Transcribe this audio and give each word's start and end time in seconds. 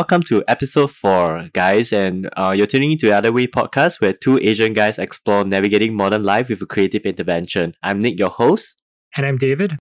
Welcome 0.00 0.22
to 0.28 0.42
episode 0.48 0.90
four, 0.92 1.50
guys, 1.52 1.92
and 1.92 2.30
uh, 2.34 2.54
you're 2.56 2.66
tuning 2.66 2.92
into 2.92 3.04
the 3.04 3.12
Other 3.12 3.32
Way 3.32 3.46
podcast, 3.46 4.00
where 4.00 4.14
two 4.14 4.38
Asian 4.38 4.72
guys 4.72 4.98
explore 4.98 5.44
navigating 5.44 5.94
modern 5.94 6.22
life 6.22 6.48
with 6.48 6.62
a 6.62 6.64
creative 6.64 7.02
intervention. 7.02 7.74
I'm 7.82 7.98
Nick, 7.98 8.18
your 8.18 8.30
host, 8.30 8.76
And 9.14 9.26
I'm 9.26 9.36
David. 9.36 9.76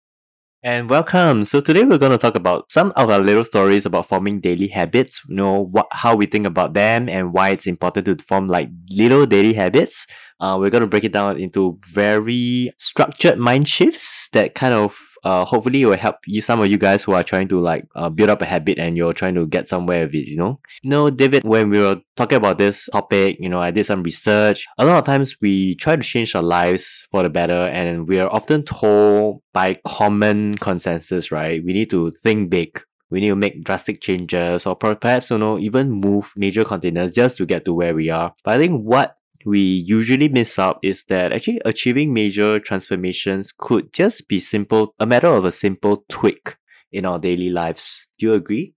and 0.65 0.91
welcome. 0.91 1.45
So 1.45 1.61
today 1.61 1.85
we're 1.85 1.99
going 1.99 2.11
to 2.11 2.19
talk 2.19 2.35
about 2.35 2.73
some 2.73 2.93
of 2.97 3.09
our 3.11 3.21
little 3.21 3.45
stories 3.45 3.87
about 3.87 4.07
forming 4.07 4.41
daily 4.41 4.67
habits. 4.67 5.23
You 5.29 5.37
know 5.37 5.61
what, 5.67 5.87
how 5.93 6.17
we 6.17 6.27
think 6.27 6.49
about 6.49 6.75
them, 6.75 7.09
and 7.09 7.33
why 7.33 7.51
it's 7.51 7.69
important 7.69 8.07
to 8.07 8.17
form 8.25 8.49
like 8.49 8.71
little 8.91 9.25
daily 9.25 9.53
habits. 9.55 10.05
Uh, 10.41 10.57
we're 10.59 10.71
going 10.71 10.81
to 10.81 10.89
break 10.89 11.05
it 11.05 11.13
down 11.13 11.39
into 11.39 11.79
very 11.87 12.73
structured 12.79 13.39
mind 13.39 13.69
shifts 13.69 14.29
that 14.33 14.57
kind 14.57 14.75
of 14.75 14.99
uh, 15.29 15.45
hopefully 15.45 15.83
it 15.83 15.87
will 15.87 15.97
help 15.97 16.17
you 16.27 16.41
some 16.41 16.61
of 16.61 16.69
you 16.71 16.79
guys 16.79 17.05
who 17.05 17.13
are 17.13 17.23
trying 17.23 17.49
to 17.49 17.61
like 17.61 17.87
uh, 17.95 18.09
build 18.09 18.31
up 18.31 18.41
a 18.41 18.47
habit 18.47 18.79
and 18.79 18.97
you're 18.97 19.13
trying 19.13 19.35
to 19.35 19.47
get 19.47 19.69
somewhere 19.69 20.07
with 20.07 20.15
it 20.15 20.27
you 20.29 20.39
know? 20.39 20.59
Know 20.83 21.11
david 21.11 21.45
when 21.45 21.69
we 21.69 21.79
were 21.79 22.01
talking 22.17 22.37
about 22.37 22.57
this 22.57 22.89
topic 22.91 23.37
you 23.39 23.49
know 23.49 23.61
i 23.61 23.71
did 23.71 23.85
some 23.85 24.03
research. 24.03 24.67
A 24.79 24.87
lot 24.87 24.99
of 24.99 25.05
times 25.05 25.37
we 25.43 25.75
try 25.75 25.97
to 25.97 26.03
change 26.03 26.35
our 26.35 26.43
lives 26.43 27.05
for 27.11 27.23
the 27.23 27.29
better 27.29 27.69
and 27.79 28.09
we 28.09 28.19
are 28.21 28.33
often 28.33 28.63
told 28.63 29.43
by 29.53 29.79
common 29.87 30.55
consensus 30.55 31.31
right? 31.31 31.63
We 31.63 31.73
need 31.75 31.91
to 31.91 32.11
think 32.11 32.49
big. 32.49 32.81
We 33.11 33.21
need 33.21 33.29
to 33.29 33.37
make 33.37 33.65
drastic 33.65 34.01
changes 34.01 34.67
or 34.67 34.77
perhaps 34.77 35.31
you 35.31 35.39
know 35.39 35.59
even 35.59 35.91
move 35.91 36.33
major 36.37 36.65
continents 36.65 37.15
just 37.15 37.37
to 37.37 37.47
get 37.47 37.67
to 37.67 37.75
where 37.75 37.95
we 37.95 38.09
are. 38.09 38.35
But 38.45 38.55
i 38.55 38.59
think 38.59 38.81
what 38.83 39.18
we 39.45 39.59
usually 39.61 40.29
miss 40.29 40.59
out 40.59 40.79
is 40.83 41.05
that 41.05 41.33
actually 41.33 41.61
achieving 41.65 42.13
major 42.13 42.59
transformations 42.59 43.53
could 43.57 43.93
just 43.93 44.27
be 44.29 44.41
simple 44.41 44.95
a 44.99 45.07
matter 45.07 45.29
of 45.29 45.45
a 45.45 45.51
simple 45.51 46.05
tweak 46.09 46.57
in 46.93 47.05
our 47.05 47.19
daily 47.19 47.51
lives 47.51 48.07
do 48.19 48.27
you 48.27 48.35
agree 48.35 48.73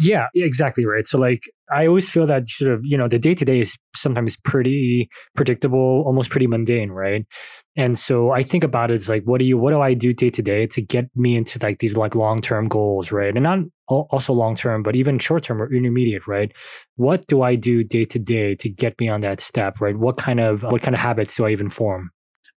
Yeah, 0.00 0.26
exactly 0.34 0.84
right. 0.84 1.06
So 1.06 1.18
like 1.18 1.42
I 1.72 1.86
always 1.86 2.08
feel 2.08 2.26
that 2.26 2.48
sort 2.48 2.72
of, 2.72 2.80
you 2.84 2.96
know, 2.98 3.08
the 3.08 3.18
day 3.18 3.34
to 3.34 3.44
day 3.44 3.60
is 3.60 3.76
sometimes 3.94 4.36
pretty 4.36 5.08
predictable, 5.34 6.02
almost 6.06 6.30
pretty 6.30 6.46
mundane, 6.46 6.90
right? 6.90 7.24
And 7.76 7.98
so 7.98 8.30
I 8.30 8.42
think 8.42 8.64
about 8.64 8.90
it 8.90 8.96
as 8.96 9.08
like, 9.08 9.22
what 9.24 9.38
do 9.38 9.46
you, 9.46 9.56
what 9.56 9.70
do 9.70 9.80
I 9.80 9.94
do 9.94 10.12
day 10.12 10.30
to 10.30 10.42
day 10.42 10.66
to 10.68 10.82
get 10.82 11.06
me 11.16 11.36
into 11.36 11.58
like 11.62 11.78
these 11.78 11.96
like 11.96 12.14
long 12.14 12.40
term 12.40 12.68
goals, 12.68 13.10
right? 13.10 13.34
And 13.34 13.42
not 13.42 13.58
also 13.88 14.32
long 14.32 14.54
term, 14.54 14.82
but 14.82 14.96
even 14.96 15.18
short 15.18 15.44
term 15.44 15.60
or 15.60 15.72
intermediate, 15.72 16.26
right? 16.26 16.52
What 16.96 17.26
do 17.26 17.42
I 17.42 17.54
do 17.54 17.82
day 17.84 18.04
to 18.06 18.18
day 18.18 18.54
to 18.56 18.68
get 18.68 18.98
me 19.00 19.08
on 19.08 19.22
that 19.22 19.40
step, 19.40 19.80
right? 19.80 19.96
What 19.96 20.16
kind 20.16 20.40
of 20.40 20.62
what 20.62 20.82
kind 20.82 20.94
of 20.94 21.00
habits 21.00 21.36
do 21.36 21.46
I 21.46 21.50
even 21.50 21.70
form? 21.70 22.10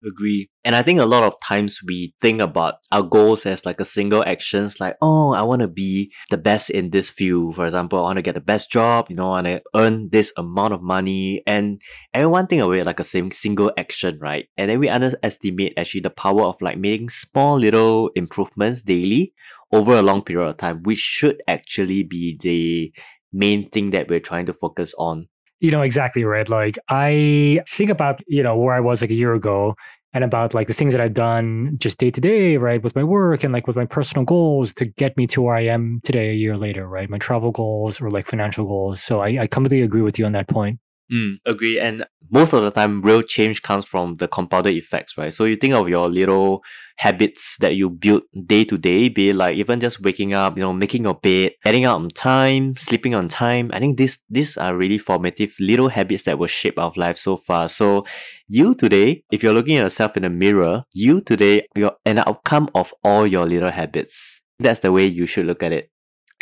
Agree. 0.05 0.49
And 0.63 0.75
i 0.75 0.81
think 0.81 0.99
a 0.99 1.05
lot 1.05 1.23
of 1.23 1.39
times 1.41 1.79
we 1.85 2.13
think 2.21 2.41
about 2.41 2.75
our 2.91 3.03
goals 3.03 3.45
as 3.45 3.65
like 3.65 3.79
a 3.79 3.85
single 3.85 4.23
actions 4.25 4.79
like 4.79 4.95
oh 5.01 5.33
i 5.33 5.41
want 5.41 5.61
to 5.61 5.67
be 5.67 6.11
the 6.29 6.37
best 6.37 6.69
in 6.69 6.89
this 6.89 7.09
field. 7.09 7.55
For 7.55 7.65
example 7.65 7.99
i 7.99 8.03
want 8.03 8.17
to 8.17 8.21
get 8.21 8.35
the 8.35 8.41
best 8.41 8.69
job 8.71 9.07
you 9.09 9.15
know 9.15 9.27
i 9.27 9.41
want 9.41 9.47
to 9.47 9.61
earn 9.75 10.09
this 10.09 10.31
amount 10.37 10.73
of 10.73 10.81
money. 10.81 11.43
And 11.47 11.81
everyone 12.13 12.47
think 12.47 12.61
of 12.61 12.73
it 12.73 12.85
like 12.85 12.99
a 12.99 13.03
same 13.03 13.31
single 13.31 13.71
action 13.77 14.19
right? 14.19 14.47
And 14.57 14.69
then 14.69 14.79
we 14.79 14.89
underestimate 14.89 15.73
actually 15.77 16.01
the 16.01 16.09
power 16.09 16.43
of 16.43 16.61
like 16.61 16.77
making 16.77 17.09
small 17.09 17.57
little 17.57 18.09
improvements 18.15 18.81
daily 18.81 19.33
over 19.71 19.95
a 19.95 20.01
long 20.01 20.23
period 20.23 20.47
of 20.47 20.57
time 20.57 20.83
which 20.83 20.99
should 20.99 21.41
actually 21.47 22.03
be 22.03 22.37
the 22.41 22.93
main 23.35 23.69
thing 23.69 23.91
that 23.91 24.07
we're 24.09 24.19
trying 24.19 24.45
to 24.47 24.53
focus 24.53 24.93
on. 24.97 25.27
You 25.59 25.71
know, 25.71 25.81
exactly 25.81 26.23
right. 26.23 26.47
Like 26.47 26.77
I 26.89 27.61
think 27.69 27.89
about, 27.89 28.21
you 28.27 28.43
know, 28.43 28.57
where 28.57 28.75
I 28.75 28.79
was 28.79 29.01
like 29.01 29.11
a 29.11 29.15
year 29.15 29.33
ago 29.33 29.75
and 30.15 30.23
about 30.23 30.53
like 30.53 30.67
the 30.67 30.73
things 30.73 30.93
that 30.93 31.01
I've 31.01 31.13
done 31.13 31.75
just 31.77 31.97
day 31.97 32.09
to 32.09 32.21
day, 32.21 32.55
right, 32.55 32.81
with 32.81 32.95
my 32.95 33.03
work 33.03 33.43
and 33.43 33.51
like 33.51 33.67
with 33.67 33.75
my 33.75 33.85
personal 33.85 34.23
goals 34.23 34.73
to 34.75 34.85
get 34.85 35.15
me 35.17 35.27
to 35.27 35.41
where 35.41 35.55
I 35.55 35.65
am 35.65 35.99
today 36.05 36.29
a 36.29 36.33
year 36.33 36.57
later, 36.57 36.87
right? 36.87 37.09
My 37.09 37.17
travel 37.17 37.51
goals 37.51 37.99
or 37.99 38.09
like 38.09 38.25
financial 38.25 38.65
goals. 38.65 39.03
So 39.03 39.19
I, 39.19 39.41
I 39.41 39.47
completely 39.47 39.81
agree 39.81 40.01
with 40.01 40.17
you 40.17 40.25
on 40.25 40.31
that 40.31 40.47
point. 40.47 40.79
Mm, 41.11 41.37
agree. 41.45 41.79
And 41.79 42.03
most 42.31 42.51
of 42.53 42.63
the 42.63 42.71
time, 42.71 42.99
real 43.03 43.21
change 43.21 43.61
comes 43.61 43.85
from 43.85 44.15
the 44.17 44.27
compounded 44.27 44.75
effects, 44.75 45.15
right? 45.19 45.31
So 45.31 45.45
you 45.45 45.55
think 45.55 45.75
of 45.75 45.87
your 45.87 46.09
little 46.09 46.63
habits 46.97 47.57
that 47.59 47.75
you 47.75 47.91
build 47.91 48.23
day 48.47 48.65
to 48.65 48.77
day, 48.79 49.09
be 49.09 49.29
it 49.29 49.35
like 49.35 49.55
even 49.55 49.79
just 49.79 50.01
waking 50.01 50.33
up, 50.33 50.57
you 50.57 50.63
know, 50.63 50.73
making 50.73 51.03
your 51.03 51.13
bed, 51.13 51.51
getting 51.63 51.85
out 51.85 51.97
on 51.97 52.09
time, 52.09 52.75
sleeping 52.77 53.13
on 53.13 53.27
time. 53.27 53.69
I 53.71 53.79
think 53.79 53.97
these 53.97 54.17
these 54.31 54.57
are 54.57 54.75
really 54.75 54.97
formative 54.97 55.53
little 55.59 55.89
habits 55.89 56.23
that 56.23 56.39
will 56.39 56.47
shape 56.47 56.79
our 56.79 56.91
life 56.95 57.19
so 57.19 57.37
far. 57.37 57.67
So 57.67 58.05
you 58.47 58.73
today, 58.73 59.23
if 59.31 59.43
you're 59.43 59.53
looking 59.53 59.77
at 59.77 59.83
yourself 59.83 60.17
in 60.17 60.23
the 60.23 60.29
mirror, 60.31 60.85
you 60.93 61.21
today, 61.21 61.67
you're 61.75 61.95
an 62.05 62.17
outcome 62.17 62.67
of 62.73 62.91
all 63.03 63.27
your 63.27 63.45
little 63.45 63.69
habits. 63.71 64.41
That's 64.57 64.79
the 64.79 64.91
way 64.91 65.05
you 65.05 65.27
should 65.27 65.45
look 65.45 65.61
at 65.61 65.71
it. 65.71 65.91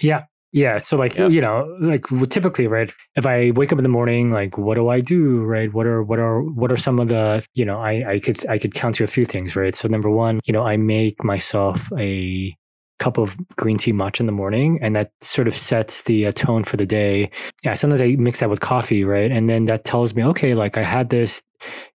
Yeah. 0.01 0.25
Yeah. 0.53 0.77
So 0.77 0.95
like, 0.97 1.17
Yeah. 1.17 1.27
you 1.27 1.41
know, 1.41 1.75
like 1.81 2.05
typically, 2.29 2.67
right, 2.67 2.93
if 3.15 3.25
I 3.25 3.51
wake 3.55 3.73
up 3.73 3.79
in 3.79 3.83
the 3.83 3.89
morning, 3.89 4.31
like 4.31 4.57
what 4.57 4.75
do 4.75 4.87
I 4.87 4.99
do? 4.99 5.41
Right. 5.43 5.73
What 5.73 5.87
are 5.87 6.03
what 6.03 6.19
are 6.19 6.41
what 6.43 6.71
are 6.71 6.77
some 6.77 6.99
of 6.99 7.07
the, 7.09 7.45
you 7.55 7.65
know, 7.65 7.79
I, 7.81 8.13
I 8.13 8.19
could 8.19 8.45
I 8.47 8.57
could 8.59 8.73
count 8.75 8.95
to 8.95 9.03
a 9.03 9.07
few 9.07 9.25
things, 9.25 9.55
right? 9.55 9.75
So 9.75 9.87
number 9.87 10.09
one, 10.11 10.39
you 10.45 10.53
know, 10.53 10.63
I 10.63 10.77
make 10.77 11.23
myself 11.23 11.91
a 11.97 12.55
cup 12.99 13.17
of 13.17 13.35
green 13.55 13.77
tea 13.77 13.93
matcha 13.93 14.21
in 14.21 14.25
the 14.25 14.31
morning 14.31 14.79
and 14.81 14.95
that 14.95 15.11
sort 15.21 15.47
of 15.47 15.55
sets 15.55 16.03
the 16.03 16.27
uh, 16.27 16.31
tone 16.31 16.63
for 16.63 16.77
the 16.77 16.85
day. 16.85 17.29
Yeah, 17.63 17.73
sometimes 17.73 18.01
I 18.01 18.15
mix 18.17 18.39
that 18.39 18.49
with 18.49 18.59
coffee, 18.59 19.03
right? 19.03 19.31
And 19.31 19.49
then 19.49 19.65
that 19.65 19.85
tells 19.85 20.13
me, 20.13 20.23
okay, 20.23 20.53
like 20.53 20.77
I 20.77 20.83
had 20.83 21.09
this 21.09 21.41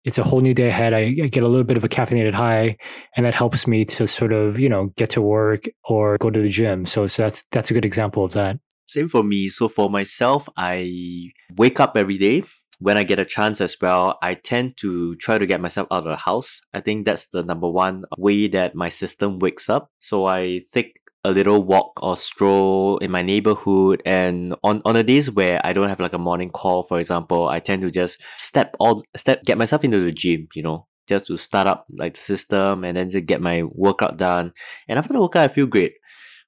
it's 0.04 0.18
a 0.18 0.22
whole 0.22 0.40
new 0.40 0.54
day 0.54 0.68
ahead. 0.68 0.94
I, 0.94 1.14
I 1.22 1.28
get 1.28 1.42
a 1.42 1.48
little 1.48 1.64
bit 1.64 1.76
of 1.76 1.84
a 1.84 1.88
caffeinated 1.88 2.34
high, 2.34 2.76
and 3.16 3.26
that 3.26 3.34
helps 3.34 3.66
me 3.66 3.84
to 3.86 4.06
sort 4.06 4.32
of 4.32 4.58
you 4.58 4.68
know 4.68 4.86
get 4.96 5.10
to 5.10 5.22
work 5.22 5.64
or 5.84 6.16
go 6.18 6.30
to 6.30 6.40
the 6.40 6.48
gym. 6.48 6.86
So 6.86 7.06
so 7.06 7.22
that's 7.24 7.44
that's 7.52 7.70
a 7.70 7.74
good 7.74 7.84
example 7.84 8.24
of 8.24 8.32
that. 8.32 8.58
Same 8.86 9.08
for 9.08 9.22
me. 9.22 9.50
So 9.50 9.68
for 9.68 9.90
myself, 9.90 10.48
I 10.56 11.30
wake 11.56 11.78
up 11.80 11.96
every 11.96 12.16
day. 12.16 12.44
When 12.80 12.96
I 12.96 13.02
get 13.02 13.18
a 13.18 13.24
chance 13.24 13.60
as 13.60 13.76
well, 13.80 14.18
I 14.22 14.34
tend 14.34 14.76
to 14.78 15.16
try 15.16 15.38
to 15.38 15.46
get 15.46 15.60
myself 15.60 15.88
out 15.90 16.04
of 16.06 16.10
the 16.10 16.16
house. 16.16 16.60
I 16.72 16.80
think 16.80 17.04
that's 17.04 17.26
the 17.26 17.42
number 17.42 17.68
one 17.68 18.04
way 18.16 18.46
that 18.48 18.74
my 18.74 18.88
system 18.88 19.40
wakes 19.40 19.68
up. 19.68 19.90
So 19.98 20.26
I 20.26 20.62
take 20.72 21.00
a 21.24 21.30
little 21.30 21.64
walk 21.64 21.98
or 22.02 22.16
stroll 22.16 22.98
in 22.98 23.10
my 23.10 23.22
neighborhood 23.22 24.00
and 24.06 24.54
on, 24.62 24.80
on 24.84 24.94
the 24.94 25.02
days 25.02 25.30
where 25.30 25.60
I 25.64 25.72
don't 25.72 25.88
have 25.88 26.00
like 26.00 26.12
a 26.12 26.18
morning 26.18 26.50
call, 26.50 26.84
for 26.84 27.00
example, 27.00 27.48
I 27.48 27.60
tend 27.60 27.82
to 27.82 27.90
just 27.90 28.20
step 28.36 28.76
all 28.78 29.02
step 29.16 29.42
get 29.44 29.58
myself 29.58 29.82
into 29.84 30.00
the 30.00 30.12
gym, 30.12 30.48
you 30.54 30.62
know, 30.62 30.86
just 31.08 31.26
to 31.26 31.36
start 31.36 31.66
up 31.66 31.84
like 31.92 32.14
the 32.14 32.20
system 32.20 32.84
and 32.84 32.96
then 32.96 33.10
to 33.10 33.20
get 33.20 33.40
my 33.40 33.64
workout 33.64 34.16
done. 34.16 34.52
And 34.88 34.98
after 34.98 35.12
the 35.12 35.20
workout 35.20 35.50
I 35.50 35.52
feel 35.52 35.66
great 35.66 35.94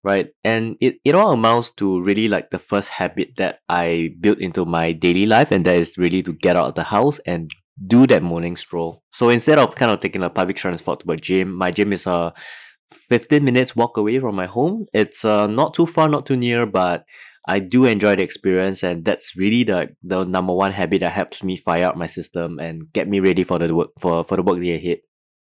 right? 0.03 0.29
And 0.45 0.77
it, 0.81 0.97
it 1.05 1.15
all 1.15 1.33
amounts 1.33 1.71
to 1.73 2.03
really 2.03 2.29
like 2.29 2.51
the 2.51 2.59
first 2.59 2.89
habit 2.89 3.37
that 3.37 3.61
I 3.69 4.15
built 4.21 4.39
into 4.39 4.65
my 4.65 4.93
daily 4.93 5.27
life, 5.27 5.51
and 5.51 5.65
that 5.67 5.77
is 5.77 5.99
really 5.99 6.23
to 6.23 6.33
get 6.33 6.57
out 6.57 6.69
of 6.69 6.75
the 6.75 6.85
house 6.85 7.19
and 7.27 7.51
do 7.87 8.07
that 8.07 8.23
morning 8.23 8.57
stroll. 8.57 9.03
So 9.13 9.29
instead 9.29 9.59
of 9.59 9.75
kind 9.75 9.91
of 9.91 10.01
taking 10.01 10.23
a 10.23 10.31
public 10.31 10.57
transport 10.57 11.01
to 11.01 11.11
a 11.13 11.17
gym, 11.17 11.55
my 11.55 11.71
gym 11.71 11.93
is 11.93 12.07
a 12.07 12.33
15 13.09 13.45
minutes 13.45 13.77
walk 13.77 13.97
away 13.97 14.19
from 14.19 14.35
my 14.37 14.47
home. 14.47 14.87
It's 14.93 15.25
uh, 15.25 15.47
not 15.47 15.75
too 15.75 15.87
far, 15.87 16.09
not 16.09 16.27
too 16.27 16.37
near, 16.37 16.67
but 16.67 17.05
I 17.47 17.59
do 17.59 17.85
enjoy 17.87 18.17
the 18.17 18.23
experience, 18.23 18.83
and 18.83 19.05
that's 19.05 19.35
really 19.37 19.65
the 19.65 19.89
the 20.03 20.25
number 20.25 20.53
one 20.53 20.73
habit 20.73 21.01
that 21.01 21.13
helps 21.13 21.43
me 21.43 21.57
fire 21.57 21.87
up 21.87 21.97
my 21.97 22.07
system 22.07 22.59
and 22.59 22.93
get 22.93 23.09
me 23.09 23.21
ready 23.21 23.45
for 23.45 23.59
the 23.59 23.75
work 23.75 23.91
for, 23.99 24.25
for 24.25 24.37
the 24.37 24.43
work 24.43 24.61
day 24.61 24.75
ahead. 24.77 24.99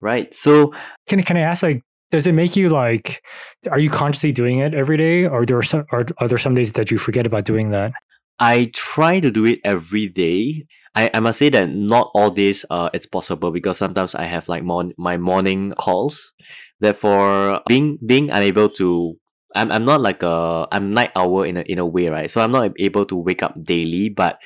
Right. 0.01 0.33
So 0.33 0.73
Can 1.07 1.21
can 1.21 1.37
I 1.37 1.41
ask 1.41 1.63
like? 1.63 1.83
Does 2.11 2.27
it 2.27 2.33
make 2.33 2.55
you 2.55 2.69
like? 2.69 3.23
Are 3.69 3.79
you 3.79 3.89
consciously 3.89 4.31
doing 4.31 4.59
it 4.59 4.73
every 4.73 4.97
day, 4.97 5.25
or 5.25 5.45
there 5.45 5.57
are 5.57 5.63
some? 5.63 5.85
Are, 5.91 6.05
are 6.19 6.27
there 6.27 6.37
some 6.37 6.53
days 6.53 6.73
that 6.73 6.91
you 6.91 6.97
forget 6.97 7.25
about 7.25 7.45
doing 7.45 7.71
that? 7.71 7.93
I 8.39 8.71
try 8.73 9.19
to 9.19 9.31
do 9.31 9.45
it 9.45 9.59
every 9.63 10.07
day. 10.07 10.65
I, 10.93 11.09
I 11.13 11.19
must 11.19 11.39
say 11.39 11.49
that 11.49 11.69
not 11.69 12.11
all 12.13 12.29
days 12.29 12.65
uh 12.69 12.89
it's 12.93 13.05
possible 13.05 13.51
because 13.51 13.77
sometimes 13.77 14.15
I 14.15 14.23
have 14.25 14.47
like 14.47 14.63
mon- 14.63 14.93
my 14.97 15.17
morning 15.17 15.73
calls. 15.77 16.33
Therefore, 16.79 17.61
being 17.67 17.97
being 18.05 18.29
unable 18.29 18.69
to 18.79 19.15
I'm 19.55 19.71
I'm 19.71 19.85
not 19.85 20.01
like 20.01 20.23
a 20.23 20.67
I'm 20.71 20.93
night 20.93 21.11
owl 21.15 21.43
in 21.43 21.57
a 21.57 21.61
in 21.61 21.79
a 21.79 21.85
way, 21.85 22.09
right? 22.09 22.29
So 22.29 22.41
I'm 22.41 22.51
not 22.51 22.71
able 22.79 23.05
to 23.05 23.15
wake 23.15 23.43
up 23.43 23.59
daily, 23.61 24.09
but 24.09 24.39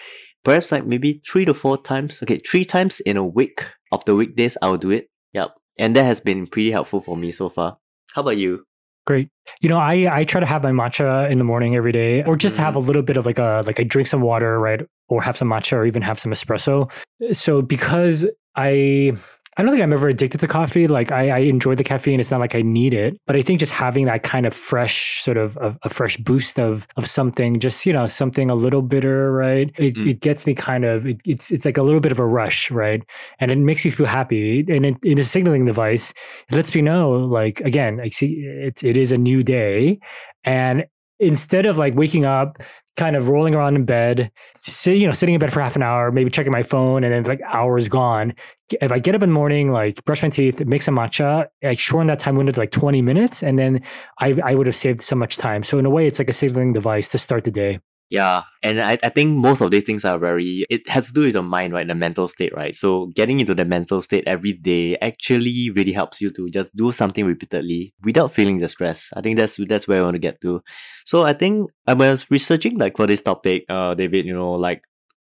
perhaps 0.44 0.72
like 0.72 0.86
maybe 0.86 1.22
three 1.26 1.46
to 1.46 1.54
four 1.54 1.78
times. 1.78 2.20
Okay, 2.24 2.38
three 2.38 2.66
times 2.66 3.00
in 3.02 3.18
a 3.18 3.26
week 3.26 3.66
of 3.92 4.06
the 4.06 4.16
weekdays 4.16 4.58
I'll 4.62 4.78
do 4.78 4.92
it. 4.92 5.10
Yep. 5.34 5.59
And 5.80 5.96
that 5.96 6.04
has 6.04 6.20
been 6.20 6.46
pretty 6.46 6.72
helpful 6.72 7.02
for 7.02 7.18
me 7.18 7.32
so 7.32 7.50
far. 7.50 7.78
How 8.12 8.22
about 8.22 8.38
you? 8.38 8.66
Great. 9.08 9.30
You 9.62 9.70
know, 9.70 9.80
I 9.80 10.20
I 10.20 10.24
try 10.24 10.40
to 10.40 10.46
have 10.46 10.62
my 10.62 10.72
matcha 10.72 11.32
in 11.32 11.40
the 11.40 11.44
morning 11.44 11.76
every 11.76 11.92
day, 11.92 12.24
or 12.26 12.36
just 12.36 12.58
have 12.58 12.76
a 12.76 12.80
mm-hmm. 12.80 12.88
little 12.88 13.02
bit 13.02 13.18
of 13.18 13.26
like 13.26 13.40
a 13.40 13.64
like 13.66 13.80
I 13.80 13.84
drink 13.84 14.08
some 14.08 14.22
water, 14.22 14.60
right, 14.60 14.82
or 15.08 15.24
have 15.24 15.36
some 15.36 15.50
matcha, 15.50 15.74
or 15.74 15.86
even 15.86 16.04
have 16.04 16.20
some 16.20 16.32
espresso. 16.32 16.92
So 17.32 17.64
because 17.64 18.28
I 18.56 19.14
I 19.60 19.62
don't 19.62 19.72
think 19.72 19.84
I'm 19.84 19.92
ever 19.92 20.08
addicted 20.08 20.40
to 20.40 20.48
coffee. 20.48 20.88
Like 20.88 21.12
I, 21.12 21.32
I 21.32 21.38
enjoy 21.40 21.76
the 21.76 21.84
caffeine. 21.84 22.22
It's 22.22 22.32
not 22.32 22.40
like 22.40 22.56
I 22.56 22.62
need 22.62 22.94
it, 22.94 23.20
but 23.28 23.36
I 23.36 23.42
think 23.42 23.60
just 23.60 23.74
having 23.74 24.06
that 24.06 24.24
kind 24.24 24.46
of 24.46 24.54
fresh 24.54 25.22
sort 25.22 25.36
of 25.36 25.58
a, 25.58 25.78
a 25.84 25.90
fresh 25.90 26.16
boost 26.16 26.58
of 26.58 26.88
of 26.96 27.06
something, 27.06 27.60
just 27.60 27.86
you 27.86 27.92
know, 27.92 28.06
something 28.06 28.50
a 28.50 28.56
little 28.56 28.82
bitter, 28.82 29.34
right? 29.34 29.70
It, 29.78 29.96
Mm. 29.98 30.12
it 30.12 30.22
gets 30.22 30.46
me 30.46 30.56
kind 30.56 30.86
of 30.86 31.06
it, 31.06 31.18
it's 31.26 31.52
it's 31.52 31.66
like 31.66 31.78
a 31.78 31.84
little 31.84 32.00
bit 32.00 32.14
of 32.14 32.20
a 32.20 32.26
rush, 32.26 32.72
right? 32.72 33.04
And 33.42 33.52
it 33.52 33.58
makes 33.58 33.84
me 33.84 33.92
feel 33.92 34.06
happy. 34.06 34.62
And 34.70 34.86
it, 34.86 34.96
it 35.04 35.20
is 35.20 35.26
a 35.28 35.30
signaling 35.30 35.66
device. 35.66 36.14
It 36.50 36.56
lets 36.56 36.74
me 36.74 36.82
know, 36.82 37.12
like 37.12 37.60
again, 37.60 38.00
I 38.00 38.08
see 38.08 38.28
it 38.46 38.82
it 38.82 38.96
is 38.96 39.12
a 39.12 39.18
new 39.18 39.44
day, 39.44 40.00
and 40.46 40.86
instead 41.20 41.66
of 41.66 41.78
like 41.78 41.96
waking 41.96 42.24
up, 42.24 42.60
kind 43.00 43.16
of 43.16 43.30
rolling 43.30 43.56
around 43.56 43.78
in 43.78 43.86
bed, 43.86 44.30
sit, 44.56 44.98
you 44.98 45.08
know, 45.08 45.14
sitting 45.14 45.34
in 45.34 45.40
bed 45.40 45.54
for 45.54 45.62
half 45.62 45.78
an 45.78 45.82
hour, 45.82 46.12
maybe 46.12 46.30
checking 46.30 46.52
my 46.52 46.62
phone, 46.62 47.06
and 47.06 47.14
then 47.14 47.22
it's 47.22 47.30
like 47.30 47.40
hours 47.48 47.88
gone. 47.88 48.34
If 48.82 48.92
I 48.92 49.00
get 49.00 49.16
up 49.16 49.24
in 49.24 49.30
the 49.30 49.34
morning, 49.34 49.72
like 49.72 50.04
brush 50.04 50.22
my 50.22 50.28
teeth, 50.28 50.60
make 50.66 50.82
some 50.82 50.98
matcha, 50.98 51.48
I 51.64 51.74
shorten 51.74 52.08
that 52.08 52.20
time 52.20 52.36
window 52.36 52.52
to 52.52 52.60
like 52.60 52.72
20 52.72 53.02
minutes, 53.02 53.42
and 53.42 53.58
then 53.58 53.82
I, 54.20 54.38
I 54.44 54.54
would 54.54 54.68
have 54.68 54.76
saved 54.76 55.02
so 55.02 55.16
much 55.16 55.38
time. 55.38 55.64
So 55.64 55.80
in 55.80 55.86
a 55.86 55.90
way, 55.90 56.08
it's 56.08 56.20
like 56.20 56.30
a 56.30 56.34
signaling 56.34 56.74
device 56.74 57.08
to 57.10 57.18
start 57.18 57.46
the 57.46 57.52
day. 57.52 57.80
Yeah, 58.12 58.44
and 58.64 58.82
I, 58.82 58.98
I 59.04 59.10
think 59.10 59.38
most 59.38 59.62
of 59.62 59.70
these 59.70 59.84
things 59.84 60.04
are 60.04 60.18
very, 60.18 60.66
it 60.72 60.88
has 60.90 61.06
to 61.08 61.14
do 61.14 61.22
with 61.22 61.34
the 61.34 61.44
mind, 61.44 61.74
right? 61.74 61.88
The 61.88 61.94
mental 61.94 62.28
state, 62.28 62.52
right? 62.56 62.74
So 62.74 63.06
getting 63.16 63.40
into 63.40 63.54
the 63.54 63.66
mental 63.66 64.02
state 64.02 64.24
every 64.26 64.54
day 64.54 64.98
actually 64.98 65.70
really 65.76 65.92
helps 65.92 66.20
you 66.20 66.32
to 66.32 66.50
just 66.50 66.76
do 66.76 66.92
something 66.92 67.24
repeatedly 67.24 67.94
without 68.04 68.32
feeling 68.32 68.58
the 68.58 68.68
stress. 68.68 69.10
I 69.16 69.22
think 69.22 69.38
that's 69.38 69.58
that's 69.68 69.88
where 69.88 70.00
I 70.02 70.04
want 70.04 70.16
to 70.16 70.20
get 70.20 70.42
to. 70.42 70.64
So 71.06 71.22
I 71.24 71.34
think 71.34 71.70
I 71.86 71.94
was 71.94 72.26
researching 72.32 72.80
like 72.80 72.98
for 72.98 73.06
this 73.06 73.22
topic, 73.22 73.66
uh, 73.70 73.94
David, 73.94 74.26
you 74.26 74.34
know, 74.34 74.54
like 74.54 74.82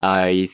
I 0.02 0.48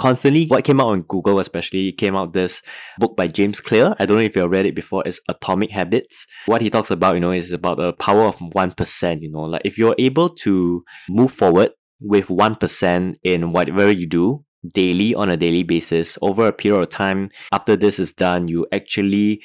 constantly 0.00 0.46
what 0.46 0.64
came 0.64 0.80
out 0.80 0.88
on 0.88 1.02
Google 1.02 1.38
especially 1.38 1.92
came 1.92 2.16
out 2.16 2.32
this 2.32 2.62
book 2.98 3.16
by 3.16 3.28
James 3.28 3.60
Clear. 3.60 3.94
I 3.98 4.06
don't 4.06 4.16
know 4.16 4.22
if 4.22 4.34
you've 4.34 4.50
read 4.50 4.64
it 4.64 4.74
before. 4.74 5.02
It's 5.04 5.20
Atomic 5.28 5.70
Habits. 5.70 6.26
What 6.46 6.62
he 6.62 6.70
talks 6.70 6.90
about, 6.90 7.14
you 7.14 7.20
know, 7.20 7.32
is 7.32 7.52
about 7.52 7.76
the 7.76 7.92
power 7.92 8.22
of 8.22 8.36
one 8.52 8.72
percent. 8.72 9.22
You 9.22 9.30
know, 9.30 9.42
like 9.42 9.62
if 9.64 9.76
you're 9.76 9.94
able 9.98 10.30
to 10.36 10.82
move 11.10 11.30
forward 11.30 11.72
with 12.00 12.30
one 12.30 12.56
percent 12.56 13.18
in 13.22 13.52
whatever 13.52 13.90
you 13.90 14.06
do 14.06 14.42
daily 14.74 15.14
on 15.14 15.30
a 15.30 15.36
daily 15.36 15.62
basis 15.62 16.16
over 16.22 16.46
a 16.46 16.52
period 16.52 16.80
of 16.80 16.88
time, 16.88 17.30
after 17.52 17.76
this 17.76 17.98
is 17.98 18.14
done, 18.14 18.48
you 18.48 18.66
actually 18.72 19.42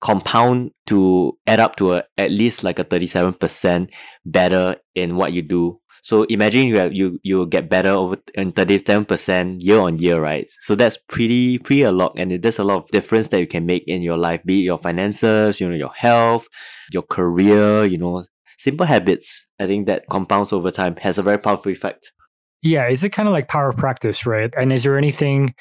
compound 0.00 0.70
to 0.86 1.36
add 1.46 1.60
up 1.60 1.76
to 1.76 1.94
a, 1.94 2.04
at 2.16 2.30
least 2.30 2.62
like 2.62 2.78
a 2.78 2.84
37% 2.84 3.90
better 4.24 4.76
in 4.94 5.16
what 5.16 5.32
you 5.32 5.42
do 5.42 5.80
so 6.02 6.22
imagine 6.24 6.66
you 6.66 6.76
have, 6.78 6.92
you 6.92 7.18
you 7.22 7.46
get 7.46 7.68
better 7.68 7.90
over 7.90 8.16
in 8.34 8.52
thirty 8.52 8.78
seven 8.84 9.04
percent 9.04 9.62
year 9.62 9.80
on 9.80 9.98
year, 9.98 10.20
right? 10.20 10.50
So 10.60 10.74
that's 10.74 10.96
pretty 11.08 11.58
pretty 11.58 11.82
a 11.82 11.92
lot, 11.92 12.14
and 12.16 12.42
there's 12.42 12.58
a 12.58 12.64
lot 12.64 12.78
of 12.78 12.88
difference 12.90 13.28
that 13.28 13.40
you 13.40 13.46
can 13.46 13.66
make 13.66 13.84
in 13.86 14.02
your 14.02 14.16
life, 14.16 14.42
be 14.44 14.60
it 14.60 14.64
your 14.64 14.78
finances, 14.78 15.60
you 15.60 15.68
know, 15.68 15.74
your 15.74 15.92
health, 15.94 16.46
your 16.92 17.02
career, 17.02 17.84
you 17.84 17.98
know, 17.98 18.24
simple 18.58 18.86
habits. 18.86 19.44
I 19.60 19.66
think 19.66 19.86
that 19.86 20.08
compounds 20.08 20.52
over 20.52 20.70
time 20.70 20.96
has 20.96 21.18
a 21.18 21.22
very 21.22 21.38
powerful 21.38 21.72
effect. 21.72 22.12
Yeah, 22.62 22.88
is 22.88 23.04
it 23.04 23.10
kind 23.10 23.28
of 23.28 23.32
like 23.32 23.48
power 23.48 23.68
of 23.68 23.76
practice, 23.76 24.26
right? 24.26 24.52
And 24.58 24.72
is 24.72 24.82
there 24.82 24.98
anything 24.98 25.54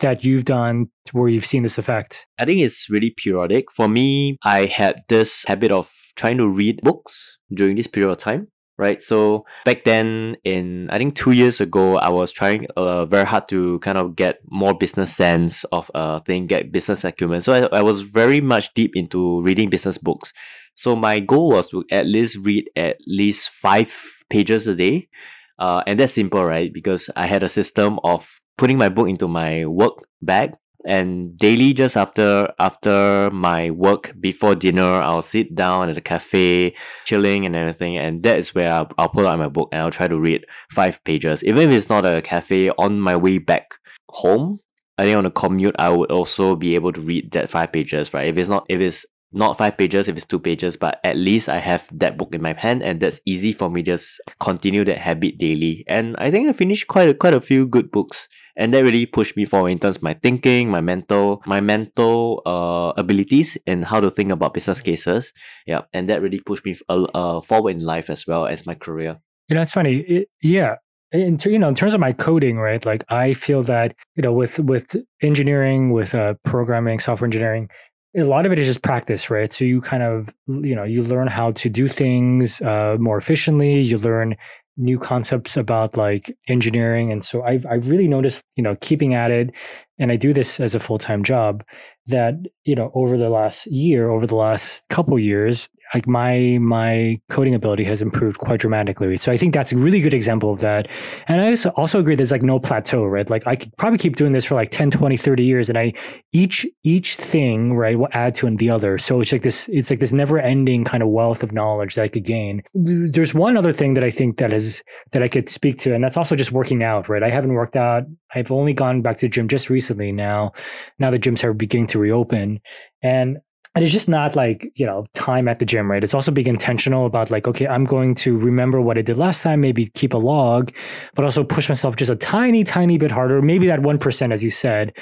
that 0.00 0.24
you've 0.24 0.44
done 0.44 0.88
where 1.12 1.28
you've 1.28 1.46
seen 1.46 1.62
this 1.62 1.78
effect? 1.78 2.26
I 2.38 2.44
think 2.44 2.60
it's 2.60 2.88
really 2.90 3.10
periodic. 3.10 3.70
For 3.72 3.88
me, 3.88 4.38
I 4.42 4.66
had 4.66 5.02
this 5.08 5.44
habit 5.46 5.70
of 5.70 5.92
trying 6.16 6.38
to 6.38 6.48
read 6.48 6.80
books 6.82 7.38
during 7.52 7.76
this 7.76 7.86
period 7.86 8.10
of 8.10 8.18
time 8.18 8.48
right? 8.76 9.00
So 9.00 9.44
back 9.64 9.84
then, 9.84 10.36
in 10.44 10.90
I 10.90 10.98
think 10.98 11.14
two 11.14 11.32
years 11.32 11.60
ago, 11.60 11.96
I 11.96 12.08
was 12.08 12.32
trying 12.32 12.66
uh, 12.76 13.04
very 13.06 13.24
hard 13.26 13.48
to 13.48 13.78
kind 13.80 13.98
of 13.98 14.16
get 14.16 14.38
more 14.50 14.74
business 14.74 15.14
sense 15.14 15.64
of 15.64 15.90
uh 15.94 16.20
thing, 16.20 16.46
get 16.46 16.72
business 16.72 17.04
acumen. 17.04 17.40
So 17.40 17.52
I, 17.52 17.78
I 17.78 17.82
was 17.82 18.00
very 18.00 18.40
much 18.40 18.72
deep 18.74 18.96
into 18.96 19.40
reading 19.42 19.70
business 19.70 19.98
books. 19.98 20.32
So 20.74 20.96
my 20.96 21.20
goal 21.20 21.50
was 21.50 21.68
to 21.68 21.84
at 21.90 22.06
least 22.06 22.36
read 22.42 22.68
at 22.76 22.98
least 23.06 23.50
five 23.50 23.92
pages 24.28 24.66
a 24.66 24.74
day. 24.74 25.08
Uh, 25.56 25.82
and 25.86 26.00
that's 26.00 26.14
simple, 26.14 26.44
right? 26.44 26.72
Because 26.72 27.08
I 27.14 27.26
had 27.26 27.44
a 27.44 27.48
system 27.48 28.00
of 28.02 28.40
putting 28.56 28.78
my 28.78 28.88
book 28.88 29.08
into 29.08 29.28
my 29.28 29.64
work 29.66 29.94
bag 30.22 30.54
and 30.84 31.36
daily 31.38 31.72
just 31.72 31.96
after 31.96 32.52
after 32.58 33.30
my 33.32 33.70
work 33.70 34.12
before 34.20 34.54
dinner 34.54 34.82
i'll 35.00 35.22
sit 35.22 35.54
down 35.54 35.88
at 35.88 35.94
the 35.94 36.00
cafe 36.00 36.74
chilling 37.06 37.46
and 37.46 37.56
everything 37.56 37.96
and 37.96 38.22
that 38.22 38.38
is 38.38 38.54
where 38.54 38.72
I'll, 38.72 38.90
I'll 38.98 39.08
pull 39.08 39.26
out 39.26 39.38
my 39.38 39.48
book 39.48 39.70
and 39.72 39.80
i'll 39.80 39.90
try 39.90 40.08
to 40.08 40.18
read 40.18 40.44
five 40.70 41.02
pages. 41.04 41.42
Even 41.42 41.70
if 41.70 41.74
it's 41.74 41.88
not 41.88 42.04
a 42.04 42.20
cafe 42.20 42.70
on 42.70 43.00
my 43.00 43.16
way 43.16 43.38
back 43.38 43.74
home 44.10 44.60
i 44.98 45.04
think 45.04 45.16
on 45.16 45.26
a 45.26 45.30
commute 45.30 45.74
i 45.78 45.88
would 45.88 46.12
also 46.12 46.54
be 46.54 46.74
able 46.74 46.92
to 46.92 47.00
read 47.00 47.30
that 47.32 47.48
five 47.48 47.72
pages 47.72 48.12
right? 48.12 48.26
If 48.26 48.36
it's 48.36 48.48
not 48.48 48.66
if 48.68 48.80
it's 48.80 49.06
not 49.34 49.58
five 49.58 49.76
pages 49.76 50.08
if 50.08 50.16
it's 50.16 50.26
two 50.26 50.38
pages 50.38 50.76
but 50.76 51.00
at 51.04 51.16
least 51.16 51.48
i 51.48 51.58
have 51.58 51.88
that 51.92 52.16
book 52.16 52.34
in 52.34 52.40
my 52.40 52.54
hand 52.54 52.82
and 52.82 53.00
that's 53.00 53.20
easy 53.26 53.52
for 53.52 53.68
me 53.68 53.82
just 53.82 54.20
continue 54.40 54.84
that 54.84 54.98
habit 54.98 55.36
daily. 55.38 55.84
And 55.88 56.16
i 56.18 56.30
think 56.30 56.48
i 56.48 56.52
finished 56.52 56.86
quite 56.86 57.08
a, 57.08 57.14
quite 57.14 57.34
a 57.34 57.40
few 57.40 57.66
good 57.66 57.90
books 57.90 58.28
and 58.56 58.72
that 58.72 58.84
really 58.84 59.06
pushed 59.06 59.36
me 59.36 59.44
forward 59.44 59.70
in 59.70 59.78
terms 59.78 59.96
of 59.96 60.02
my 60.02 60.14
thinking 60.14 60.70
my 60.70 60.80
mental 60.80 61.42
my 61.46 61.60
mental 61.60 62.42
uh, 62.46 62.92
abilities 62.96 63.58
and 63.66 63.84
how 63.84 64.00
to 64.00 64.10
think 64.10 64.30
about 64.30 64.54
business 64.54 64.80
cases. 64.80 65.32
Yeah 65.66 65.82
and 65.92 66.08
that 66.08 66.22
really 66.22 66.40
pushed 66.40 66.64
me 66.64 66.76
uh, 66.88 67.06
uh, 67.14 67.40
forward 67.40 67.76
in 67.76 67.80
life 67.84 68.10
as 68.10 68.26
well 68.26 68.46
as 68.46 68.66
my 68.66 68.74
career. 68.74 69.18
You 69.48 69.56
know 69.56 69.62
it's 69.62 69.72
funny 69.72 69.96
it, 69.96 70.28
yeah 70.42 70.76
in, 71.12 71.38
you 71.44 71.58
know 71.58 71.68
in 71.68 71.74
terms 71.74 71.94
of 71.94 72.00
my 72.00 72.12
coding 72.12 72.58
right 72.58 72.84
like 72.84 73.04
i 73.08 73.32
feel 73.32 73.62
that 73.62 73.94
you 74.16 74.22
know 74.22 74.32
with 74.32 74.58
with 74.58 74.96
engineering 75.22 75.90
with 75.90 76.14
uh, 76.14 76.34
programming 76.44 76.98
software 76.98 77.26
engineering 77.26 77.68
a 78.16 78.22
lot 78.24 78.46
of 78.46 78.52
it 78.52 78.58
is 78.58 78.66
just 78.66 78.82
practice, 78.82 79.30
right? 79.30 79.52
So 79.52 79.64
you 79.64 79.80
kind 79.80 80.02
of, 80.02 80.28
you 80.46 80.74
know, 80.74 80.84
you 80.84 81.02
learn 81.02 81.26
how 81.26 81.52
to 81.52 81.68
do 81.68 81.88
things 81.88 82.60
uh, 82.60 82.96
more 83.00 83.18
efficiently. 83.18 83.80
You 83.80 83.96
learn 83.98 84.36
new 84.76 84.98
concepts 84.98 85.56
about 85.56 85.96
like 85.96 86.36
engineering, 86.48 87.12
and 87.12 87.22
so 87.22 87.42
I've 87.42 87.66
I've 87.66 87.88
really 87.88 88.08
noticed, 88.08 88.44
you 88.56 88.62
know, 88.62 88.76
keeping 88.80 89.14
at 89.14 89.30
it, 89.30 89.50
and 89.98 90.12
I 90.12 90.16
do 90.16 90.32
this 90.32 90.60
as 90.60 90.74
a 90.74 90.80
full 90.80 90.98
time 90.98 91.24
job. 91.24 91.64
That 92.06 92.34
you 92.64 92.74
know, 92.74 92.90
over 92.94 93.16
the 93.16 93.30
last 93.30 93.66
year, 93.66 94.10
over 94.10 94.26
the 94.26 94.36
last 94.36 94.88
couple 94.90 95.18
years, 95.18 95.68
like 95.94 96.06
my 96.08 96.58
my 96.60 97.20
coding 97.28 97.54
ability 97.54 97.84
has 97.84 98.02
improved 98.02 98.38
quite 98.38 98.60
dramatically. 98.60 99.16
So 99.16 99.30
I 99.30 99.36
think 99.36 99.54
that's 99.54 99.72
a 99.72 99.76
really 99.76 100.00
good 100.00 100.12
example 100.12 100.52
of 100.52 100.60
that. 100.60 100.88
And 101.28 101.40
I 101.40 101.50
also, 101.50 101.68
also 101.70 102.00
agree 102.00 102.16
there's 102.16 102.32
like 102.32 102.42
no 102.42 102.58
plateau, 102.58 103.04
right? 103.04 103.28
Like 103.30 103.46
I 103.46 103.54
could 103.54 103.74
probably 103.76 103.98
keep 103.98 104.16
doing 104.16 104.32
this 104.32 104.44
for 104.44 104.56
like 104.56 104.70
10, 104.70 104.90
20, 104.90 105.16
30 105.16 105.44
years 105.44 105.68
and 105.68 105.78
I 105.78 105.92
each 106.32 106.66
each 106.82 107.16
thing, 107.16 107.74
right, 107.74 107.98
will 107.98 108.08
add 108.12 108.34
to 108.36 108.46
and 108.46 108.58
the 108.58 108.70
other. 108.70 108.98
So 108.98 109.20
it's 109.20 109.30
like 109.30 109.42
this 109.42 109.68
it's 109.72 109.88
like 109.88 110.00
this 110.00 110.12
never-ending 110.12 110.84
kind 110.84 111.02
of 111.02 111.08
wealth 111.10 111.42
of 111.42 111.52
knowledge 111.52 111.94
that 111.94 112.02
I 112.02 112.08
could 112.08 112.24
gain. 112.24 112.62
There's 112.74 113.32
one 113.32 113.56
other 113.56 113.72
thing 113.72 113.94
that 113.94 114.04
I 114.04 114.10
think 114.10 114.38
that 114.38 114.52
is 114.52 114.82
that 115.12 115.22
I 115.22 115.28
could 115.28 115.48
speak 115.48 115.78
to 115.80 115.94
and 115.94 116.02
that's 116.02 116.16
also 116.16 116.34
just 116.34 116.50
working 116.50 116.82
out, 116.82 117.08
right? 117.08 117.22
I 117.22 117.30
haven't 117.30 117.52
worked 117.52 117.76
out. 117.76 118.02
I've 118.34 118.50
only 118.50 118.74
gone 118.74 119.00
back 119.00 119.18
to 119.18 119.26
the 119.26 119.28
gym 119.28 119.46
just 119.46 119.70
recently 119.70 120.10
now. 120.10 120.52
Now 120.98 121.12
the 121.12 121.18
gyms 121.20 121.44
are 121.44 121.54
beginning 121.54 121.86
to 121.88 122.00
reopen. 122.00 122.60
And 123.02 123.38
and 123.74 123.84
it's 123.84 123.92
just 123.92 124.08
not 124.08 124.36
like 124.36 124.70
you 124.76 124.86
know 124.86 125.06
time 125.14 125.48
at 125.48 125.58
the 125.58 125.64
gym 125.64 125.90
right? 125.90 126.04
It's 126.04 126.14
also 126.14 126.30
being 126.30 126.46
intentional 126.46 127.06
about 127.06 127.30
like 127.30 127.46
okay 127.46 127.66
i'm 127.66 127.84
going 127.84 128.14
to 128.16 128.36
remember 128.38 128.80
what 128.80 128.98
i 128.98 129.02
did 129.02 129.16
last 129.18 129.42
time 129.42 129.60
maybe 129.60 129.86
keep 129.94 130.14
a 130.14 130.18
log 130.18 130.72
but 131.14 131.24
also 131.24 131.42
push 131.44 131.68
myself 131.68 131.96
just 131.96 132.10
a 132.10 132.16
tiny 132.16 132.64
tiny 132.64 132.98
bit 132.98 133.10
harder 133.10 133.42
maybe 133.42 133.66
that 133.66 133.80
1% 133.80 134.32
as 134.32 134.42
you 134.42 134.50
said. 134.50 134.96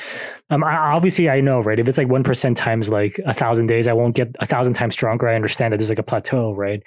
Um, 0.51 0.65
I, 0.65 0.77
obviously 0.77 1.29
i 1.29 1.41
know 1.41 1.61
right? 1.61 1.79
If 1.79 1.89
it's 1.89 1.99
like 1.99 2.09
1% 2.09 2.57
times 2.57 2.89
like 2.89 3.21
a 3.27 3.33
thousand 3.33 3.67
days 3.67 3.87
i 3.87 3.93
won't 3.93 4.15
get 4.15 4.35
a 4.41 4.47
thousand 4.47 4.75
times 4.75 4.95
stronger. 4.95 5.29
I 5.29 5.35
understand 5.35 5.73
that 5.73 5.79
there's 5.79 5.91
like 5.91 5.99
a 5.99 6.03
plateau 6.03 6.53
right? 6.55 6.83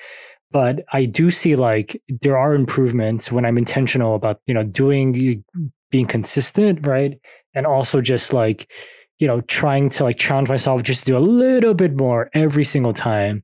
But 0.52 0.86
i 0.94 1.06
do 1.06 1.32
see 1.32 1.56
like 1.56 2.02
there 2.22 2.38
are 2.38 2.56
improvements 2.56 3.32
when 3.32 3.46
i'm 3.46 3.58
intentional 3.58 4.16
about 4.16 4.40
you 4.48 4.54
know 4.54 4.64
doing 4.64 5.44
being 5.92 6.06
consistent 6.06 6.86
right? 6.86 7.20
And 7.54 7.66
also 7.66 8.02
just 8.02 8.34
like 8.34 8.72
you 9.20 9.28
know, 9.28 9.42
trying 9.42 9.90
to 9.90 10.04
like 10.04 10.18
challenge 10.18 10.50
myself 10.50 10.84
just 10.84 11.02
to 11.02 11.06
do 11.06 11.18
a 11.18 11.20
little 11.20 11.74
bit 11.74 11.98
more 11.98 12.30
every 12.34 12.64
single 12.64 12.94
time. 12.94 13.44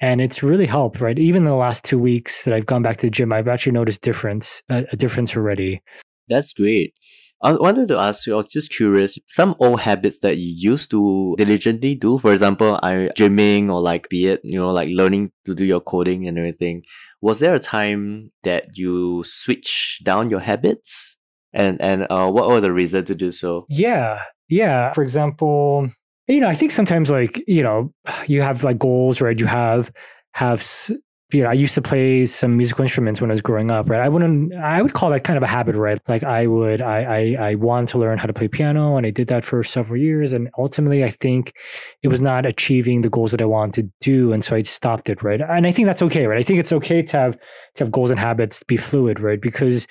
And 0.00 0.20
it's 0.20 0.42
really 0.42 0.66
helped, 0.66 1.00
right? 1.00 1.18
Even 1.18 1.44
the 1.44 1.54
last 1.54 1.84
two 1.84 1.98
weeks 1.98 2.44
that 2.44 2.54
I've 2.54 2.64
gone 2.64 2.82
back 2.82 2.96
to 2.98 3.06
the 3.06 3.10
gym, 3.10 3.32
I've 3.32 3.48
actually 3.48 3.72
noticed 3.72 4.00
difference, 4.00 4.62
a, 4.70 4.84
a 4.92 4.96
difference 4.96 5.36
already. 5.36 5.82
That's 6.28 6.54
great. 6.54 6.94
I 7.42 7.52
wanted 7.52 7.88
to 7.88 7.98
ask 7.98 8.26
you, 8.26 8.34
I 8.34 8.36
was 8.36 8.48
just 8.48 8.70
curious, 8.70 9.18
some 9.28 9.54
old 9.60 9.80
habits 9.80 10.18
that 10.20 10.36
you 10.36 10.52
used 10.56 10.90
to 10.90 11.34
diligently 11.38 11.94
do, 11.94 12.18
for 12.18 12.32
example, 12.32 12.78
I 12.82 13.08
gymming 13.16 13.70
or 13.70 13.80
like 13.80 14.10
be 14.10 14.26
it, 14.26 14.40
you 14.44 14.58
know, 14.58 14.70
like 14.70 14.90
learning 14.90 15.32
to 15.46 15.54
do 15.54 15.64
your 15.64 15.80
coding 15.80 16.26
and 16.26 16.36
everything. 16.36 16.82
Was 17.22 17.38
there 17.38 17.54
a 17.54 17.58
time 17.58 18.30
that 18.42 18.76
you 18.76 19.24
switched 19.24 20.04
down 20.04 20.28
your 20.28 20.40
habits? 20.40 21.16
And 21.52 21.80
and 21.80 22.06
uh, 22.10 22.30
what 22.30 22.48
were 22.48 22.60
the 22.60 22.72
reasons 22.72 23.08
to 23.08 23.14
do 23.14 23.30
so? 23.30 23.66
Yeah, 23.68 24.20
yeah. 24.48 24.92
For 24.92 25.02
example, 25.02 25.90
you 26.30 26.40
know, 26.40 26.48
I 26.48 26.54
think 26.54 26.70
sometimes 26.70 27.10
like, 27.10 27.42
you 27.46 27.62
know, 27.62 27.92
you 28.26 28.42
have 28.42 28.62
like 28.62 28.78
goals, 28.78 29.20
right? 29.20 29.38
You 29.38 29.46
have, 29.46 29.90
have, 30.32 30.90
you 31.32 31.42
know, 31.42 31.48
I 31.48 31.54
used 31.54 31.74
to 31.74 31.82
play 31.82 32.24
some 32.26 32.56
musical 32.56 32.82
instruments 32.84 33.20
when 33.20 33.30
I 33.30 33.34
was 33.34 33.40
growing 33.40 33.70
up, 33.70 33.88
right? 33.88 34.00
I 34.00 34.08
wouldn't, 34.08 34.54
I 34.54 34.80
would 34.80 34.92
call 34.92 35.10
that 35.10 35.24
kind 35.24 35.36
of 35.36 35.42
a 35.42 35.48
habit, 35.48 35.74
right? 35.74 35.98
Like 36.08 36.22
I 36.22 36.46
would, 36.46 36.82
I, 36.82 37.36
I, 37.38 37.50
I 37.50 37.84
to 37.86 37.98
learn 37.98 38.18
how 38.18 38.26
to 38.26 38.32
play 38.32 38.48
piano 38.48 38.96
and 38.96 39.06
I 39.06 39.10
did 39.10 39.28
that 39.28 39.44
for 39.44 39.62
several 39.64 40.00
years. 40.00 40.32
And 40.32 40.50
ultimately, 40.56 41.04
I 41.04 41.10
think 41.10 41.52
it 42.02 42.08
was 42.08 42.20
not 42.20 42.46
achieving 42.46 43.00
the 43.00 43.10
goals 43.10 43.32
that 43.32 43.42
I 43.42 43.46
wanted 43.46 43.74
to 43.74 43.92
do. 44.00 44.32
And 44.32 44.44
so 44.44 44.54
I 44.54 44.62
stopped 44.62 45.08
it, 45.08 45.22
right? 45.22 45.40
And 45.40 45.66
I 45.66 45.72
think 45.72 45.86
that's 45.86 46.02
okay, 46.02 46.26
right? 46.26 46.38
I 46.38 46.42
think 46.42 46.60
it's 46.60 46.72
okay 46.72 47.02
to 47.02 47.16
have, 47.16 47.38
to 47.74 47.84
have 47.84 47.92
goals 47.92 48.10
and 48.10 48.20
habits 48.20 48.62
be 48.64 48.76
fluid, 48.76 49.20
right? 49.20 49.40
Because 49.40 49.86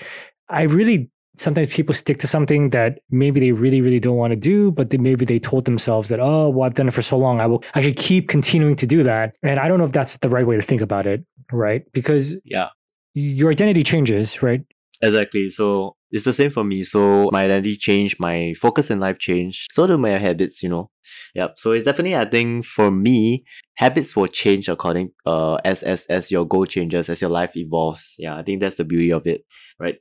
I 0.49 0.63
really 0.63 1.09
sometimes 1.35 1.73
people 1.73 1.95
stick 1.95 2.19
to 2.19 2.27
something 2.27 2.71
that 2.71 2.99
maybe 3.09 3.39
they 3.39 3.51
really, 3.51 3.81
really 3.81 3.99
don't 3.99 4.17
want 4.17 4.31
to 4.31 4.35
do, 4.35 4.71
but 4.71 4.89
they, 4.89 4.97
maybe 4.97 5.25
they 5.25 5.39
told 5.39 5.65
themselves 5.65 6.09
that, 6.09 6.19
oh, 6.19 6.49
well, 6.49 6.65
I've 6.65 6.73
done 6.73 6.87
it 6.87 6.93
for 6.93 7.01
so 7.01 7.17
long. 7.17 7.39
I 7.39 7.45
will, 7.45 7.63
I 7.75 7.81
should 7.81 7.95
keep 7.95 8.27
continuing 8.27 8.75
to 8.77 8.87
do 8.87 9.03
that. 9.03 9.37
And 9.43 9.59
I 9.59 9.67
don't 9.67 9.77
know 9.77 9.85
if 9.85 9.91
that's 9.91 10.17
the 10.17 10.29
right 10.29 10.45
way 10.45 10.55
to 10.55 10.61
think 10.61 10.81
about 10.81 11.07
it. 11.07 11.23
Right. 11.51 11.83
Because 11.93 12.37
yeah, 12.43 12.69
your 13.13 13.51
identity 13.51 13.83
changes, 13.83 14.43
right? 14.43 14.61
Exactly. 15.01 15.49
So 15.49 15.95
it's 16.11 16.25
the 16.25 16.33
same 16.33 16.51
for 16.51 16.63
me. 16.63 16.83
So 16.83 17.29
my 17.31 17.45
identity 17.45 17.77
changed, 17.77 18.19
my 18.19 18.53
focus 18.59 18.89
in 18.89 18.99
life 18.99 19.17
changed. 19.17 19.71
So 19.71 19.87
do 19.87 19.97
my 19.97 20.11
habits, 20.11 20.61
you 20.61 20.69
know. 20.69 20.89
Yep. 21.35 21.57
So 21.57 21.71
it's 21.71 21.85
definitely 21.85 22.15
I 22.15 22.25
think 22.25 22.65
for 22.65 22.91
me, 22.91 23.45
habits 23.75 24.15
will 24.15 24.27
change 24.27 24.67
according 24.67 25.11
uh 25.25 25.55
as 25.63 25.81
as 25.83 26.05
as 26.05 26.29
your 26.31 26.45
goal 26.45 26.65
changes, 26.65 27.09
as 27.09 27.21
your 27.21 27.29
life 27.29 27.55
evolves. 27.55 28.15
Yeah, 28.17 28.35
I 28.35 28.43
think 28.43 28.59
that's 28.59 28.75
the 28.75 28.85
beauty 28.85 29.11
of 29.11 29.25
it. 29.25 29.45
Right. 29.79 29.95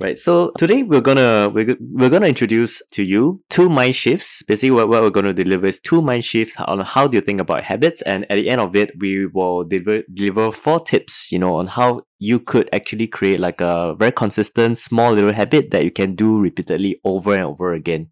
Right. 0.00 0.18
So 0.18 0.50
today 0.58 0.82
we're 0.82 1.00
gonna 1.00 1.50
we're, 1.54 1.76
we're 1.78 2.10
gonna 2.10 2.26
introduce 2.26 2.82
to 2.92 3.04
you 3.04 3.40
two 3.48 3.68
mind 3.68 3.94
shifts. 3.94 4.42
Basically, 4.42 4.72
what, 4.72 4.88
what 4.88 5.02
we're 5.02 5.10
gonna 5.10 5.32
deliver 5.32 5.66
is 5.66 5.78
two 5.78 6.02
mind 6.02 6.24
shifts 6.24 6.56
on 6.58 6.80
how 6.80 7.06
do 7.06 7.16
you 7.16 7.20
think 7.20 7.40
about 7.40 7.62
habits, 7.62 8.02
and 8.02 8.26
at 8.28 8.34
the 8.34 8.48
end 8.50 8.60
of 8.60 8.74
it, 8.74 8.90
we 8.98 9.26
will 9.26 9.62
deliver 9.62 10.02
deliver 10.12 10.50
four 10.50 10.80
tips. 10.80 11.30
You 11.30 11.38
know, 11.38 11.54
on 11.54 11.68
how 11.68 12.00
you 12.18 12.40
could 12.40 12.68
actually 12.72 13.06
create 13.06 13.38
like 13.38 13.60
a 13.60 13.94
very 13.96 14.10
consistent 14.10 14.78
small 14.78 15.12
little 15.12 15.32
habit 15.32 15.70
that 15.70 15.84
you 15.84 15.92
can 15.92 16.16
do 16.16 16.40
repeatedly 16.40 17.00
over 17.04 17.32
and 17.32 17.44
over 17.44 17.72
again. 17.72 18.10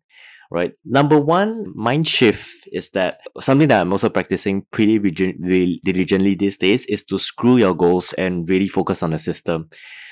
Right. 0.53 0.73
Number 0.85 1.19
one 1.19 1.65
mind 1.75 2.07
shift 2.07 2.69
is 2.73 2.91
that 2.91 3.21
something 3.41 3.69
that 3.69 3.81
I'm 3.81 3.91
also 3.91 4.11
practicing 4.11 4.67
pretty 4.71 4.99
diligently 4.99 6.35
these 6.35 6.59
days 6.59 6.85
is 6.87 7.03
to 7.05 7.19
screw 7.19 7.57
your 7.57 7.75
goals 7.75 8.13
and 8.19 8.47
really 8.47 8.69
focus 8.69 9.03
on 9.03 9.13
the 9.13 9.19
system. 9.19 9.71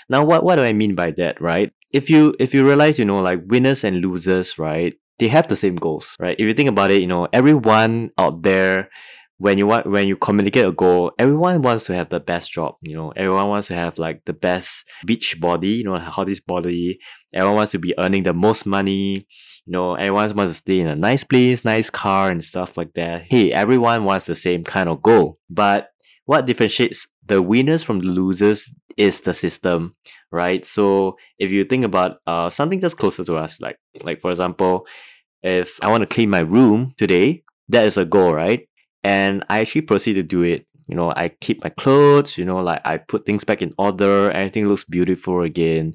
Now, 0.08 0.24
what, 0.24 0.42
what 0.42 0.56
do 0.56 0.62
I 0.62 0.72
mean 0.72 0.94
by 0.94 1.10
that, 1.18 1.38
right? 1.42 1.70
If 1.92 2.08
you 2.08 2.34
if 2.40 2.54
you 2.54 2.66
realize, 2.66 2.98
you 2.98 3.04
know, 3.04 3.20
like 3.20 3.42
winners 3.48 3.84
and 3.84 4.00
losers, 4.00 4.58
right? 4.58 4.94
They 5.18 5.28
have 5.28 5.48
the 5.48 5.56
same 5.56 5.76
goals, 5.76 6.16
right? 6.18 6.36
If 6.38 6.46
you 6.46 6.54
think 6.54 6.70
about 6.70 6.90
it, 6.90 7.02
you 7.02 7.06
know, 7.06 7.28
everyone 7.34 8.08
out 8.16 8.40
there 8.40 8.88
when 9.40 9.56
you 9.56 9.66
want 9.66 9.86
when 9.86 10.06
you 10.06 10.16
communicate 10.16 10.66
a 10.66 10.70
goal, 10.70 11.12
everyone 11.18 11.62
wants 11.62 11.84
to 11.84 11.94
have 11.94 12.10
the 12.10 12.20
best 12.20 12.52
job. 12.52 12.74
You 12.82 12.94
know, 12.94 13.10
everyone 13.16 13.48
wants 13.48 13.68
to 13.68 13.74
have 13.74 13.98
like 13.98 14.22
the 14.26 14.34
best 14.34 14.84
beach 15.06 15.40
body. 15.40 15.70
You 15.70 15.84
know, 15.84 15.98
hottest 15.98 16.46
body. 16.46 16.98
Everyone 17.32 17.56
wants 17.56 17.72
to 17.72 17.78
be 17.78 17.94
earning 17.98 18.24
the 18.24 18.34
most 18.34 18.66
money. 18.66 19.26
You 19.64 19.72
know, 19.72 19.94
everyone 19.94 20.36
wants 20.36 20.52
to 20.52 20.56
stay 20.56 20.80
in 20.80 20.88
a 20.88 20.94
nice 20.94 21.24
place, 21.24 21.64
nice 21.64 21.88
car, 21.88 22.28
and 22.30 22.44
stuff 22.44 22.76
like 22.76 22.92
that. 22.96 23.22
Hey, 23.30 23.50
everyone 23.50 24.04
wants 24.04 24.26
the 24.26 24.34
same 24.34 24.62
kind 24.62 24.90
of 24.90 25.02
goal. 25.02 25.38
But 25.48 25.88
what 26.26 26.44
differentiates 26.44 27.06
the 27.24 27.40
winners 27.40 27.82
from 27.82 28.00
the 28.00 28.08
losers 28.08 28.68
is 28.98 29.20
the 29.20 29.32
system, 29.32 29.94
right? 30.30 30.66
So 30.66 31.16
if 31.38 31.50
you 31.50 31.64
think 31.64 31.86
about 31.86 32.18
uh, 32.26 32.50
something 32.50 32.80
that's 32.80 32.92
closer 32.92 33.24
to 33.24 33.36
us, 33.36 33.58
like 33.58 33.78
like 34.02 34.20
for 34.20 34.30
example, 34.30 34.86
if 35.42 35.78
I 35.82 35.88
want 35.90 36.02
to 36.02 36.06
clean 36.06 36.30
my 36.30 36.40
room 36.40 36.94
today, 36.98 37.42
that 37.70 37.86
is 37.86 37.96
a 37.96 38.04
goal, 38.04 38.34
right? 38.34 38.68
And 39.04 39.44
I 39.48 39.60
actually 39.60 39.82
proceed 39.82 40.14
to 40.14 40.22
do 40.22 40.42
it. 40.42 40.66
You 40.86 40.96
know, 40.96 41.12
I 41.14 41.28
keep 41.28 41.62
my 41.62 41.70
clothes, 41.70 42.36
you 42.36 42.44
know, 42.44 42.58
like 42.58 42.80
I 42.84 42.98
put 42.98 43.24
things 43.24 43.44
back 43.44 43.62
in 43.62 43.72
order, 43.78 44.30
everything 44.32 44.66
looks 44.66 44.84
beautiful 44.84 45.42
again. 45.42 45.94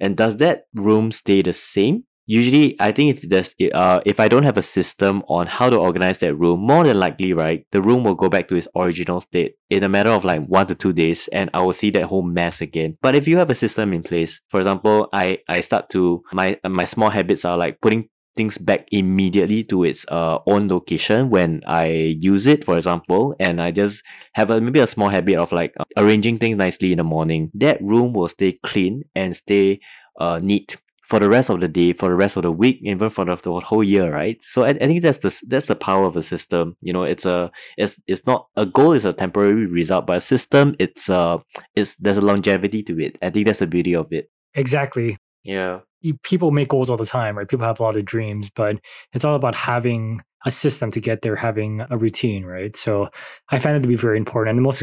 And 0.00 0.16
does 0.16 0.36
that 0.38 0.64
room 0.74 1.10
stay 1.12 1.42
the 1.42 1.52
same? 1.52 2.04
usually 2.28 2.76
I 2.78 2.92
think 2.92 3.16
if 3.16 3.28
there's 3.28 3.54
uh 3.74 4.00
if 4.06 4.20
I 4.20 4.28
don't 4.28 4.44
have 4.44 4.58
a 4.58 4.62
system 4.62 5.24
on 5.28 5.46
how 5.46 5.68
to 5.70 5.76
organize 5.76 6.18
that 6.18 6.34
room, 6.34 6.60
more 6.60 6.84
than 6.84 7.00
likely, 7.00 7.32
right, 7.32 7.66
the 7.72 7.82
room 7.82 8.04
will 8.04 8.14
go 8.14 8.28
back 8.28 8.46
to 8.48 8.54
its 8.54 8.68
original 8.76 9.20
state 9.20 9.54
in 9.70 9.82
a 9.82 9.88
matter 9.88 10.10
of 10.10 10.24
like 10.24 10.46
one 10.46 10.66
to 10.68 10.74
two 10.74 10.92
days 10.92 11.28
and 11.32 11.50
I 11.54 11.62
will 11.62 11.72
see 11.72 11.90
that 11.90 12.04
whole 12.04 12.22
mess 12.22 12.60
again. 12.60 12.96
But 13.02 13.16
if 13.16 13.26
you 13.26 13.38
have 13.38 13.50
a 13.50 13.54
system 13.54 13.92
in 13.92 14.02
place, 14.02 14.40
for 14.48 14.60
example, 14.60 15.08
I, 15.12 15.38
I 15.48 15.60
start 15.60 15.88
to 15.90 16.22
my 16.32 16.60
my 16.68 16.84
small 16.84 17.10
habits 17.10 17.44
are 17.44 17.56
like 17.56 17.80
putting 17.80 18.08
things 18.38 18.56
back 18.56 18.88
immediately 18.92 19.62
to 19.64 19.84
its 19.84 20.06
uh, 20.08 20.38
own 20.46 20.68
location 20.68 21.28
when 21.28 21.62
I 21.66 22.16
use 22.18 22.46
it, 22.46 22.64
for 22.64 22.76
example, 22.76 23.34
and 23.38 23.60
I 23.60 23.72
just 23.72 24.02
have 24.34 24.50
a 24.50 24.60
maybe 24.60 24.80
a 24.80 24.86
small 24.86 25.10
habit 25.10 25.36
of 25.36 25.52
like 25.52 25.74
uh, 25.80 25.84
arranging 25.98 26.38
things 26.38 26.56
nicely 26.56 26.92
in 26.92 26.98
the 26.98 27.04
morning. 27.04 27.50
That 27.54 27.82
room 27.82 28.14
will 28.14 28.28
stay 28.28 28.52
clean 28.62 29.02
and 29.14 29.36
stay 29.36 29.80
uh, 30.20 30.38
neat 30.40 30.76
for 31.08 31.18
the 31.18 31.28
rest 31.28 31.48
of 31.48 31.60
the 31.60 31.68
day, 31.68 31.94
for 31.94 32.10
the 32.10 32.14
rest 32.14 32.36
of 32.36 32.42
the 32.42 32.52
week, 32.52 32.80
even 32.82 33.08
for 33.10 33.24
the, 33.24 33.34
the 33.36 33.60
whole 33.60 33.82
year, 33.82 34.12
right? 34.12 34.38
So 34.42 34.64
I, 34.64 34.70
I 34.70 34.86
think 34.86 35.02
that's 35.02 35.18
the 35.18 35.34
that's 35.48 35.66
the 35.66 35.74
power 35.74 36.04
of 36.04 36.16
a 36.16 36.22
system. 36.22 36.76
You 36.80 36.92
know, 36.92 37.02
it's 37.02 37.26
a 37.26 37.50
it's 37.78 37.98
it's 38.06 38.26
not 38.26 38.46
a 38.56 38.66
goal 38.66 38.92
is 38.92 39.04
a 39.04 39.12
temporary 39.12 39.66
result, 39.66 40.06
but 40.06 40.18
a 40.18 40.20
system 40.20 40.76
it's 40.78 41.10
uh 41.10 41.38
it's 41.74 41.96
there's 41.98 42.18
a 42.18 42.22
longevity 42.30 42.82
to 42.84 43.00
it. 43.00 43.18
I 43.22 43.30
think 43.30 43.46
that's 43.46 43.60
the 43.60 43.66
beauty 43.66 43.94
of 43.96 44.12
it. 44.12 44.30
Exactly. 44.54 45.16
Yeah. 45.44 45.80
People 46.22 46.50
make 46.50 46.68
goals 46.68 46.90
all 46.90 46.96
the 46.96 47.06
time, 47.06 47.36
right? 47.36 47.48
People 47.48 47.66
have 47.66 47.80
a 47.80 47.82
lot 47.82 47.96
of 47.96 48.04
dreams, 48.04 48.50
but 48.54 48.76
it's 49.12 49.24
all 49.24 49.34
about 49.34 49.54
having 49.54 50.20
a 50.46 50.50
system 50.50 50.90
to 50.92 51.00
get 51.00 51.22
there, 51.22 51.36
having 51.36 51.84
a 51.90 51.98
routine, 51.98 52.44
right? 52.44 52.76
So 52.76 53.08
I 53.50 53.58
find 53.58 53.76
it 53.76 53.80
to 53.80 53.88
be 53.88 53.96
very 53.96 54.16
important. 54.16 54.56
And 54.56 54.58
the 54.58 54.62
most 54.62 54.82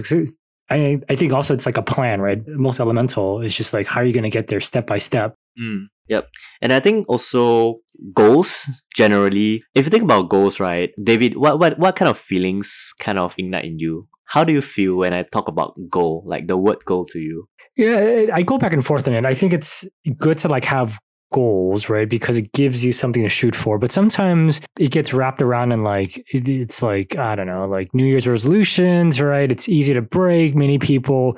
I 0.70 1.00
I 1.10 1.16
think 1.16 1.32
also 1.32 1.54
it's 1.54 1.66
like 1.66 1.78
a 1.78 1.84
plan, 1.84 2.22
right? 2.22 2.46
Most 2.48 2.80
elemental 2.80 3.42
is 3.42 3.56
just 3.56 3.74
like 3.74 3.88
how 3.88 4.02
are 4.02 4.06
you 4.06 4.14
going 4.14 4.24
to 4.24 4.30
get 4.30 4.48
there 4.48 4.60
step 4.60 4.88
by 4.88 4.98
step. 4.98 5.36
Mm. 5.60 5.88
Yep. 6.08 6.30
And 6.62 6.74
I 6.74 6.80
think 6.80 7.08
also 7.10 7.78
goals 8.14 8.70
generally, 8.96 9.64
if 9.74 9.86
you 9.86 9.90
think 9.90 10.04
about 10.04 10.30
goals, 10.30 10.60
right, 10.60 10.92
David, 11.04 11.38
what, 11.38 11.60
what, 11.60 11.80
what 11.80 11.96
kind 11.96 12.10
of 12.10 12.18
feelings 12.18 12.94
kind 13.00 13.18
of 13.18 13.34
ignite 13.38 13.66
in 13.66 13.80
you? 13.80 14.08
How 14.26 14.44
do 14.44 14.54
you 14.54 14.62
feel 14.62 14.98
when 14.98 15.14
I 15.14 15.24
talk 15.24 15.48
about 15.48 15.74
goal, 15.90 16.24
like 16.26 16.48
the 16.48 16.58
word 16.58 16.84
goal 16.86 17.06
to 17.06 17.20
you? 17.20 17.48
Yeah, 17.76 18.28
I 18.34 18.42
go 18.44 18.58
back 18.58 18.74
and 18.74 18.86
forth 18.86 19.08
on 19.08 19.14
it. 19.14 19.26
I 19.26 19.34
think 19.34 19.54
it's 19.54 19.84
good 20.18 20.38
to 20.40 20.48
like 20.48 20.64
have 20.66 21.00
goals, 21.32 21.90
right? 21.90 22.10
Because 22.10 22.38
it 22.38 22.52
gives 22.54 22.84
you 22.84 22.92
something 22.92 23.24
to 23.24 23.30
shoot 23.30 23.56
for. 23.56 23.78
But 23.78 23.92
sometimes 23.92 24.62
it 24.80 24.92
gets 24.92 25.14
wrapped 25.14 25.42
around 25.42 25.72
in 25.72 25.84
like, 25.84 26.24
it's 26.28 26.82
like, 26.82 27.16
I 27.18 27.36
don't 27.36 27.48
know, 27.48 27.66
like 27.66 27.94
New 27.94 28.06
Year's 28.06 28.28
resolutions, 28.28 29.20
right? 29.20 29.52
It's 29.52 29.68
easy 29.68 29.94
to 29.94 30.02
break. 30.02 30.56
Many 30.56 30.80
people 30.80 31.38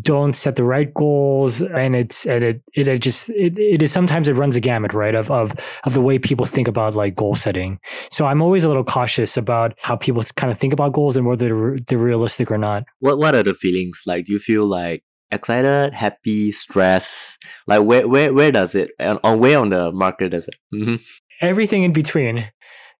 don't 0.00 0.34
set 0.34 0.56
the 0.56 0.64
right 0.64 0.92
goals. 0.92 1.62
And 1.62 1.96
it's, 1.96 2.26
and 2.26 2.44
it, 2.44 2.62
it, 2.74 2.88
it 2.88 2.98
just, 2.98 3.28
it, 3.30 3.58
it 3.58 3.82
is 3.82 3.92
sometimes 3.92 4.28
it 4.28 4.34
runs 4.34 4.56
a 4.56 4.60
gamut, 4.60 4.92
right? 4.92 5.14
Of, 5.14 5.30
of, 5.30 5.54
of 5.84 5.94
the 5.94 6.02
way 6.02 6.18
people 6.18 6.44
think 6.44 6.68
about 6.68 6.94
like 6.94 7.14
goal 7.14 7.34
setting. 7.34 7.78
So 8.10 8.26
I'm 8.26 8.42
always 8.42 8.64
a 8.64 8.68
little 8.68 8.84
cautious 8.84 9.36
about 9.36 9.74
how 9.80 9.96
people 9.96 10.22
kind 10.36 10.52
of 10.52 10.58
think 10.58 10.72
about 10.72 10.92
goals 10.92 11.16
and 11.16 11.26
whether 11.26 11.48
they're, 11.48 11.76
they're 11.86 11.98
realistic 11.98 12.50
or 12.50 12.58
not. 12.58 12.84
What, 13.00 13.18
what 13.18 13.34
are 13.34 13.42
the 13.42 13.54
feelings? 13.54 14.02
Like, 14.06 14.26
do 14.26 14.32
you 14.32 14.38
feel 14.38 14.66
like 14.66 15.04
excited, 15.30 15.94
happy, 15.94 16.52
stressed? 16.52 17.38
Like 17.66 17.82
where 17.82 18.06
where 18.08 18.32
where 18.32 18.52
does 18.52 18.74
it 18.74 18.90
on, 19.00 19.18
on 19.24 19.40
where 19.40 19.58
on 19.58 19.70
the 19.70 19.92
market 19.92 20.30
does 20.30 20.48
it? 20.48 20.56
Mm-hmm. 20.74 20.96
Everything 21.40 21.82
in 21.84 21.92
between. 21.92 22.50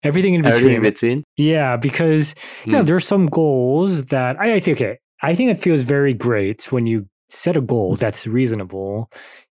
Everything 0.02 0.34
in 0.34 0.42
between. 0.42 0.56
Everything 0.56 0.76
in 0.76 0.82
between. 0.82 1.24
Yeah, 1.36 1.76
because 1.76 2.34
you 2.64 2.72
know, 2.72 2.80
hmm. 2.80 2.86
there 2.86 2.96
are 2.96 3.00
some 3.00 3.26
goals 3.26 4.06
that 4.06 4.38
I, 4.40 4.54
I 4.54 4.60
think 4.60 4.78
okay. 4.78 4.98
I 5.22 5.34
think 5.34 5.50
it 5.50 5.60
feels 5.60 5.80
very 5.80 6.14
great 6.14 6.70
when 6.70 6.86
you 6.86 7.08
set 7.30 7.56
a 7.56 7.60
goal 7.60 7.96
that's 7.96 8.26
reasonable 8.26 9.10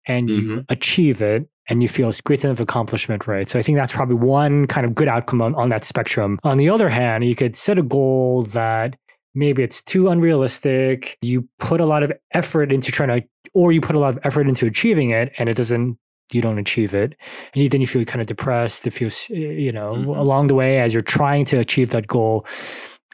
and 0.06 0.28
you 0.28 0.40
mm-hmm. 0.40 0.58
achieve 0.70 1.20
it 1.22 1.48
and 1.68 1.82
you 1.82 1.88
feel 1.88 2.08
it's 2.08 2.20
great 2.20 2.40
sense 2.40 2.58
of 2.58 2.60
accomplishment, 2.60 3.26
right? 3.26 3.48
So 3.48 3.58
I 3.58 3.62
think 3.62 3.76
that's 3.76 3.92
probably 3.92 4.16
one 4.16 4.66
kind 4.66 4.84
of 4.84 4.94
good 4.94 5.06
outcome 5.06 5.40
on, 5.40 5.54
on 5.54 5.68
that 5.68 5.84
spectrum. 5.84 6.38
On 6.42 6.56
the 6.56 6.68
other 6.68 6.88
hand, 6.88 7.24
you 7.24 7.36
could 7.36 7.54
set 7.54 7.78
a 7.78 7.82
goal 7.82 8.42
that 8.42 8.96
maybe 9.34 9.62
it's 9.62 9.82
too 9.82 10.08
unrealistic. 10.08 11.18
You 11.22 11.48
put 11.58 11.80
a 11.80 11.86
lot 11.86 12.02
of 12.02 12.12
effort 12.32 12.72
into 12.72 12.90
trying 12.90 13.20
to, 13.20 13.26
or 13.54 13.72
you 13.72 13.80
put 13.80 13.96
a 13.96 13.98
lot 13.98 14.16
of 14.16 14.18
effort 14.24 14.48
into 14.48 14.66
achieving 14.66 15.10
it 15.10 15.32
and 15.38 15.48
it 15.48 15.56
doesn't, 15.56 15.98
you 16.32 16.40
don't 16.40 16.58
achieve 16.58 16.94
it. 16.94 17.16
And 17.54 17.70
then 17.70 17.80
you 17.80 17.86
feel 17.86 18.04
kind 18.04 18.20
of 18.20 18.26
depressed. 18.26 18.86
It 18.86 18.92
feels, 18.92 19.28
you 19.28 19.72
know, 19.72 19.94
mm-hmm. 19.94 20.10
along 20.10 20.46
the 20.46 20.54
way 20.54 20.80
as 20.80 20.92
you're 20.92 21.02
trying 21.02 21.44
to 21.46 21.58
achieve 21.58 21.90
that 21.90 22.06
goal, 22.06 22.46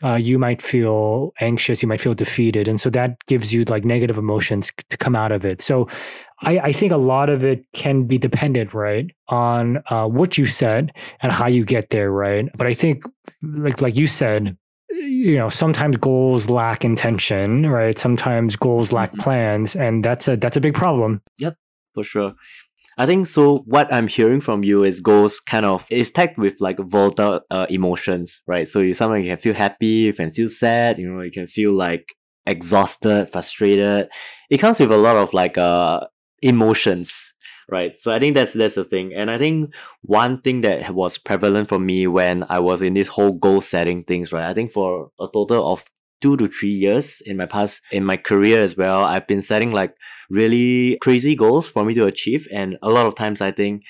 uh, 0.03 0.17
you 0.17 0.39
might 0.39 0.61
feel 0.61 1.33
anxious, 1.41 1.81
you 1.81 1.89
might 1.89 2.03
feel 2.03 2.13
defeated. 2.13 2.69
And 2.69 2.79
so 2.79 2.91
that 2.91 3.17
gives 3.29 3.55
you 3.55 3.65
like 3.65 3.87
negative 3.87 4.19
emotions 4.19 4.71
to 4.91 4.97
come 4.99 5.17
out 5.17 5.33
of 5.33 5.47
it. 5.47 5.63
So 5.63 5.89
I, 6.43 6.59
I 6.59 6.73
think 6.73 6.93
a 6.93 6.99
lot 6.99 7.31
of 7.31 7.47
it 7.47 7.65
can 7.73 8.05
be 8.05 8.19
dependent, 8.19 8.75
right, 8.75 9.11
on 9.29 9.83
uh, 9.89 10.07
what 10.07 10.37
you 10.37 10.45
said 10.45 10.93
and 11.23 11.33
how 11.33 11.47
you 11.47 11.65
get 11.65 11.89
there, 11.89 12.13
right? 12.13 12.47
But 12.55 12.67
I 12.67 12.75
think, 12.75 13.05
like 13.43 13.81
like 13.81 13.97
you 13.97 14.07
said, 14.07 14.59
you 14.91 15.37
know 15.37 15.49
sometimes 15.49 15.97
goals 15.97 16.49
lack 16.49 16.85
intention 16.85 17.69
right 17.69 17.99
sometimes 17.99 18.57
goals 18.57 18.93
lack 18.93 19.11
mm-hmm. 19.11 19.21
plans 19.21 19.75
and 19.77 20.05
that's 20.05 20.29
a 20.29 20.37
that's 20.37 20.57
a 20.57 20.61
big 20.61 20.75
problem 20.75 21.21
yep 21.39 21.57
for 21.95 22.05
sure 22.05 22.35
I 22.99 23.05
think 23.05 23.27
so. 23.27 23.59
What 23.67 23.93
I'm 23.93 24.09
hearing 24.09 24.41
from 24.41 24.65
you 24.65 24.83
is 24.83 25.01
goals 25.01 25.39
kind 25.39 25.67
of 25.67 25.87
is 25.91 26.11
tagged 26.11 26.39
with 26.39 26.61
like 26.61 26.79
volatile 26.79 27.43
uh, 27.51 27.67
emotions, 27.69 28.41
right? 28.47 28.67
So 28.67 28.81
you 28.81 28.95
sometimes 28.95 29.27
you 29.27 29.33
can 29.33 29.39
feel 29.39 29.55
happy, 29.55 29.87
you 29.87 30.15
can 30.15 30.33
feel 30.33 30.49
sad, 30.49 30.99
you 30.99 31.07
know, 31.07 31.21
you 31.21 31.31
can 31.31 31.47
feel 31.47 31.73
like 31.73 32.15
exhausted, 32.47 33.29
frustrated. 33.29 34.09
It 34.49 34.59
comes 34.59 34.81
with 34.81 34.91
a 34.91 34.97
lot 34.97 35.17
of 35.17 35.35
like 35.35 35.59
uh 35.59 36.07
emotions, 36.41 37.35
right? 37.69 37.99
So 37.99 38.13
I 38.13 38.19
think 38.19 38.35
that's 38.35 38.53
that's 38.53 38.75
the 38.75 38.85
thing. 38.85 39.13
And 39.15 39.31
I 39.31 39.39
think 39.39 39.75
one 40.03 40.41
thing 40.41 40.61
that 40.63 40.95
was 40.95 41.19
prevalent 41.19 41.69
for 41.69 41.79
me 41.79 42.07
when 42.07 42.45
I 42.49 42.59
was 42.61 42.83
in 42.83 42.95
this 42.95 43.09
whole 43.09 43.33
goal 43.33 43.61
setting 43.61 44.05
things, 44.05 44.33
right? 44.33 44.49
I 44.49 44.55
think 44.55 44.73
for 44.73 45.11
a 45.21 45.27
total 45.33 45.73
of 45.73 45.85
two 46.21 46.37
to 46.37 46.49
three 46.49 46.71
years 46.71 47.21
in 47.27 47.37
my 47.37 47.47
past 47.47 47.83
in 47.91 48.05
my 48.05 48.17
career 48.17 48.63
as 48.63 48.77
well, 48.77 49.05
I've 49.05 49.27
been 49.27 49.43
setting 49.43 49.73
like 49.73 49.95
really 50.31 50.99
crazy 51.03 51.35
goals 51.35 51.69
for 51.69 51.85
me 51.85 51.95
to 51.95 52.07
achieve. 52.07 52.49
And 52.53 52.77
a 52.83 52.91
lot 52.91 53.07
of 53.07 53.15
times 53.15 53.41
I 53.41 53.51
think 53.51 53.83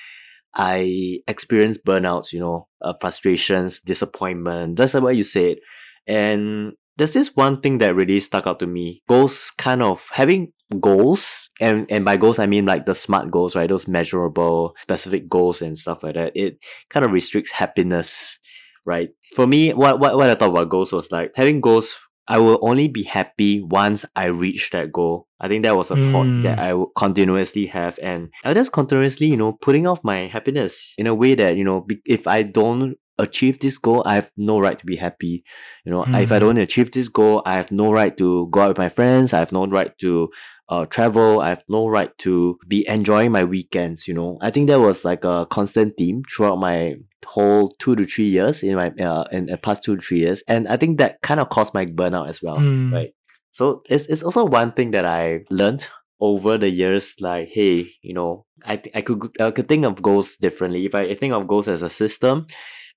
I 0.55 1.21
experience 1.29 1.79
burnouts, 1.79 2.33
you 2.33 2.41
know, 2.41 2.69
uh, 2.81 2.95
frustrations, 3.01 3.81
disappointment. 3.81 4.77
That's 4.77 4.95
what 4.95 5.17
you 5.17 5.23
said. 5.23 5.59
And 6.07 6.73
there's 6.97 7.13
this 7.13 7.35
one 7.35 7.61
thing 7.61 7.79
that 7.79 7.95
really 7.95 8.21
stuck 8.21 8.47
out 8.47 8.59
to 8.61 8.67
me. 8.67 9.03
Goals 9.09 9.53
kind 9.59 9.83
of 9.83 10.09
having 10.13 10.53
goals 10.81 11.46
and 11.61 11.87
and 11.91 12.05
by 12.05 12.17
goals 12.17 12.39
I 12.39 12.47
mean 12.47 12.67
like 12.67 12.87
the 12.87 12.95
smart 12.95 13.31
goals, 13.31 13.57
right? 13.57 13.69
Those 13.69 13.89
measurable, 13.89 14.75
specific 14.81 15.29
goals 15.29 15.63
and 15.63 15.79
stuff 15.79 16.03
like 16.03 16.15
that. 16.15 16.33
It 16.35 16.59
kind 16.91 17.05
of 17.05 17.13
restricts 17.13 17.51
happiness, 17.51 18.39
right? 18.85 19.11
For 19.35 19.47
me, 19.47 19.73
what 19.73 20.01
what 20.01 20.17
what 20.17 20.31
I 20.31 20.35
thought 20.35 20.51
about 20.51 20.71
goals 20.71 20.93
was 20.93 21.11
like 21.13 21.33
having 21.35 21.61
goals. 21.61 21.97
I 22.29 22.39
will 22.39 22.59
only 22.61 22.89
be 22.89 23.05
happy 23.05 23.63
once 23.63 24.05
I 24.17 24.25
reach 24.25 24.71
that 24.71 24.91
goal. 24.91 25.29
I 25.39 25.47
think 25.47 25.63
that 25.63 25.77
was 25.77 25.93
a 25.93 25.95
mm. 25.95 26.11
thought 26.11 26.43
that 26.43 26.59
I 26.59 26.75
continuously 26.99 27.67
have, 27.67 28.01
and 28.03 28.31
I 28.43 28.53
just 28.53 28.73
continuously, 28.73 29.29
you 29.29 29.37
know, 29.37 29.53
putting 29.53 29.87
off 29.87 30.03
my 30.03 30.27
happiness 30.27 30.93
in 30.99 31.07
a 31.07 31.15
way 31.15 31.37
that 31.37 31.57
you 31.57 31.63
know, 31.63 31.87
if 32.05 32.27
I 32.27 32.43
don't 32.43 32.97
achieve 33.19 33.59
this 33.61 33.79
goal, 33.79 34.03
I 34.05 34.17
have 34.17 34.31
no 34.37 34.59
right 34.59 34.79
to 34.79 34.87
be 34.87 34.97
happy. 34.97 35.45
You 35.85 35.93
know, 35.93 36.05
mm. 36.05 36.23
if 36.23 36.33
I 36.33 36.37
mm. 36.37 36.41
don't 36.41 36.59
achieve 36.59 36.91
this 36.93 37.09
goal, 37.09 37.43
I 37.47 37.55
have 37.55 37.71
no 37.71 37.93
right 37.93 38.17
to 38.17 38.49
go 38.49 38.63
out 38.63 38.69
with 38.69 38.79
my 38.79 38.89
friends. 38.89 39.33
I 39.33 39.39
have 39.39 39.53
no 39.53 39.67
right 39.67 39.97
to 39.99 40.31
uh, 40.69 40.87
travel. 40.87 41.41
I 41.41 41.51
have 41.51 41.63
no 41.69 41.89
right 41.89 42.17
to 42.19 42.59
be 42.67 42.87
enjoying 42.89 43.33
my 43.33 43.45
weekends. 43.45 44.09
You 44.09 44.15
know, 44.15 44.39
I 44.41 44.51
think 44.51 44.69
that 44.69 44.81
was 44.81 45.05
like 45.05 45.25
a 45.25 45.47
constant 45.47 45.97
theme 45.97 46.23
throughout 46.29 46.57
my 46.57 46.97
whole 47.25 47.75
two 47.79 47.97
to 47.97 48.07
three 48.07 48.25
years 48.25 48.63
in 48.63 48.77
my 48.77 48.91
uh, 48.91 49.25
in 49.33 49.47
the 49.47 49.57
past 49.57 49.83
two 49.83 49.97
to 49.97 50.03
three 50.03 50.21
years, 50.21 50.43
and 50.49 50.69
I 50.69 50.77
think 50.77 50.99
that 50.99 51.21
kind 51.23 51.41
of 51.41 51.49
caused 51.51 51.75
my 51.75 51.87
burnout 51.87 52.29
as 52.29 52.43
well. 52.43 52.59
Mm. 52.59 52.93
Right. 52.93 53.15
So 53.53 53.83
it's 53.89 54.07
it's 54.07 54.23
also 54.23 54.45
one 54.45 54.73
thing 54.73 54.91
that 54.93 55.05
I 55.05 55.45
learned 55.51 55.89
over 56.21 56.59
the 56.59 56.69
years. 56.69 57.15
Like, 57.21 57.49
hey, 57.49 57.91
you 58.03 58.15
know, 58.15 58.45
I 58.65 58.77
th- 58.77 58.95
I 58.95 59.01
could 59.01 59.31
I 59.41 59.51
could 59.51 59.69
think 59.69 59.85
of 59.85 60.03
goals 60.03 60.37
differently. 60.37 60.87
If 60.87 60.95
I 60.95 61.15
think 61.15 61.33
of 61.33 61.49
goals 61.49 61.69
as 61.69 61.83
a 61.83 61.91
system, 61.91 62.47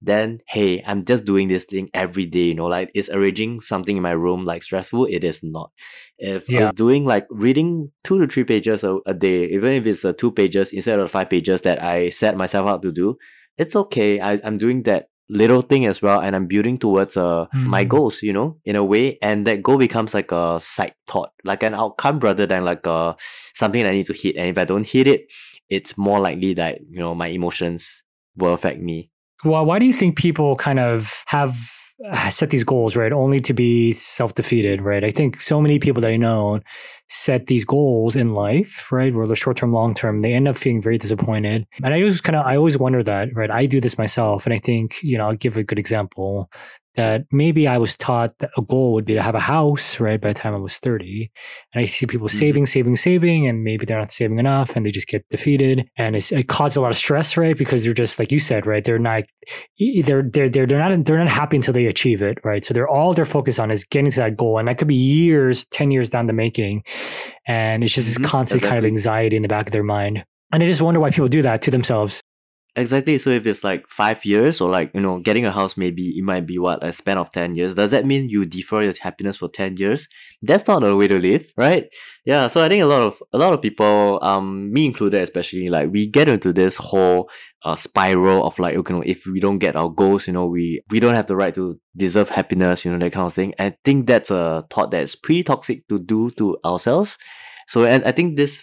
then 0.01 0.39
hey, 0.47 0.83
I'm 0.85 1.03
just 1.03 1.25
doing 1.25 1.47
this 1.47 1.65
thing 1.65 1.89
every 1.93 2.25
day, 2.25 2.47
you 2.47 2.55
know, 2.55 2.67
like 2.67 2.91
is 2.93 3.09
arranging 3.09 3.59
something 3.59 3.97
in 3.97 4.03
my 4.03 4.11
room 4.11 4.45
like 4.45 4.63
stressful? 4.63 5.05
It 5.05 5.23
is 5.23 5.41
not. 5.43 5.71
If 6.17 6.49
yeah. 6.49 6.63
it's 6.63 6.71
doing 6.73 7.05
like 7.05 7.27
reading 7.29 7.91
two 8.03 8.19
to 8.19 8.27
three 8.27 8.43
pages 8.43 8.83
a, 8.83 8.99
a 9.05 9.13
day, 9.13 9.45
even 9.45 9.73
if 9.73 9.85
it's 9.85 10.01
the 10.01 10.13
two 10.13 10.31
pages 10.31 10.71
instead 10.71 10.99
of 10.99 11.11
five 11.11 11.29
pages 11.29 11.61
that 11.61 11.83
I 11.83 12.09
set 12.09 12.37
myself 12.37 12.67
out 12.67 12.81
to 12.83 12.91
do, 12.91 13.17
it's 13.57 13.75
okay. 13.75 14.19
I, 14.19 14.39
I'm 14.43 14.57
doing 14.57 14.83
that 14.83 15.09
little 15.29 15.61
thing 15.61 15.85
as 15.85 16.01
well 16.01 16.19
and 16.19 16.35
i'm 16.35 16.47
building 16.47 16.77
towards 16.77 17.15
uh 17.15 17.45
mm. 17.53 17.65
my 17.65 17.83
goals 17.83 18.23
you 18.23 18.33
know 18.33 18.57
in 18.65 18.75
a 18.75 18.83
way 18.83 19.17
and 19.21 19.45
that 19.45 19.61
goal 19.61 19.77
becomes 19.77 20.13
like 20.13 20.31
a 20.31 20.59
side 20.59 20.93
thought 21.07 21.31
like 21.43 21.61
an 21.61 21.75
outcome 21.75 22.19
rather 22.19 22.47
than 22.47 22.65
like 22.65 22.85
a 22.87 23.15
something 23.53 23.85
i 23.85 23.91
need 23.91 24.07
to 24.07 24.13
hit 24.13 24.35
and 24.35 24.47
if 24.47 24.57
i 24.57 24.65
don't 24.65 24.87
hit 24.87 25.07
it 25.07 25.31
it's 25.69 25.95
more 25.97 26.19
likely 26.19 26.55
that 26.55 26.79
you 26.89 26.97
know 26.97 27.13
my 27.13 27.27
emotions 27.27 28.03
will 28.37 28.53
affect 28.53 28.81
me 28.81 29.11
well, 29.43 29.65
why 29.65 29.79
do 29.79 29.85
you 29.85 29.93
think 29.93 30.17
people 30.17 30.55
kind 30.55 30.79
of 30.79 31.23
have 31.27 31.71
uh, 32.11 32.29
set 32.29 32.49
these 32.49 32.63
goals, 32.63 32.95
right, 32.95 33.11
only 33.11 33.39
to 33.41 33.53
be 33.53 33.91
self 33.91 34.35
defeated, 34.35 34.81
right? 34.81 35.03
I 35.03 35.11
think 35.11 35.41
so 35.41 35.61
many 35.61 35.79
people 35.79 36.01
that 36.01 36.09
I 36.09 36.17
know 36.17 36.59
set 37.09 37.47
these 37.47 37.65
goals 37.65 38.15
in 38.15 38.33
life, 38.33 38.91
right, 38.91 39.13
whether 39.13 39.35
short 39.35 39.57
term, 39.57 39.73
long 39.73 39.93
term, 39.93 40.21
they 40.21 40.33
end 40.33 40.47
up 40.47 40.55
feeling 40.55 40.81
very 40.81 40.97
disappointed. 40.97 41.65
And 41.83 41.93
I 41.93 41.99
always 41.99 42.21
kind 42.21 42.35
of, 42.35 42.45
I 42.45 42.55
always 42.55 42.77
wonder 42.77 43.03
that, 43.03 43.29
right? 43.33 43.51
I 43.51 43.65
do 43.65 43.81
this 43.81 43.97
myself. 43.97 44.45
And 44.45 44.53
I 44.53 44.59
think, 44.59 45.01
you 45.03 45.17
know, 45.17 45.27
I'll 45.27 45.35
give 45.35 45.57
a 45.57 45.63
good 45.63 45.79
example 45.79 46.49
that 46.99 47.25
maybe 47.31 47.67
I 47.67 47.77
was 47.77 47.95
taught 47.95 48.37
that 48.39 48.51
a 48.57 48.61
goal 48.61 48.93
would 48.93 49.05
be 49.05 49.13
to 49.13 49.21
have 49.21 49.35
a 49.35 49.39
house, 49.39 49.99
right, 49.99 50.19
by 50.19 50.29
the 50.29 50.33
time 50.33 50.53
I 50.53 50.57
was 50.57 50.75
30. 50.77 51.31
And 51.73 51.81
I 51.81 51.85
see 51.85 52.05
people 52.05 52.27
mm-hmm. 52.27 52.37
saving, 52.37 52.65
saving, 52.65 52.95
saving, 52.97 53.47
and 53.47 53.63
maybe 53.63 53.85
they're 53.85 53.97
not 53.97 54.11
saving 54.11 54.37
enough 54.37 54.75
and 54.75 54.85
they 54.85 54.91
just 54.91 55.07
get 55.07 55.23
defeated. 55.29 55.89
And 55.97 56.15
it 56.15 56.47
causes 56.49 56.75
a 56.75 56.81
lot 56.81 56.91
of 56.91 56.97
stress, 56.97 57.37
right? 57.37 57.57
Because 57.57 57.83
they're 57.83 57.93
just, 57.93 58.19
like 58.19 58.31
you 58.31 58.39
said, 58.39 58.65
right, 58.65 58.83
they're 58.83 58.99
not, 58.99 59.23
they're, 59.79 60.23
they're, 60.23 60.49
they're, 60.49 60.65
they're 60.65 60.89
not, 60.89 61.05
they're 61.05 61.17
not 61.17 61.29
happy 61.29 61.55
until 61.55 61.73
they 61.73 61.85
achieve 61.85 62.21
it, 62.21 62.37
right? 62.43 62.65
So 62.65 62.73
they're 62.73 62.89
all 62.89 63.13
they're 63.13 63.25
focused 63.25 63.59
on 63.59 63.71
is 63.71 63.85
getting 63.85 64.11
to 64.11 64.17
that 64.17 64.35
goal. 64.35 64.59
And 64.59 64.67
that 64.67 64.77
could 64.77 64.89
be 64.89 64.95
years, 64.95 65.65
10 65.71 65.91
years 65.91 66.09
down 66.09 66.27
the 66.27 66.33
making. 66.33 66.83
And 67.47 67.83
it's 67.83 67.93
just 67.93 68.09
mm-hmm. 68.09 68.23
this 68.23 68.29
constant 68.31 68.59
exactly. 68.59 68.75
kind 68.75 68.85
of 68.85 68.89
anxiety 68.89 69.35
in 69.37 69.41
the 69.41 69.47
back 69.47 69.67
of 69.67 69.71
their 69.71 69.83
mind. 69.83 70.25
And 70.51 70.63
I 70.63 70.65
just 70.65 70.81
wonder 70.81 70.99
why 70.99 71.11
people 71.11 71.27
do 71.27 71.43
that 71.43 71.61
to 71.63 71.71
themselves. 71.71 72.21
Exactly. 72.75 73.17
So 73.17 73.31
if 73.31 73.45
it's 73.45 73.63
like 73.63 73.87
five 73.89 74.23
years 74.23 74.61
or 74.61 74.69
like, 74.69 74.91
you 74.93 75.01
know, 75.01 75.19
getting 75.19 75.45
a 75.45 75.51
house 75.51 75.75
maybe 75.75 76.09
it 76.17 76.23
might 76.23 76.45
be 76.45 76.59
what, 76.59 76.83
a 76.85 76.91
span 76.91 77.17
of 77.17 77.29
10 77.31 77.55
years. 77.55 77.73
Does 77.75 77.91
that 77.91 78.05
mean 78.05 78.29
you 78.29 78.45
defer 78.45 78.83
your 78.83 78.93
happiness 79.01 79.35
for 79.37 79.49
10 79.49 79.75
years? 79.77 80.07
That's 80.43 80.67
not 80.67 80.83
a 80.83 80.95
way 80.95 81.07
to 81.07 81.19
live, 81.19 81.51
right? 81.57 81.85
Yeah. 82.25 82.47
So 82.47 82.61
I 82.63 82.69
think 82.69 82.83
a 82.83 82.85
lot 82.85 83.01
of 83.01 83.21
a 83.33 83.37
lot 83.37 83.53
of 83.53 83.61
people, 83.61 84.19
um, 84.21 84.71
me 84.71 84.85
included 84.85 85.19
especially, 85.21 85.69
like 85.69 85.91
we 85.91 86.05
get 86.07 86.29
into 86.29 86.53
this 86.53 86.75
whole 86.75 87.29
uh, 87.65 87.75
spiral 87.75 88.45
of 88.45 88.57
like, 88.59 88.75
you 88.75 88.83
know, 88.89 89.01
if 89.05 89.25
we 89.25 89.39
don't 89.39 89.57
get 89.57 89.75
our 89.75 89.89
goals, 89.89 90.27
you 90.27 90.33
know, 90.33 90.45
we 90.45 90.81
we 90.91 90.99
don't 90.99 91.15
have 91.15 91.25
the 91.27 91.35
right 91.35 91.55
to 91.55 91.77
deserve 91.97 92.29
happiness, 92.29 92.85
you 92.85 92.91
know, 92.91 92.99
that 92.99 93.11
kind 93.11 93.25
of 93.25 93.33
thing. 93.33 93.53
I 93.59 93.75
think 93.83 94.05
that's 94.07 94.29
a 94.31 94.63
thought 94.69 94.91
that's 94.91 95.15
pretty 95.15 95.43
toxic 95.43 95.87
to 95.89 95.99
do 95.99 96.29
to 96.31 96.57
ourselves. 96.63 97.17
So 97.67 97.83
and 97.85 98.03
I 98.05 98.11
think 98.11 98.37
this 98.37 98.61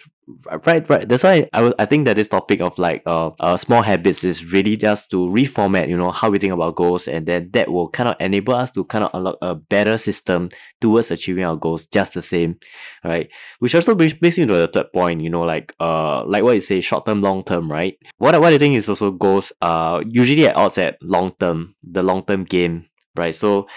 right 0.65 0.89
right. 0.89 1.07
That's 1.07 1.23
why 1.23 1.49
I, 1.53 1.73
I 1.79 1.85
think 1.85 2.05
that 2.05 2.15
this 2.15 2.27
topic 2.27 2.59
of 2.59 2.77
like 2.77 3.01
uh, 3.05 3.31
uh 3.39 3.55
small 3.55 3.81
habits 3.81 4.23
is 4.23 4.51
really 4.51 4.75
just 4.75 5.09
to 5.11 5.27
reformat 5.27 5.87
you 5.87 5.97
know 5.97 6.11
how 6.11 6.29
we 6.29 6.37
think 6.37 6.51
about 6.51 6.75
goals 6.75 7.07
and 7.07 7.25
then 7.25 7.49
that 7.51 7.71
will 7.71 7.87
kind 7.89 8.09
of 8.09 8.15
enable 8.19 8.53
us 8.53 8.71
to 8.73 8.83
kind 8.83 9.05
of 9.05 9.11
unlock 9.13 9.37
a 9.41 9.55
better 9.55 9.97
system 9.97 10.49
towards 10.81 11.11
achieving 11.11 11.45
our 11.45 11.55
goals 11.55 11.85
just 11.87 12.13
the 12.13 12.21
same 12.21 12.57
right? 13.05 13.29
Which 13.59 13.73
also 13.73 13.95
brings, 13.95 14.13
brings 14.13 14.37
me 14.37 14.45
to 14.45 14.53
the 14.53 14.67
third 14.67 14.91
point 14.91 15.21
you 15.21 15.29
know 15.29 15.43
like 15.43 15.73
uh 15.79 16.25
like 16.25 16.43
what 16.43 16.55
you 16.55 16.61
say 16.61 16.81
short 16.81 17.05
term 17.05 17.21
long 17.21 17.43
term 17.43 17.71
right? 17.71 17.97
What, 18.17 18.39
what 18.41 18.51
I 18.51 18.57
think 18.57 18.75
is 18.75 18.89
also 18.89 19.11
goals 19.11 19.53
uh 19.61 20.03
usually 20.05 20.47
at 20.47 20.57
odds 20.57 20.77
at 20.77 21.01
long 21.01 21.31
term 21.39 21.75
the 21.83 22.03
long 22.03 22.25
term 22.25 22.43
game 22.43 22.85
right? 23.15 23.33
So 23.33 23.67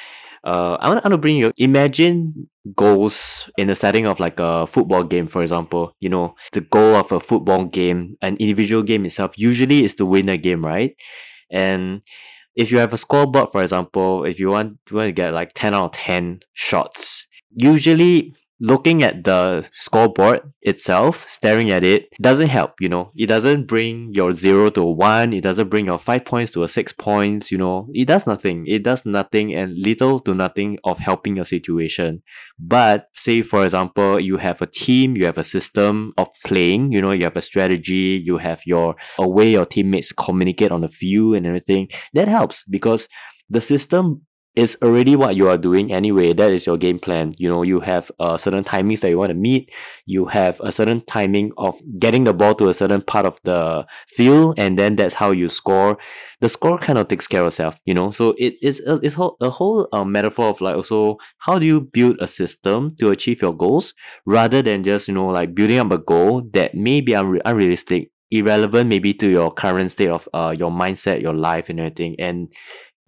uh, 0.43 0.79
I 0.81 0.89
want 0.89 1.05
to 1.05 1.19
bring 1.19 1.37
you 1.37 1.53
imagine 1.59 2.49
goals 2.77 3.51
in 3.57 3.67
the 3.69 3.75
setting 3.75 4.07
of 4.07 4.21
like 4.21 4.39
a 4.39 4.67
football 4.67 5.05
game, 5.05 5.27
for 5.27 5.43
example. 5.43 5.95
You 6.01 6.11
know, 6.11 6.35
the 6.53 6.61
goal 6.61 6.97
of 6.97 7.13
a 7.13 7.21
football 7.21 7.65
game, 7.65 8.17
an 8.23 8.37
individual 8.39 8.83
game 8.83 9.07
itself, 9.07 9.39
usually 9.39 9.85
is 9.85 9.95
to 9.97 10.07
win 10.07 10.29
a 10.29 10.37
game, 10.37 10.65
right? 10.65 10.95
And 11.51 12.03
if 12.57 12.71
you 12.71 12.79
have 12.79 12.93
a 12.93 12.99
scoreboard, 12.99 13.51
for 13.51 13.63
example, 13.63 14.25
if 14.25 14.39
you 14.39 14.51
want, 14.51 14.79
you 14.91 14.97
want 14.97 15.09
to 15.09 15.13
get 15.13 15.33
like 15.33 15.53
10 15.55 15.75
out 15.75 15.85
of 15.87 15.93
10 15.93 16.41
shots, 16.53 17.27
usually 17.55 18.35
looking 18.61 19.03
at 19.03 19.25
the 19.25 19.69
scoreboard 19.73 20.43
itself, 20.61 21.27
staring 21.29 21.71
at 21.71 21.83
it, 21.83 22.09
doesn't 22.21 22.49
help, 22.49 22.81
you 22.81 22.89
know. 22.89 23.11
It 23.17 23.27
doesn't 23.27 23.67
bring 23.67 24.13
your 24.13 24.33
zero 24.33 24.71
to 24.71 24.83
a 24.83 24.91
one, 24.91 25.33
it 25.33 25.43
doesn't 25.43 25.71
bring 25.71 25.87
your 25.87 25.99
five 25.99 26.25
points 26.25 26.53
to 26.53 26.63
a 26.63 26.69
six 26.69 26.93
points, 26.93 27.51
you 27.51 27.59
know. 27.59 27.89
It 27.95 28.07
does 28.07 28.27
nothing. 28.27 28.67
It 28.67 28.83
does 28.83 29.05
nothing 29.05 29.55
and 29.55 29.77
little 29.77 30.21
to 30.21 30.35
nothing 30.35 30.79
of 30.85 30.99
helping 30.99 31.37
your 31.37 31.45
situation. 31.45 32.23
But 32.59 33.09
say 33.15 33.43
for 33.43 33.65
example, 33.65 34.21
you 34.21 34.37
have 34.37 34.61
a 34.61 34.67
team, 34.67 35.17
you 35.17 35.25
have 35.25 35.39
a 35.39 35.45
system 35.45 36.13
of 36.19 36.29
playing, 36.45 36.93
you 36.93 37.01
know, 37.01 37.13
you 37.13 37.25
have 37.25 37.37
a 37.37 37.41
strategy, 37.41 38.23
you 38.25 38.39
have 38.39 38.61
your 38.67 38.97
a 39.19 39.29
way 39.29 39.51
your 39.51 39.65
teammates 39.65 40.13
communicate 40.13 40.73
on 40.73 40.83
the 40.83 40.89
field 40.89 41.37
and 41.37 41.47
everything. 41.47 41.89
That 42.15 42.29
helps 42.29 42.65
because 42.69 43.09
the 43.49 43.61
system 43.61 44.23
is 44.57 44.77
already 44.83 45.17
what 45.17 45.37
you 45.37 45.49
are 45.49 45.57
doing 45.57 45.93
anyway. 45.93 46.33
That 46.33 46.53
is 46.53 46.67
your 46.67 46.77
game 46.77 46.99
plan. 46.99 47.35
You 47.39 47.49
know, 47.49 47.63
you 47.63 47.81
have 47.81 48.11
uh, 48.19 48.37
certain 48.37 48.65
timings 48.65 49.01
that 49.01 49.11
you 49.11 49.19
want 49.19 49.31
to 49.31 49.35
meet. 49.35 49.73
You 50.07 50.27
have 50.27 50.61
a 50.61 50.73
certain 50.73 51.03
timing 51.07 51.53
of 51.57 51.81
getting 51.99 52.25
the 52.25 52.35
ball 52.35 52.55
to 52.57 52.69
a 52.69 52.75
certain 52.75 53.03
part 53.03 53.27
of 53.27 53.39
the 53.45 53.87
field, 54.09 54.55
and 54.59 54.79
then 54.79 54.97
that's 54.97 55.15
how 55.15 55.31
you 55.31 55.49
score. 55.49 55.99
The 56.41 56.49
score 56.49 56.79
kind 56.79 56.99
of 56.99 57.09
takes 57.09 57.27
care 57.27 57.43
of 57.43 57.49
itself, 57.49 57.79
you 57.85 57.95
know. 57.95 58.11
So 58.11 58.35
it 58.39 58.55
is 58.63 58.81
a, 58.87 58.95
it's 59.03 59.17
a 59.17 59.51
whole 59.51 59.89
uh, 59.93 60.05
metaphor 60.05 60.47
of 60.47 60.61
like 60.61 60.77
also 60.77 61.19
how 61.39 61.59
do 61.59 61.67
you 61.67 61.81
build 61.81 62.17
a 62.21 62.27
system 62.27 62.95
to 62.99 63.11
achieve 63.11 63.43
your 63.43 63.57
goals 63.57 63.95
rather 64.27 64.63
than 64.63 64.83
just 64.83 65.09
you 65.09 65.15
know 65.15 65.29
like 65.29 65.55
building 65.55 65.79
up 65.79 65.93
a 65.93 65.99
goal 65.99 66.43
that 66.53 66.75
may 66.75 67.01
be 67.01 67.13
unre- 67.13 67.43
unrealistic, 67.45 68.11
irrelevant 68.31 68.89
maybe 68.89 69.13
to 69.15 69.29
your 69.29 69.53
current 69.53 69.91
state 69.93 70.11
of 70.11 70.29
uh 70.35 70.55
your 70.57 70.71
mindset, 70.71 71.21
your 71.23 71.35
life, 71.35 71.69
and 71.69 71.79
everything, 71.81 72.17
and 72.19 72.53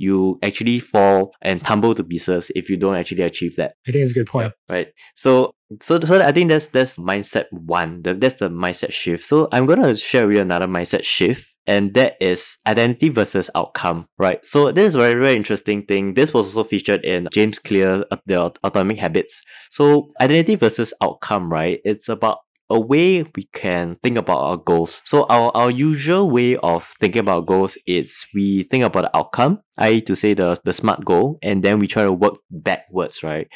you 0.03 0.38
actually 0.43 0.81
fall 0.81 1.33
and 1.41 1.62
tumble 1.62 1.95
to 1.95 2.05
pieces 2.05 2.51
if 2.57 2.69
you 2.69 2.77
don't 2.77 2.97
actually 2.97 3.23
achieve 3.23 3.57
that. 3.57 3.75
I 3.87 3.93
think 3.93 4.03
it's 4.03 4.11
a 4.11 4.15
good 4.15 4.27
point. 4.27 4.53
Right. 4.69 4.88
So 5.15 5.55
so 5.81 6.01
so 6.01 6.21
I 6.21 6.33
think 6.33 6.49
that's 6.49 6.67
that's 6.67 6.97
mindset 6.97 7.47
one. 7.53 8.03
The, 8.03 8.15
that's 8.15 8.35
the 8.35 8.51
mindset 8.51 8.93
shift. 8.93 9.25
So 9.25 9.49
I'm 9.53 9.67
gonna 9.67 9.95
share 9.95 10.27
with 10.27 10.37
you 10.37 10.43
another 10.43 10.67
mindset 10.67 11.05
shift. 11.05 11.47
And 11.65 11.95
that 11.95 12.15
is 12.21 12.57
identity 12.67 13.09
versus 13.09 13.49
outcome, 13.55 14.09
right? 14.19 14.45
So 14.45 14.73
this 14.73 14.88
is 14.88 14.95
a 14.97 14.99
very, 14.99 15.23
very 15.23 15.37
interesting 15.37 15.87
thing. 15.87 16.15
This 16.15 16.35
was 16.35 16.47
also 16.47 16.69
featured 16.69 17.05
in 17.05 17.29
James 17.33 17.61
Clear, 17.61 18.05
uh, 18.11 18.17
the 18.27 18.53
Atomic 18.65 18.99
Habits. 18.99 19.41
So 19.71 20.11
identity 20.21 20.57
versus 20.57 20.93
outcome, 21.01 21.53
right? 21.53 21.79
It's 21.85 22.09
about 22.09 22.38
a 22.73 22.81
way 22.81 23.23
we 23.37 23.45
can 23.53 23.97
think 24.03 24.17
about 24.19 24.39
our 24.39 24.57
goals. 24.57 25.03
So 25.05 25.25
our, 25.25 25.53
our 25.55 25.71
usual 25.71 26.31
way 26.31 26.57
of 26.57 26.93
thinking 26.99 27.21
about 27.21 27.47
goals 27.47 27.77
is 27.87 28.27
we 28.35 28.65
think 28.65 28.83
about 28.83 29.03
the 29.03 29.17
outcome 29.17 29.61
I 29.79 30.01
to 30.01 30.15
say 30.15 30.35
the 30.35 30.59
the 30.65 30.73
smart 30.73 31.05
goal, 31.05 31.39
and 31.43 31.63
then 31.63 31.79
we 31.79 31.87
try 31.87 32.05
to 32.05 32.13
work 32.13 32.35
backwards, 32.51 33.23
right? 33.23 33.49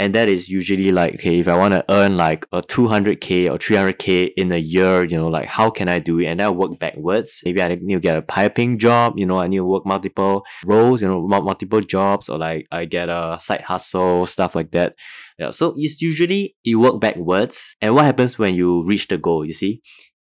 And 0.00 0.14
that 0.14 0.30
is 0.30 0.48
usually 0.48 0.92
like, 0.92 1.16
okay, 1.16 1.40
if 1.40 1.46
I 1.46 1.54
want 1.54 1.74
to 1.74 1.84
earn 1.90 2.16
like 2.16 2.46
a 2.52 2.62
200k 2.62 3.50
or 3.50 3.58
300k 3.58 4.30
in 4.34 4.50
a 4.50 4.56
year, 4.56 5.04
you 5.04 5.18
know, 5.18 5.28
like 5.28 5.46
how 5.46 5.68
can 5.68 5.90
I 5.90 5.98
do 5.98 6.18
it? 6.20 6.24
And 6.24 6.40
I 6.40 6.48
work 6.48 6.78
backwards. 6.78 7.42
Maybe 7.44 7.60
I 7.60 7.68
need 7.68 7.92
to 7.92 8.00
get 8.00 8.16
a 8.16 8.22
piping 8.22 8.78
job, 8.78 9.18
you 9.18 9.26
know, 9.26 9.38
I 9.38 9.46
need 9.46 9.58
to 9.58 9.66
work 9.66 9.84
multiple 9.84 10.42
roles, 10.64 11.02
you 11.02 11.08
know, 11.08 11.20
multiple 11.28 11.82
jobs, 11.82 12.30
or 12.30 12.38
like 12.38 12.66
I 12.72 12.86
get 12.86 13.10
a 13.10 13.36
side 13.38 13.60
hustle, 13.60 14.24
stuff 14.24 14.54
like 14.54 14.70
that. 14.70 14.94
Yeah. 15.38 15.50
So 15.50 15.74
it's 15.76 16.00
usually 16.00 16.56
you 16.64 16.80
work 16.80 16.98
backwards. 16.98 17.76
And 17.82 17.94
what 17.94 18.06
happens 18.06 18.38
when 18.38 18.54
you 18.54 18.82
reach 18.86 19.08
the 19.08 19.18
goal? 19.18 19.44
You 19.44 19.52
see, 19.52 19.82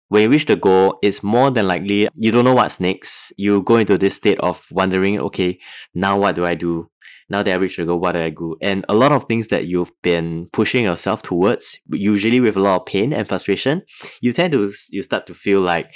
when 0.09 0.23
you 0.23 0.29
reach 0.29 0.47
the 0.47 0.57
goal, 0.57 0.99
it's 1.01 1.23
more 1.23 1.49
than 1.49 1.69
likely 1.69 2.09
you 2.15 2.31
don't 2.33 2.43
know 2.43 2.55
what's 2.55 2.81
next. 2.81 3.31
You 3.37 3.63
go 3.63 3.77
into 3.77 3.97
this 3.97 4.15
state 4.15 4.41
of 4.41 4.67
wondering, 4.69 5.17
okay, 5.21 5.59
now 5.95 6.19
what 6.19 6.35
do 6.35 6.45
I 6.45 6.55
do? 6.55 6.90
Now 7.31 7.41
that 7.43 7.51
I 7.51 7.55
reached 7.55 7.77
the 7.77 7.85
goal, 7.85 7.99
what 7.99 8.11
do 8.11 8.19
I 8.19 8.29
do? 8.29 8.57
And 8.61 8.85
a 8.89 8.93
lot 8.93 9.11
of 9.13 9.25
things 9.25 9.47
that 9.47 9.65
you've 9.65 9.91
been 10.01 10.49
pushing 10.51 10.83
yourself 10.83 11.21
towards, 11.21 11.79
usually 11.89 12.41
with 12.41 12.57
a 12.57 12.59
lot 12.59 12.81
of 12.81 12.85
pain 12.85 13.13
and 13.13 13.27
frustration, 13.27 13.83
you 14.21 14.33
tend 14.33 14.51
to 14.51 14.71
you 14.89 15.01
start 15.01 15.27
to 15.27 15.33
feel 15.33 15.61
like, 15.61 15.91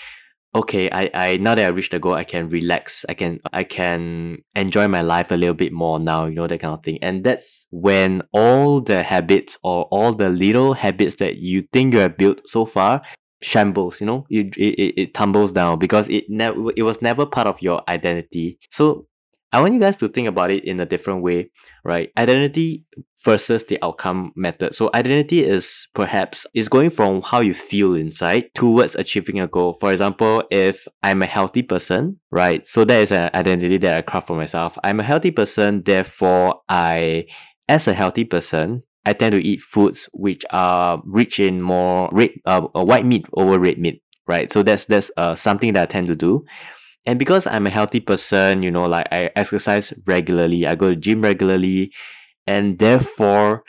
okay, 0.55 0.89
I, 0.91 1.11
I 1.13 1.37
now 1.37 1.53
that 1.55 1.65
I 1.65 1.67
reached 1.67 1.91
the 1.91 1.99
goal, 1.99 2.13
I 2.13 2.23
can 2.23 2.47
relax. 2.47 3.05
I 3.09 3.13
can 3.13 3.41
I 3.51 3.65
can 3.65 4.37
enjoy 4.55 4.87
my 4.87 5.01
life 5.01 5.29
a 5.29 5.35
little 5.35 5.53
bit 5.53 5.73
more 5.73 5.99
now, 5.99 6.25
you 6.25 6.35
know, 6.35 6.47
that 6.47 6.61
kind 6.61 6.73
of 6.73 6.83
thing. 6.83 6.99
And 7.01 7.23
that's 7.25 7.67
when 7.69 8.21
all 8.31 8.79
the 8.79 9.03
habits 9.03 9.57
or 9.61 9.83
all 9.91 10.13
the 10.13 10.29
little 10.29 10.73
habits 10.73 11.17
that 11.17 11.37
you 11.37 11.67
think 11.73 11.93
you 11.93 11.99
have 11.99 12.17
built 12.17 12.47
so 12.47 12.65
far 12.65 13.01
shambles 13.41 13.99
you 13.99 14.07
know 14.07 14.25
it, 14.29 14.55
it, 14.57 14.99
it 14.99 15.13
tumbles 15.13 15.51
down 15.51 15.77
because 15.77 16.07
it 16.07 16.23
never 16.29 16.71
it 16.75 16.81
was 16.81 16.99
never 17.01 17.25
part 17.27 17.45
of 17.45 17.61
your 17.61 17.83
identity 17.89 18.57
so 18.71 19.05
i 19.55 19.61
want 19.61 19.73
you 19.73 19.79
guys 19.79 19.97
to 19.97 20.07
think 20.07 20.27
about 20.27 20.51
it 20.51 20.63
in 20.65 20.79
a 20.79 20.85
different 20.85 21.23
way 21.23 21.49
right? 21.85 22.09
Identity 22.17 22.83
versus 23.23 23.63
the 23.63 23.79
outcome 23.81 24.33
method. 24.35 24.75
So 24.75 24.89
identity 24.93 25.43
is 25.43 25.87
perhaps 25.93 26.45
is 26.53 26.67
going 26.67 26.89
from 26.89 27.21
how 27.21 27.39
you 27.39 27.53
feel 27.53 27.95
inside 27.95 28.45
towards 28.55 28.95
achieving 28.95 29.39
a 29.39 29.47
goal. 29.47 29.77
For 29.79 29.91
example 29.91 30.43
if 30.51 30.87
i'm 31.03 31.21
a 31.21 31.25
healthy 31.25 31.61
person 31.61 32.19
right? 32.31 32.65
So 32.65 32.83
that 32.85 33.01
is 33.01 33.11
an 33.11 33.29
identity 33.33 33.77
that 33.77 33.97
i 33.97 34.01
craft 34.01 34.27
for 34.27 34.35
myself. 34.35 34.77
I'm 34.83 34.99
a 34.99 35.03
healthy 35.03 35.31
person 35.31 35.83
therefore 35.83 36.61
i 36.67 37.25
as 37.69 37.87
a 37.87 37.93
healthy 37.93 38.25
person 38.25 38.83
I 39.07 39.13
tend 39.13 39.33
to 39.33 39.43
eat 39.43 39.61
foods 39.61 40.09
which 40.13 40.43
are 40.49 40.99
rich 41.05 41.39
in 41.39 41.61
more 41.61 42.09
red, 42.11 42.31
uh, 42.47 42.61
white 42.61 43.05
meat 43.05 43.23
over 43.33 43.59
red 43.59 43.77
meat, 43.77 44.01
right? 44.25 44.51
So 44.51 44.63
that's 44.63 44.85
that's 44.85 45.11
uh, 45.15 45.35
something 45.35 45.73
that 45.73 45.83
I 45.83 45.85
tend 45.85 46.07
to 46.07 46.15
do. 46.15 46.43
And 47.05 47.19
because 47.19 47.45
I'm 47.45 47.67
a 47.67 47.69
healthy 47.69 47.99
person, 47.99 48.63
you 48.63 48.71
know, 48.71 48.85
like 48.87 49.07
I 49.11 49.29
exercise 49.35 49.93
regularly, 50.07 50.65
I 50.65 50.75
go 50.75 50.89
to 50.89 50.95
gym 50.95 51.21
regularly, 51.21 51.93
and 52.47 52.79
therefore, 52.79 53.63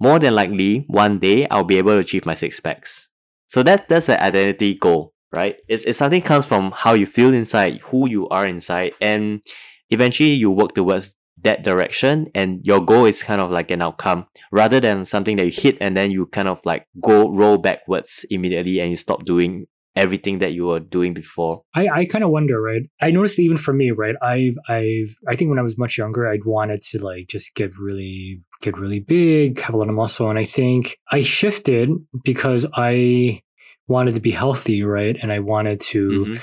more 0.00 0.18
than 0.18 0.34
likely, 0.34 0.84
one 0.88 1.18
day 1.18 1.46
I'll 1.48 1.64
be 1.64 1.78
able 1.78 1.92
to 1.92 1.98
achieve 1.98 2.26
my 2.26 2.34
six 2.34 2.58
packs. 2.58 3.08
So 3.48 3.62
that's 3.62 3.84
that's 3.88 4.08
an 4.08 4.18
identity 4.18 4.74
goal, 4.74 5.14
right? 5.32 5.56
It's, 5.68 5.84
it's 5.84 5.98
something 5.98 6.22
comes 6.22 6.44
from 6.44 6.72
how 6.72 6.94
you 6.94 7.06
feel 7.06 7.32
inside, 7.32 7.80
who 7.82 8.08
you 8.08 8.28
are 8.30 8.46
inside, 8.46 8.94
and 9.00 9.42
eventually 9.90 10.32
you 10.32 10.50
work 10.50 10.74
towards 10.74 11.14
that 11.42 11.64
direction 11.64 12.30
and 12.34 12.64
your 12.64 12.80
goal 12.80 13.04
is 13.04 13.22
kind 13.22 13.40
of 13.40 13.50
like 13.50 13.70
an 13.70 13.82
outcome 13.82 14.26
rather 14.52 14.80
than 14.80 15.04
something 15.04 15.36
that 15.36 15.44
you 15.44 15.50
hit 15.50 15.76
and 15.80 15.96
then 15.96 16.10
you 16.10 16.26
kind 16.26 16.48
of 16.48 16.60
like 16.64 16.86
go 17.00 17.34
roll 17.34 17.58
backwards 17.58 18.24
immediately 18.30 18.80
and 18.80 18.90
you 18.90 18.96
stop 18.96 19.24
doing 19.24 19.66
everything 19.94 20.38
that 20.38 20.52
you 20.52 20.66
were 20.66 20.80
doing 20.80 21.14
before? 21.14 21.62
I, 21.74 21.88
I 21.88 22.04
kind 22.06 22.24
of 22.24 22.30
wonder 22.30 22.60
right? 22.60 22.82
I 23.00 23.10
noticed 23.10 23.38
even 23.38 23.56
for 23.56 23.72
me 23.72 23.90
right 23.90 24.16
i've 24.22 24.56
i've 24.68 25.16
i 25.28 25.36
think 25.36 25.48
when 25.50 25.58
i 25.58 25.62
was 25.62 25.78
much 25.78 25.98
younger 25.98 26.28
i'd 26.28 26.44
wanted 26.44 26.82
to 26.82 27.04
like 27.04 27.28
just 27.28 27.54
get 27.54 27.76
really 27.78 28.40
get 28.60 28.78
really 28.78 29.00
big 29.00 29.60
have 29.60 29.74
a 29.74 29.78
lot 29.78 29.88
of 29.88 29.94
muscle 29.94 30.28
and 30.28 30.38
i 30.38 30.44
think 30.44 30.98
i 31.10 31.22
shifted 31.22 31.90
because 32.24 32.64
i 32.74 33.40
wanted 33.88 34.14
to 34.14 34.20
be 34.20 34.30
healthy 34.30 34.82
right? 34.82 35.16
And 35.20 35.32
i 35.32 35.38
wanted 35.38 35.80
to 35.80 36.08
mm-hmm 36.10 36.40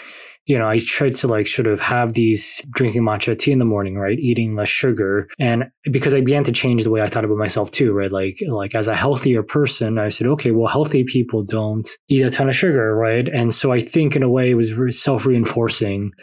you 0.50 0.58
know, 0.58 0.68
I 0.68 0.80
tried 0.80 1.14
to 1.18 1.28
like 1.28 1.46
sort 1.46 1.68
of 1.68 1.80
have 1.80 2.14
these 2.14 2.60
drinking 2.72 3.04
matcha 3.04 3.38
tea 3.38 3.52
in 3.52 3.60
the 3.60 3.66
morning, 3.66 4.00
right? 4.00 4.18
Eating 4.18 4.56
less 4.56 4.68
sugar. 4.68 5.28
And 5.38 5.66
because 5.92 6.16
I 6.16 6.22
began 6.22 6.44
to 6.46 6.52
change 6.52 6.84
the 6.84 6.90
way 6.90 7.04
I 7.04 7.08
thought 7.08 7.24
about 7.24 7.38
myself 7.38 7.70
too, 7.70 7.94
right? 7.94 8.12
Like, 8.12 8.40
like 8.48 8.74
as 8.74 8.88
a 8.88 8.96
healthier 8.96 9.44
person, 9.44 10.00
I 10.00 10.10
said, 10.10 10.26
okay, 10.26 10.50
well, 10.50 10.68
healthy 10.68 11.04
people 11.04 11.44
don't 11.44 11.88
eat 12.08 12.24
a 12.24 12.32
ton 12.32 12.50
of 12.50 12.56
sugar, 12.56 12.96
right? 12.96 13.30
And 13.30 13.54
so 13.54 13.72
I 13.72 13.80
think 13.80 14.16
in 14.16 14.24
a 14.24 14.30
way 14.30 14.50
it 14.50 14.56
was 14.56 15.00
self 15.00 15.28
reinforcing. 15.28 16.14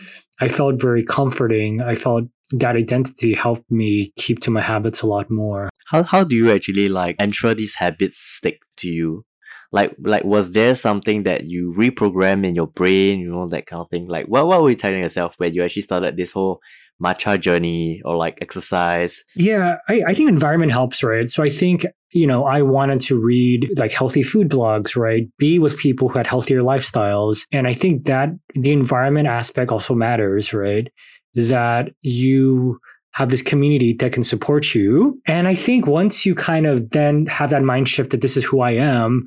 I 0.40 0.48
felt 0.48 0.80
very 0.80 1.04
comforting. 1.04 1.80
I 1.80 1.94
felt 1.94 2.24
that 2.50 2.74
identity 2.74 3.32
helped 3.32 3.70
me 3.70 4.12
keep 4.16 4.40
to 4.40 4.50
my 4.50 4.60
habits 4.60 5.02
a 5.02 5.06
lot 5.06 5.30
more. 5.30 5.68
How, 5.86 6.02
how 6.02 6.24
do 6.24 6.34
you 6.34 6.50
actually 6.50 6.88
like 6.88 7.14
ensure 7.20 7.54
these 7.54 7.76
habits 7.76 8.18
stick 8.18 8.58
to 8.78 8.88
you? 8.88 9.24
Like 9.72 9.94
like 10.00 10.24
was 10.24 10.52
there 10.52 10.74
something 10.74 11.24
that 11.24 11.44
you 11.44 11.74
reprogram 11.76 12.46
in 12.46 12.54
your 12.54 12.66
brain 12.66 13.18
you 13.18 13.30
know 13.30 13.48
that 13.48 13.66
kind 13.66 13.80
of 13.80 13.90
thing? 13.90 14.08
Like 14.08 14.26
what, 14.26 14.46
what 14.46 14.62
were 14.62 14.70
you 14.70 14.76
telling 14.76 15.00
yourself 15.00 15.34
when 15.38 15.52
you 15.52 15.62
actually 15.62 15.82
started 15.82 16.16
this 16.16 16.32
whole 16.32 16.60
matcha 17.02 17.38
journey 17.38 18.00
or 18.04 18.16
like 18.16 18.38
exercise? 18.40 19.22
Yeah 19.34 19.76
I, 19.88 20.02
I 20.08 20.14
think 20.14 20.28
environment 20.28 20.72
helps 20.72 21.02
right? 21.02 21.28
So 21.28 21.42
i 21.42 21.48
think 21.48 21.84
you 22.10 22.26
know 22.26 22.44
i 22.44 22.62
wanted 22.62 23.00
to 23.02 23.18
read 23.18 23.68
like 23.76 23.92
healthy 23.92 24.22
food 24.22 24.48
blogs 24.48 24.96
right? 24.96 25.28
Be 25.38 25.58
with 25.58 25.76
people 25.78 26.08
who 26.08 26.18
had 26.18 26.26
healthier 26.26 26.62
lifestyles. 26.62 27.42
And 27.52 27.66
i 27.66 27.74
think 27.74 28.06
that 28.06 28.30
the 28.54 28.72
environment 28.72 29.28
aspect 29.28 29.70
also 29.70 29.94
matters 29.94 30.52
right? 30.52 30.88
That 31.34 31.90
you 32.00 32.78
have 33.16 33.30
this 33.30 33.40
community 33.40 33.94
that 33.94 34.12
can 34.12 34.22
support 34.22 34.74
you. 34.74 35.18
And 35.26 35.48
I 35.48 35.54
think 35.54 35.86
once 35.86 36.26
you 36.26 36.34
kind 36.34 36.66
of 36.66 36.90
then 36.90 37.24
have 37.26 37.48
that 37.48 37.62
mind 37.62 37.88
shift 37.88 38.10
that 38.10 38.20
this 38.20 38.36
is 38.36 38.44
who 38.44 38.60
I 38.60 38.72
am, 38.72 39.24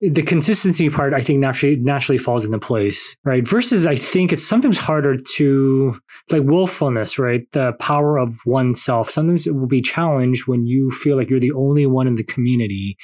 the 0.00 0.22
consistency 0.22 0.90
part 0.90 1.14
I 1.14 1.20
think 1.20 1.38
naturally 1.38 1.76
naturally 1.76 2.18
falls 2.18 2.44
into 2.44 2.58
place, 2.58 3.14
right? 3.24 3.46
Versus 3.46 3.86
I 3.86 3.94
think 3.94 4.32
it's 4.32 4.46
sometimes 4.46 4.76
harder 4.76 5.16
to 5.36 5.96
like 6.30 6.42
willfulness, 6.42 7.16
right? 7.16 7.42
The 7.52 7.74
power 7.78 8.18
of 8.18 8.40
oneself. 8.44 9.08
Sometimes 9.08 9.46
it 9.46 9.54
will 9.54 9.68
be 9.68 9.82
challenged 9.82 10.48
when 10.48 10.66
you 10.66 10.90
feel 10.90 11.16
like 11.16 11.30
you're 11.30 11.38
the 11.38 11.52
only 11.52 11.86
one 11.86 12.08
in 12.08 12.16
the 12.16 12.24
community 12.24 12.96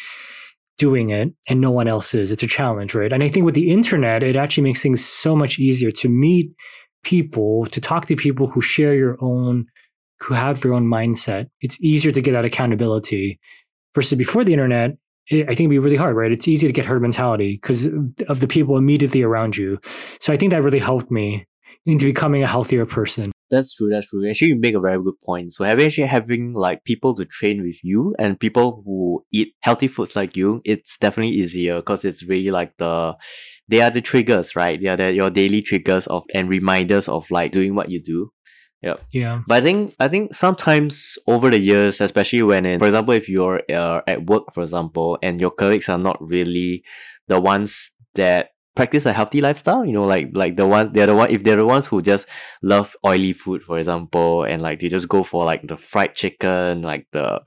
doing 0.78 1.10
it 1.10 1.32
and 1.48 1.60
no 1.60 1.70
one 1.70 1.86
else 1.86 2.12
is. 2.12 2.32
It's 2.32 2.42
a 2.42 2.48
challenge, 2.48 2.92
right? 2.92 3.12
And 3.12 3.22
I 3.22 3.28
think 3.28 3.46
with 3.46 3.54
the 3.54 3.70
internet, 3.70 4.24
it 4.24 4.34
actually 4.34 4.64
makes 4.64 4.82
things 4.82 5.04
so 5.04 5.36
much 5.36 5.60
easier 5.60 5.92
to 5.92 6.08
meet 6.08 6.50
people, 7.04 7.66
to 7.66 7.80
talk 7.80 8.06
to 8.06 8.16
people 8.16 8.48
who 8.48 8.60
share 8.60 8.94
your 8.96 9.16
own, 9.20 9.66
who 10.24 10.34
have 10.34 10.60
their 10.60 10.72
own 10.72 10.86
mindset. 10.86 11.46
It's 11.60 11.78
easier 11.80 12.12
to 12.12 12.20
get 12.20 12.32
that 12.32 12.44
accountability 12.44 13.38
versus 13.94 14.16
before 14.16 14.44
the 14.44 14.52
internet, 14.52 14.96
I 15.30 15.36
think 15.36 15.60
it'd 15.60 15.70
be 15.70 15.78
really 15.78 15.96
hard, 15.96 16.16
right? 16.16 16.32
It's 16.32 16.48
easy 16.48 16.66
to 16.66 16.72
get 16.72 16.84
herd 16.84 17.02
mentality 17.02 17.58
because 17.60 17.86
of 18.28 18.40
the 18.40 18.48
people 18.48 18.76
immediately 18.76 19.22
around 19.22 19.56
you. 19.56 19.78
So 20.20 20.32
I 20.32 20.36
think 20.36 20.50
that 20.52 20.62
really 20.62 20.78
helped 20.78 21.10
me 21.10 21.46
into 21.86 22.06
becoming 22.06 22.42
a 22.42 22.46
healthier 22.46 22.86
person. 22.86 23.32
That's 23.50 23.74
true. 23.74 23.90
That's 23.90 24.06
true. 24.06 24.28
Actually, 24.28 24.48
you 24.48 24.58
make 24.58 24.74
a 24.74 24.80
very 24.80 25.02
good 25.02 25.20
point. 25.22 25.52
So 25.52 25.64
having 25.64 25.86
actually 25.86 26.06
having 26.06 26.54
like 26.54 26.84
people 26.84 27.14
to 27.14 27.24
train 27.24 27.62
with 27.62 27.82
you 27.84 28.14
and 28.18 28.40
people 28.40 28.82
who 28.84 29.24
eat 29.32 29.54
healthy 29.60 29.88
foods 29.88 30.16
like 30.16 30.36
you, 30.36 30.60
it's 30.64 30.96
definitely 30.98 31.34
easier 31.34 31.76
because 31.76 32.04
it's 32.04 32.22
really 32.22 32.50
like 32.50 32.76
the 32.78 33.14
they 33.68 33.80
are 33.80 33.90
the 33.90 34.00
triggers, 34.00 34.56
right? 34.56 34.80
They 34.80 34.88
are 34.88 35.10
your 35.10 35.30
daily 35.30 35.62
triggers 35.62 36.06
of 36.06 36.24
and 36.34 36.48
reminders 36.48 37.08
of 37.08 37.30
like 37.30 37.52
doing 37.52 37.74
what 37.74 37.90
you 37.90 38.02
do. 38.02 38.30
Yeah. 38.84 39.00
Yeah. 39.12 39.40
But 39.48 39.56
I 39.56 39.60
think 39.62 39.94
I 39.98 40.08
think 40.08 40.34
sometimes 40.34 41.16
over 41.26 41.48
the 41.48 41.58
years, 41.58 42.02
especially 42.02 42.42
when 42.42 42.66
in, 42.66 42.78
for 42.78 42.84
example, 42.84 43.14
if 43.14 43.30
you're 43.30 43.62
uh, 43.72 44.02
at 44.06 44.26
work, 44.26 44.52
for 44.52 44.62
example, 44.62 45.18
and 45.22 45.40
your 45.40 45.50
colleagues 45.50 45.88
are 45.88 45.96
not 45.96 46.20
really 46.20 46.84
the 47.26 47.40
ones 47.40 47.90
that 48.14 48.50
practice 48.74 49.06
a 49.06 49.12
healthy 49.12 49.40
lifestyle 49.40 49.84
you 49.84 49.92
know 49.92 50.04
like 50.04 50.30
like 50.32 50.56
the 50.56 50.66
one 50.66 50.92
they're 50.92 51.06
the 51.06 51.14
one 51.14 51.30
if 51.30 51.44
they're 51.44 51.56
the 51.56 51.64
ones 51.64 51.86
who 51.86 52.00
just 52.00 52.26
love 52.62 52.96
oily 53.06 53.32
food 53.32 53.62
for 53.62 53.78
example 53.78 54.42
and 54.42 54.60
like 54.60 54.80
they 54.80 54.88
just 54.88 55.08
go 55.08 55.22
for 55.22 55.44
like 55.44 55.66
the 55.68 55.76
fried 55.76 56.14
chicken 56.14 56.82
like 56.82 57.06
the 57.12 57.40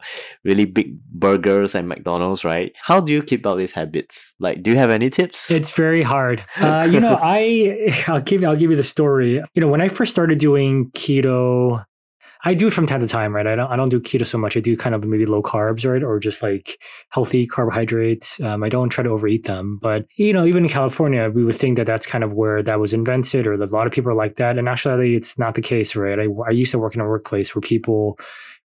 really 0.43 0.65
big 0.65 0.97
burgers 1.11 1.75
and 1.75 1.87
mcdonald's 1.87 2.43
right? 2.43 2.73
How 2.81 2.99
do 2.99 3.11
you 3.11 3.21
keep 3.21 3.45
up 3.45 3.57
these 3.57 3.71
habits? 3.71 4.33
Like 4.39 4.63
do 4.63 4.71
you 4.71 4.77
have 4.77 4.89
any 4.89 5.09
tips? 5.09 5.49
It's 5.49 5.71
very 5.71 6.03
hard. 6.03 6.43
Uh, 6.67 6.87
you 6.91 6.99
know 6.99 7.17
i 7.21 8.03
i'll 8.07 8.19
give 8.19 8.43
i'll 8.43 8.55
give 8.55 8.69
you 8.69 8.75
the 8.75 8.83
story. 8.83 9.35
You 9.53 9.61
know 9.61 9.67
when 9.67 9.79
i 9.81 9.87
first 9.87 10.11
started 10.11 10.37
doing 10.39 10.91
keto 10.91 11.85
I 12.43 12.53
do 12.53 12.67
it 12.67 12.73
from 12.73 12.87
time 12.87 12.99
to 12.99 13.07
time, 13.07 13.35
right? 13.35 13.47
I 13.47 13.55
don't 13.55 13.71
I 13.71 13.75
don't 13.75 13.89
do 13.89 13.99
keto 13.99 14.25
so 14.25 14.37
much. 14.37 14.55
I 14.55 14.59
do 14.59 14.77
kind 14.77 14.93
of 14.95 15.03
maybe 15.03 15.25
low 15.25 15.41
carbs, 15.41 15.89
right, 15.89 16.03
or 16.03 16.19
just 16.19 16.41
like 16.41 16.79
healthy 17.09 17.45
carbohydrates. 17.47 18.39
Um, 18.39 18.63
I 18.63 18.69
don't 18.69 18.89
try 18.89 19.03
to 19.03 19.09
overeat 19.09 19.45
them, 19.45 19.79
but 19.81 20.05
you 20.17 20.33
know, 20.33 20.45
even 20.45 20.63
in 20.65 20.69
California, 20.69 21.29
we 21.29 21.43
would 21.43 21.55
think 21.55 21.77
that 21.77 21.85
that's 21.85 22.05
kind 22.05 22.23
of 22.23 22.33
where 22.33 22.61
that 22.63 22.79
was 22.79 22.93
invented, 22.93 23.47
or 23.47 23.57
that 23.57 23.71
a 23.71 23.75
lot 23.75 23.87
of 23.87 23.93
people 23.93 24.11
are 24.11 24.15
like 24.15 24.35
that. 24.35 24.57
And 24.57 24.69
actually, 24.69 25.15
it's 25.15 25.37
not 25.37 25.55
the 25.55 25.61
case, 25.61 25.95
right? 25.95 26.19
I, 26.19 26.27
I 26.47 26.51
used 26.51 26.71
to 26.71 26.79
work 26.79 26.95
in 26.95 27.01
a 27.01 27.07
workplace 27.07 27.53
where 27.55 27.61
people 27.61 28.19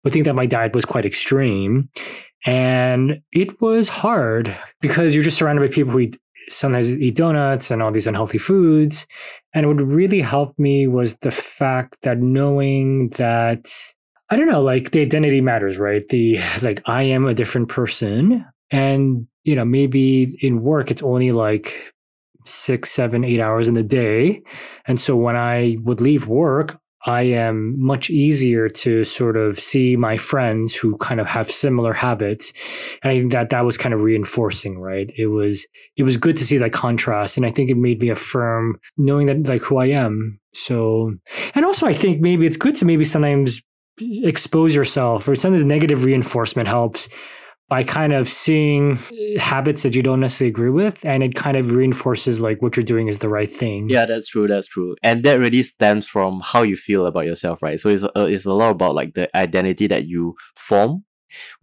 would 0.04 0.12
think 0.12 0.24
that 0.24 0.34
my 0.34 0.46
diet 0.46 0.74
was 0.74 0.84
quite 0.84 1.06
extreme, 1.06 1.88
and 2.44 3.22
it 3.32 3.60
was 3.60 3.88
hard 3.88 4.56
because 4.80 5.14
you're 5.14 5.24
just 5.24 5.36
surrounded 5.36 5.62
by 5.62 5.74
people 5.74 5.92
who 5.92 6.00
eat 6.00 6.18
sometimes 6.48 6.92
eat 6.92 7.16
donuts 7.16 7.70
and 7.70 7.82
all 7.82 7.92
these 7.92 8.06
unhealthy 8.06 8.38
foods. 8.38 9.06
And 9.54 9.66
what 9.66 9.84
really 9.84 10.20
helped 10.20 10.58
me 10.58 10.86
was 10.86 11.16
the 11.18 11.30
fact 11.30 11.98
that 12.02 12.18
knowing 12.18 13.10
that 13.10 13.68
I 14.30 14.36
don't 14.36 14.48
know, 14.48 14.62
like 14.62 14.92
the 14.92 15.00
identity 15.02 15.42
matters, 15.42 15.78
right? 15.78 16.08
The 16.08 16.38
like 16.62 16.82
I 16.86 17.02
am 17.02 17.26
a 17.26 17.34
different 17.34 17.68
person. 17.68 18.44
And, 18.70 19.26
you 19.44 19.54
know, 19.54 19.64
maybe 19.64 20.38
in 20.40 20.62
work 20.62 20.90
it's 20.90 21.02
only 21.02 21.32
like 21.32 21.92
six, 22.44 22.90
seven, 22.90 23.24
eight 23.24 23.40
hours 23.40 23.68
in 23.68 23.74
the 23.74 23.82
day. 23.82 24.42
And 24.86 24.98
so 24.98 25.14
when 25.16 25.36
I 25.36 25.76
would 25.82 26.00
leave 26.00 26.26
work, 26.26 26.78
I 27.04 27.22
am 27.22 27.74
much 27.84 28.10
easier 28.10 28.68
to 28.68 29.02
sort 29.02 29.36
of 29.36 29.58
see 29.58 29.96
my 29.96 30.16
friends 30.16 30.74
who 30.74 30.96
kind 30.98 31.20
of 31.20 31.26
have 31.26 31.50
similar 31.50 31.92
habits. 31.92 32.52
And 33.02 33.12
I 33.12 33.18
think 33.18 33.32
that 33.32 33.50
that 33.50 33.64
was 33.64 33.76
kind 33.76 33.92
of 33.92 34.02
reinforcing, 34.02 34.78
right? 34.78 35.10
It 35.16 35.26
was, 35.26 35.66
it 35.96 36.04
was 36.04 36.16
good 36.16 36.36
to 36.36 36.46
see 36.46 36.58
that 36.58 36.72
contrast. 36.72 37.36
And 37.36 37.44
I 37.44 37.50
think 37.50 37.70
it 37.70 37.76
made 37.76 38.00
me 38.00 38.10
affirm 38.10 38.78
knowing 38.96 39.26
that 39.26 39.48
like 39.48 39.62
who 39.62 39.78
I 39.78 39.86
am. 39.86 40.38
So, 40.54 41.14
and 41.54 41.64
also 41.64 41.86
I 41.86 41.92
think 41.92 42.20
maybe 42.20 42.46
it's 42.46 42.56
good 42.56 42.76
to 42.76 42.84
maybe 42.84 43.04
sometimes 43.04 43.60
expose 44.00 44.74
yourself 44.74 45.26
or 45.28 45.34
sometimes 45.34 45.64
negative 45.64 46.04
reinforcement 46.04 46.68
helps 46.68 47.08
by 47.72 47.82
kind 47.82 48.12
of 48.12 48.28
seeing 48.28 48.98
habits 49.38 49.82
that 49.82 49.94
you 49.94 50.02
don't 50.02 50.20
necessarily 50.20 50.50
agree 50.50 50.68
with 50.68 51.06
and 51.06 51.22
it 51.22 51.34
kind 51.34 51.56
of 51.56 51.70
reinforces 51.70 52.38
like 52.38 52.60
what 52.60 52.76
you're 52.76 52.84
doing 52.84 53.08
is 53.08 53.20
the 53.20 53.30
right 53.30 53.50
thing. 53.50 53.88
Yeah 53.88 54.04
that's 54.04 54.28
true 54.28 54.46
that's 54.46 54.66
true. 54.66 54.94
And 55.02 55.22
that 55.24 55.38
really 55.38 55.62
stems 55.62 56.06
from 56.06 56.42
how 56.44 56.60
you 56.60 56.76
feel 56.76 57.06
about 57.06 57.24
yourself 57.24 57.62
right? 57.62 57.80
So 57.80 57.88
it's, 57.88 58.02
uh, 58.02 58.26
it's 58.28 58.44
a 58.44 58.52
lot 58.52 58.72
about 58.72 58.94
like 58.94 59.14
the 59.14 59.34
identity 59.34 59.86
that 59.86 60.06
you 60.06 60.36
form 60.54 61.02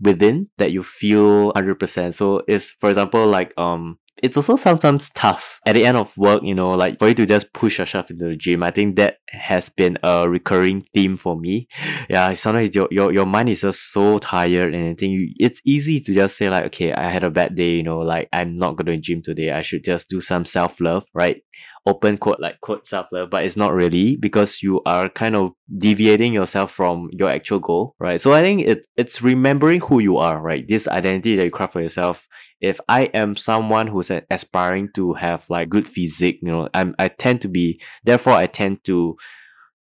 within 0.02 0.50
that 0.58 0.72
you 0.72 0.82
feel 0.82 1.54
100% 1.54 2.16
so 2.16 2.42
it's 2.48 2.72
for 2.80 2.90
example 2.90 3.28
like 3.28 3.54
um 3.60 4.00
it's 4.22 4.38
also 4.38 4.56
sometimes 4.56 5.10
tough 5.16 5.60
at 5.66 5.74
the 5.74 5.86
end 5.86 5.98
of 5.98 6.16
work, 6.18 6.44
you 6.44 6.54
know, 6.56 6.70
like 6.70 7.00
for 7.00 7.08
you 7.08 7.14
to 7.16 7.26
just 7.26 7.52
push 7.54 7.80
yourself 7.80 8.10
into 8.12 8.26
the 8.30 8.36
gym. 8.36 8.64
I 8.64 8.72
think 8.72 8.96
that 8.98 9.18
has 9.30 9.70
been 9.70 9.98
a 10.04 10.30
recurring 10.30 10.86
theme 10.94 11.18
for 11.18 11.38
me. 11.40 11.68
Yeah, 12.10 12.34
sometimes 12.34 12.74
your 12.76 12.88
your, 12.92 13.12
your 13.12 13.26
mind 13.26 13.50
is 13.50 13.62
just 13.62 13.92
so 13.92 14.18
tired 14.18 14.74
and 14.74 14.90
I 14.90 14.94
think 14.96 15.32
it's 15.38 15.62
easy 15.66 16.00
to 16.02 16.14
just 16.14 16.38
say 16.38 16.50
like, 16.50 16.66
okay, 16.66 16.92
I 16.92 17.10
had 17.10 17.24
a 17.24 17.30
bad 17.30 17.56
day, 17.56 17.76
you 17.76 17.84
know, 17.84 18.00
like 18.00 18.30
I'm 18.34 18.58
not 18.58 18.78
going 18.78 18.88
to 18.88 18.98
gym 18.98 19.22
today. 19.22 19.52
I 19.52 19.62
should 19.62 19.84
just 19.84 20.10
do 20.10 20.20
some 20.22 20.46
self 20.46 20.82
love, 20.82 21.06
right? 21.14 21.44
Open 21.90 22.18
quote 22.18 22.40
like 22.40 22.62
quote 22.62 22.88
self 22.88 23.08
love, 23.12 23.30
but 23.30 23.44
it's 23.44 23.58
not 23.58 23.74
really 23.74 24.16
because 24.18 24.62
you 24.62 24.82
are 24.86 25.10
kind 25.10 25.36
of 25.36 25.52
deviating 25.78 26.34
yourself 26.34 26.72
from 26.72 27.10
your 27.12 27.30
actual 27.30 27.60
goal, 27.60 27.96
right? 28.00 28.22
So 28.22 28.32
I 28.32 28.42
think 28.42 28.62
it's 28.62 28.88
it's 28.96 29.22
remembering 29.22 29.82
who 29.82 30.00
you 30.00 30.18
are, 30.18 30.40
right? 30.42 30.68
This 30.68 30.88
identity 30.88 31.36
that 31.36 31.46
you 31.46 31.52
craft 31.52 31.74
for 31.74 31.82
yourself. 31.82 32.28
If 32.62 32.80
I 32.88 33.04
am 33.14 33.36
someone 33.36 33.88
who's 33.88 34.12
aspiring 34.30 34.90
to 34.96 35.14
have 35.14 35.50
like 35.50 35.70
good 35.70 35.88
physique, 35.88 36.40
you 36.42 36.52
know, 36.52 36.70
I'm 36.74 36.96
I 37.00 37.08
tend 37.08 37.42
to 37.42 37.48
be 37.48 37.82
therefore 38.04 38.34
I 38.34 38.48
tend 38.48 38.84
to 38.86 39.18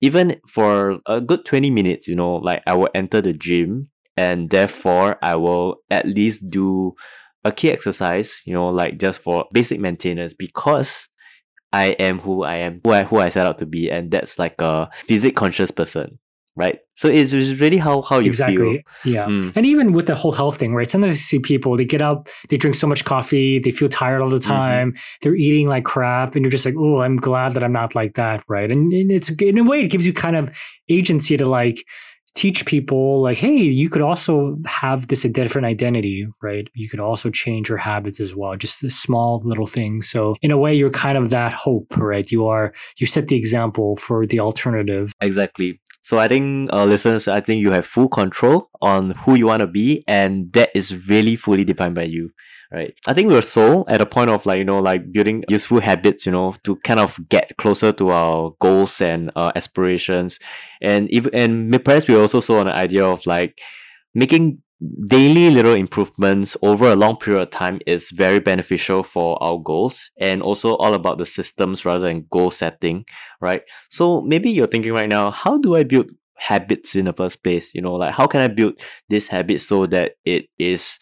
even 0.02 0.40
for 0.48 1.00
a 1.08 1.20
good 1.20 1.44
20 1.46 1.70
minutes, 1.72 2.08
you 2.08 2.16
know, 2.16 2.36
like 2.36 2.64
I 2.68 2.76
will 2.76 2.90
enter 2.94 3.22
the 3.22 3.34
gym 3.34 3.90
and 4.16 4.50
therefore 4.50 5.18
I 5.22 5.36
will 5.36 5.78
at 5.90 6.08
least 6.08 6.50
do 6.50 6.94
a 7.44 7.52
key 7.52 7.72
exercise, 7.72 8.42
you 8.46 8.54
know, 8.54 8.70
like 8.70 8.98
just 9.00 9.20
for 9.20 9.46
basic 9.54 9.80
maintenance 9.80 10.34
because 10.34 11.08
I 11.74 11.88
am 12.00 12.20
who 12.20 12.44
I 12.44 12.56
am, 12.56 12.82
who 12.84 12.92
I 12.92 13.04
who 13.04 13.18
I 13.18 13.30
set 13.30 13.46
out 13.46 13.58
to 13.60 13.66
be, 13.66 13.90
and 13.90 14.12
that's 14.12 14.40
like 14.40 14.56
a 14.60 14.90
physic 14.94 15.36
conscious 15.36 15.70
person, 15.72 16.18
right? 16.56 16.80
So 16.96 17.10
it's 17.10 17.34
really 17.34 17.78
how 17.78 18.02
how 18.02 18.20
you 18.20 18.28
exactly. 18.28 18.58
feel. 19.04 19.14
Yeah, 19.14 19.26
mm. 19.26 19.52
and 19.56 19.66
even 19.66 19.92
with 19.92 20.08
the 20.08 20.16
whole 20.16 20.32
health 20.32 20.58
thing, 20.58 20.74
right? 20.74 20.90
Sometimes 20.90 21.14
you 21.14 21.20
see 21.20 21.40
people 21.40 21.76
they 21.76 21.86
get 21.86 22.02
up, 22.02 22.30
they 22.50 22.58
drink 22.58 22.76
so 22.76 22.88
much 22.88 23.04
coffee, 23.04 23.60
they 23.60 23.72
feel 23.72 23.90
tired 23.90 24.22
all 24.22 24.30
the 24.30 24.38
mm-hmm. 24.38 24.52
time, 24.52 24.92
mm-hmm. 24.92 25.18
they're 25.22 25.36
eating 25.36 25.68
like 25.68 25.84
crap, 25.84 26.36
and 26.36 26.44
you're 26.44 26.52
just 26.52 26.66
like, 26.66 26.76
oh, 26.78 27.02
I'm 27.02 27.18
glad 27.18 27.54
that 27.54 27.64
I'm 27.64 27.74
not 27.74 27.96
like 27.96 28.16
that, 28.16 28.44
right? 28.48 28.72
And, 28.72 28.94
and 28.94 29.12
it's 29.12 29.30
in 29.30 29.58
a 29.58 29.64
way 29.64 29.82
it 29.82 29.88
gives 29.88 30.06
you 30.06 30.14
kind 30.14 30.36
of 30.36 30.50
agency 30.90 31.36
to 31.38 31.46
like 31.46 31.84
teach 32.38 32.68
people 32.68 33.20
like 33.24 33.38
hey 33.38 33.58
you 33.58 33.90
could 33.90 34.02
also 34.02 34.56
have 34.68 35.08
this 35.08 35.26
a 35.26 35.30
different 35.30 35.66
identity 35.66 36.28
right? 36.44 36.70
You 36.76 36.88
could 36.88 37.00
also 37.00 37.32
change 37.32 37.68
your 37.68 37.80
habits 37.80 38.20
as 38.20 38.36
well 38.36 38.56
just 38.56 38.82
the 38.82 38.92
small 38.92 39.42
little 39.44 39.66
things. 39.66 40.08
So 40.08 40.36
in 40.44 40.52
a 40.52 40.58
way 40.58 40.76
you're 40.76 40.92
kind 40.92 41.18
of 41.18 41.32
that 41.32 41.52
hope 41.52 41.98
right? 41.98 42.32
You 42.32 42.46
are 42.46 42.74
you 42.98 43.08
set 43.08 43.28
the 43.28 43.36
example 43.36 43.98
for 43.98 44.28
the 44.28 44.40
alternative. 44.40 45.14
Exactly 45.20 45.80
so 46.08 46.20
I 46.20 46.30
think 46.30 46.72
uh, 46.72 46.86
listeners, 46.86 47.28
I 47.28 47.42
think 47.42 47.62
you 47.62 47.70
have 47.72 47.86
full 47.86 48.08
control 48.08 48.70
on 48.82 49.12
who 49.12 49.36
you 49.36 49.48
want 49.48 49.60
to 49.60 49.68
be, 49.68 50.06
and 50.08 50.54
that 50.54 50.70
is 50.74 51.10
really 51.10 51.36
fully 51.36 51.66
defined 51.66 51.96
by 51.96 52.04
you, 52.04 52.32
right? 52.72 52.94
I 53.08 53.14
think 53.14 53.30
we're 53.30 53.42
so 53.42 53.84
at 53.90 54.00
a 54.00 54.06
point 54.06 54.30
of 54.30 54.46
like 54.46 54.60
you 54.60 54.64
know 54.64 54.80
like 54.80 55.12
building 55.12 55.44
useful 55.50 55.82
habits, 55.82 56.26
you 56.26 56.32
know, 56.32 56.56
to 56.64 56.78
kind 56.78 57.02
of 57.02 57.20
get 57.28 57.58
closer 57.58 57.92
to 57.92 58.12
our 58.12 58.54
goals 58.62 59.02
and 59.02 59.32
uh, 59.36 59.52
aspirations, 59.58 60.40
and 60.82 61.10
if 61.12 61.28
and 61.34 61.84
perhaps 61.84 62.08
we're 62.08 62.22
also 62.22 62.40
saw 62.40 62.62
an 62.62 62.70
idea 62.70 63.06
of 63.06 63.26
like 63.26 63.60
making 64.16 64.62
daily 65.08 65.50
little 65.50 65.74
improvements 65.74 66.56
over 66.62 66.92
a 66.92 66.96
long 66.96 67.18
period 67.18 67.42
of 67.42 67.50
time 67.50 67.80
is 67.88 68.12
very 68.12 68.40
beneficial 68.40 69.02
for 69.02 69.42
our 69.42 69.58
goals 69.58 70.12
and 70.20 70.44
also 70.44 70.76
all 70.76 70.94
about 70.94 71.18
the 71.18 71.26
systems 71.26 71.84
rather 71.84 72.06
than 72.06 72.28
goal 72.30 72.52
setting 72.52 73.04
right? 73.42 73.64
So 73.90 74.22
maybe 74.22 74.52
you're 74.52 74.68
thinking 74.68 74.94
right 74.94 75.10
now 75.10 75.32
how 75.32 75.58
do 75.58 75.76
i 75.76 75.84
build 75.84 76.12
habits 76.36 76.96
in 76.96 77.06
the 77.06 77.14
first 77.14 77.44
place? 77.44 77.74
You 77.74 77.82
know 77.82 77.96
like 77.96 78.14
how 78.14 78.28
can 78.28 78.42
i 78.42 78.48
build 78.48 78.80
this 79.10 79.28
habit 79.28 79.62
so 79.62 79.88
that 79.88 80.14
it 80.26 80.46
is 80.60 81.00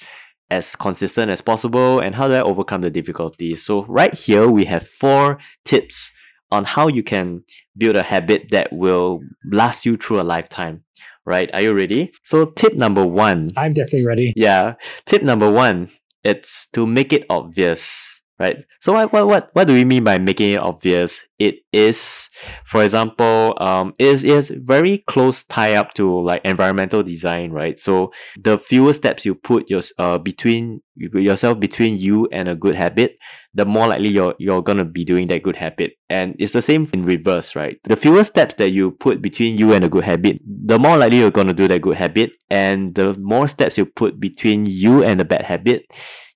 as 0.51 0.75
consistent 0.75 1.29
as 1.31 1.41
possible 1.41 1.99
and 1.99 2.15
how 2.15 2.27
do 2.27 2.33
i 2.33 2.41
overcome 2.41 2.81
the 2.81 2.89
difficulties? 2.89 3.65
So 3.65 3.83
right 3.85 4.13
here 4.13 4.47
we 4.47 4.63
have 4.65 4.88
four 4.88 5.38
tips 5.65 6.11
on 6.51 6.63
how 6.63 6.88
you 6.88 7.03
can 7.03 7.43
build 7.77 7.97
a 7.97 8.03
habit 8.03 8.43
that 8.51 8.71
will 8.71 9.19
last 9.51 9.85
you 9.85 9.97
through 9.97 10.21
a 10.21 10.23
lifetime 10.23 10.83
right? 11.25 11.49
Are 11.53 11.61
you 11.61 11.73
ready? 11.73 12.13
So, 12.23 12.45
tip 12.45 12.75
number 12.75 13.05
one. 13.05 13.49
I'm 13.57 13.71
definitely 13.71 14.05
ready. 14.05 14.33
Yeah. 14.35 14.75
Tip 15.05 15.23
number 15.23 15.51
one 15.51 15.89
it's 16.25 16.67
to 16.73 16.88
make 16.88 17.13
it 17.13 17.23
obvious 17.29 18.14
right? 18.39 18.58
So 18.82 18.93
what, 18.93 19.12
what 19.13 19.28
what 19.28 19.50
what 19.54 19.67
do 19.67 19.74
we 19.74 19.86
mean 19.86 20.04
by 20.04 20.17
making 20.17 20.52
it 20.52 20.60
obvious? 20.60 21.21
It 21.38 21.56
is, 21.74 22.30
for 22.65 22.84
example, 22.84 23.58
um, 23.60 23.93
is 24.00 24.24
is 24.24 24.52
very 24.56 25.00
close 25.00 25.43
tie 25.45 25.76
up 25.76 25.93
to 25.95 26.21
like 26.21 26.41
environmental 26.45 27.04
design, 27.04 27.52
right? 27.52 27.78
So 27.78 28.12
the 28.41 28.58
fewer 28.58 28.93
steps 28.93 29.26
you 29.26 29.36
put 29.36 29.69
your 29.69 29.82
uh 30.00 30.17
between 30.17 30.82
yourself 30.95 31.60
between 31.60 31.98
you 31.98 32.28
and 32.32 32.48
a 32.48 32.56
good 32.56 32.76
habit, 32.76 33.17
the 33.54 33.65
more 33.65 33.88
likely 33.88 34.10
you're 34.10 34.36
you're 34.39 34.62
gonna 34.62 34.86
be 34.86 35.04
doing 35.04 35.28
that 35.28 35.43
good 35.43 35.56
habit. 35.58 35.93
And 36.10 36.36
it's 36.39 36.54
the 36.54 36.62
same 36.62 36.88
in 36.93 37.04
reverse, 37.04 37.56
right? 37.56 37.78
The 37.84 37.98
fewer 37.98 38.24
steps 38.24 38.56
that 38.56 38.69
you 38.71 38.91
put 38.91 39.21
between 39.21 39.58
you 39.58 39.74
and 39.74 39.84
a 39.84 39.89
good 39.89 40.04
habit, 40.06 40.39
the 40.45 40.80
more 40.80 40.98
likely 40.98 41.19
you're 41.19 41.32
gonna 41.32 41.54
do 41.54 41.67
that 41.67 41.82
good 41.82 41.98
habit, 41.98 42.32
and 42.50 42.95
the 42.95 43.13
more 43.15 43.48
steps 43.48 43.78
you 43.78 43.86
put 43.86 44.19
between 44.19 44.65
you 44.65 45.04
and 45.04 45.19
a 45.19 45.26
bad 45.26 45.43
habit 45.43 45.86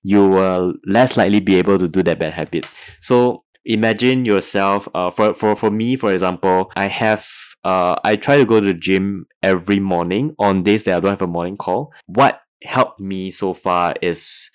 you 0.02 0.28
will 0.28 0.74
less 0.86 1.16
likely 1.16 1.40
be 1.40 1.56
able 1.56 1.78
to 1.78 1.88
do 1.88 2.02
that 2.02 2.18
bad 2.18 2.32
habit. 2.32 2.66
So 3.00 3.44
imagine 3.64 4.24
yourself, 4.24 4.88
uh, 4.94 5.10
for, 5.10 5.34
for, 5.34 5.56
for 5.56 5.70
me, 5.70 5.96
for 5.96 6.12
example, 6.12 6.70
I 6.76 6.86
have 6.88 7.26
uh, 7.62 7.96
I 8.04 8.16
try 8.16 8.38
to 8.38 8.46
go 8.46 8.60
to 8.60 8.66
the 8.66 8.74
gym 8.74 9.26
every 9.42 9.80
morning 9.80 10.34
on 10.38 10.62
days 10.62 10.84
that 10.84 10.96
I 10.96 11.00
don't 11.00 11.10
have 11.10 11.22
a 11.22 11.26
morning 11.26 11.58
call. 11.58 11.92
What 12.06 12.40
helped 12.62 13.00
me 13.00 13.30
so 13.30 13.54
far 13.54 13.94
is 14.00 14.50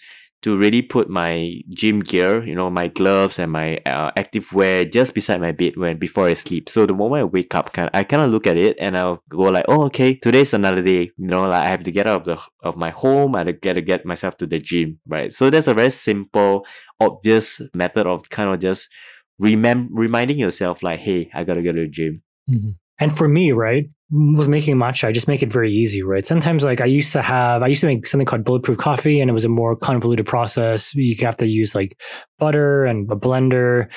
to 0.46 0.56
really 0.56 0.84
put 0.84 1.10
my 1.10 1.60
gym 1.70 2.02
gear, 2.02 2.46
you 2.46 2.54
know, 2.54 2.70
my 2.70 2.88
gloves 2.88 3.40
and 3.40 3.52
my 3.52 3.78
uh, 3.88 4.12
active 4.16 4.54
wear 4.54 4.86
just 4.86 5.16
beside 5.16 5.42
my 5.42 5.52
bed 5.52 5.76
when 5.76 5.98
before 5.98 6.28
I 6.28 6.36
sleep. 6.36 6.70
So 6.70 6.86
the 6.86 6.94
moment 6.94 7.22
I 7.22 7.24
wake 7.24 7.56
up, 7.56 7.74
kind 7.74 7.90
I 7.96 8.04
kind 8.04 8.22
of 8.22 8.30
look 8.30 8.46
at 8.46 8.56
it 8.56 8.78
and 8.80 8.96
I'll 8.96 9.24
go 9.28 9.40
like, 9.40 9.66
oh, 9.68 9.86
okay, 9.86 10.14
today's 10.14 10.54
another 10.54 10.84
day. 10.84 11.10
You 11.18 11.28
know, 11.32 11.48
like 11.48 11.64
I 11.64 11.72
have 11.72 11.84
to 11.86 11.92
get 11.92 12.06
out 12.06 12.22
of 12.22 12.26
the 12.26 12.38
of 12.62 12.78
my 12.78 12.92
home. 12.92 13.36
I 13.36 13.54
got 13.54 13.74
to 13.74 13.82
get 13.82 14.06
myself 14.06 14.38
to 14.38 14.46
the 14.46 14.60
gym, 14.60 15.00
right? 15.08 15.34
So 15.34 15.50
that's 15.50 15.66
a 15.66 15.74
very 15.74 15.90
simple, 15.90 16.68
obvious 17.00 17.60
method 17.74 18.06
of 18.06 18.30
kind 18.30 18.52
of 18.52 18.60
just 18.60 18.88
remember 19.40 19.90
reminding 19.96 20.38
yourself 20.38 20.84
like, 20.84 21.00
hey, 21.00 21.32
I 21.34 21.44
gotta 21.44 21.64
go 21.64 21.72
to 21.72 21.82
the 21.82 21.88
gym. 21.88 22.22
Mm-hmm. 22.48 22.70
And 23.00 23.16
for 23.16 23.28
me, 23.28 23.52
right, 23.52 23.90
with 24.12 24.48
making 24.48 24.76
matcha, 24.76 25.08
I 25.08 25.12
just 25.12 25.28
make 25.28 25.42
it 25.42 25.52
very 25.52 25.72
easy, 25.74 26.04
right? 26.04 26.26
Sometimes, 26.26 26.64
like 26.64 26.80
I 26.80 26.86
used 26.86 27.12
to 27.14 27.22
have, 27.22 27.64
I 27.64 27.68
used 27.68 27.82
to 27.82 27.88
make 27.88 28.06
something 28.06 28.26
called 28.26 28.44
bulletproof 28.44 28.78
coffee, 28.78 29.20
and 29.20 29.30
it 29.30 29.34
was 29.34 29.46
a 29.46 29.50
more 29.50 29.76
convoluted 29.76 30.26
process. 30.26 30.94
You 30.94 31.16
have 31.26 31.38
to 31.38 31.48
use 31.48 31.74
like 31.74 32.00
butter 32.38 32.86
and 32.86 33.12
a 33.12 33.16
blender. 33.16 33.88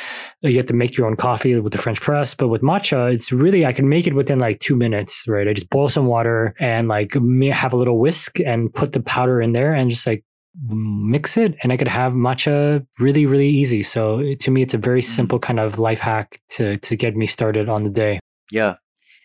You 0.41 0.57
have 0.57 0.67
to 0.67 0.73
make 0.73 0.97
your 0.97 1.07
own 1.07 1.17
coffee 1.17 1.59
with 1.61 1.73
the 1.73 1.79
French 1.79 2.01
press. 2.01 2.35
But 2.35 2.49
with 2.49 2.63
matcha, 2.63 3.13
it's 3.13 3.31
really 3.31 3.67
I 3.67 3.73
can 3.73 3.89
make 3.89 4.07
it 4.07 4.15
within 4.15 4.39
like 4.39 4.61
two 4.61 4.77
minutes, 4.77 5.25
right? 5.29 5.47
I 5.47 5.53
just 5.53 5.69
boil 5.69 5.89
some 5.89 6.07
water 6.07 6.55
and 6.59 6.89
like 6.89 7.13
have 7.15 7.73
a 7.73 7.77
little 7.77 7.99
whisk 7.99 8.41
and 8.41 8.73
put 8.73 8.93
the 8.93 9.01
powder 9.01 9.43
in 9.43 9.53
there 9.53 9.75
and 9.75 9.91
just 9.91 10.07
like 10.07 10.25
mix 10.67 11.37
it 11.37 11.55
and 11.63 11.73
I 11.73 11.77
could 11.77 11.89
have 11.89 12.15
matcha 12.15 12.85
really, 12.99 13.27
really 13.27 13.49
easy. 13.49 13.83
So 13.83 14.35
to 14.35 14.51
me, 14.51 14.63
it's 14.63 14.75
a 14.75 14.79
very 14.79 15.03
mm. 15.03 15.05
simple 15.05 15.39
kind 15.39 15.61
of 15.61 15.79
life 15.79 16.01
hack 16.01 16.41
to 16.51 16.79
to 16.79 16.97
get 16.97 17.15
me 17.15 17.27
started 17.27 17.69
on 17.69 17.83
the 17.83 17.91
day. 17.91 18.19
Yeah, 18.51 18.77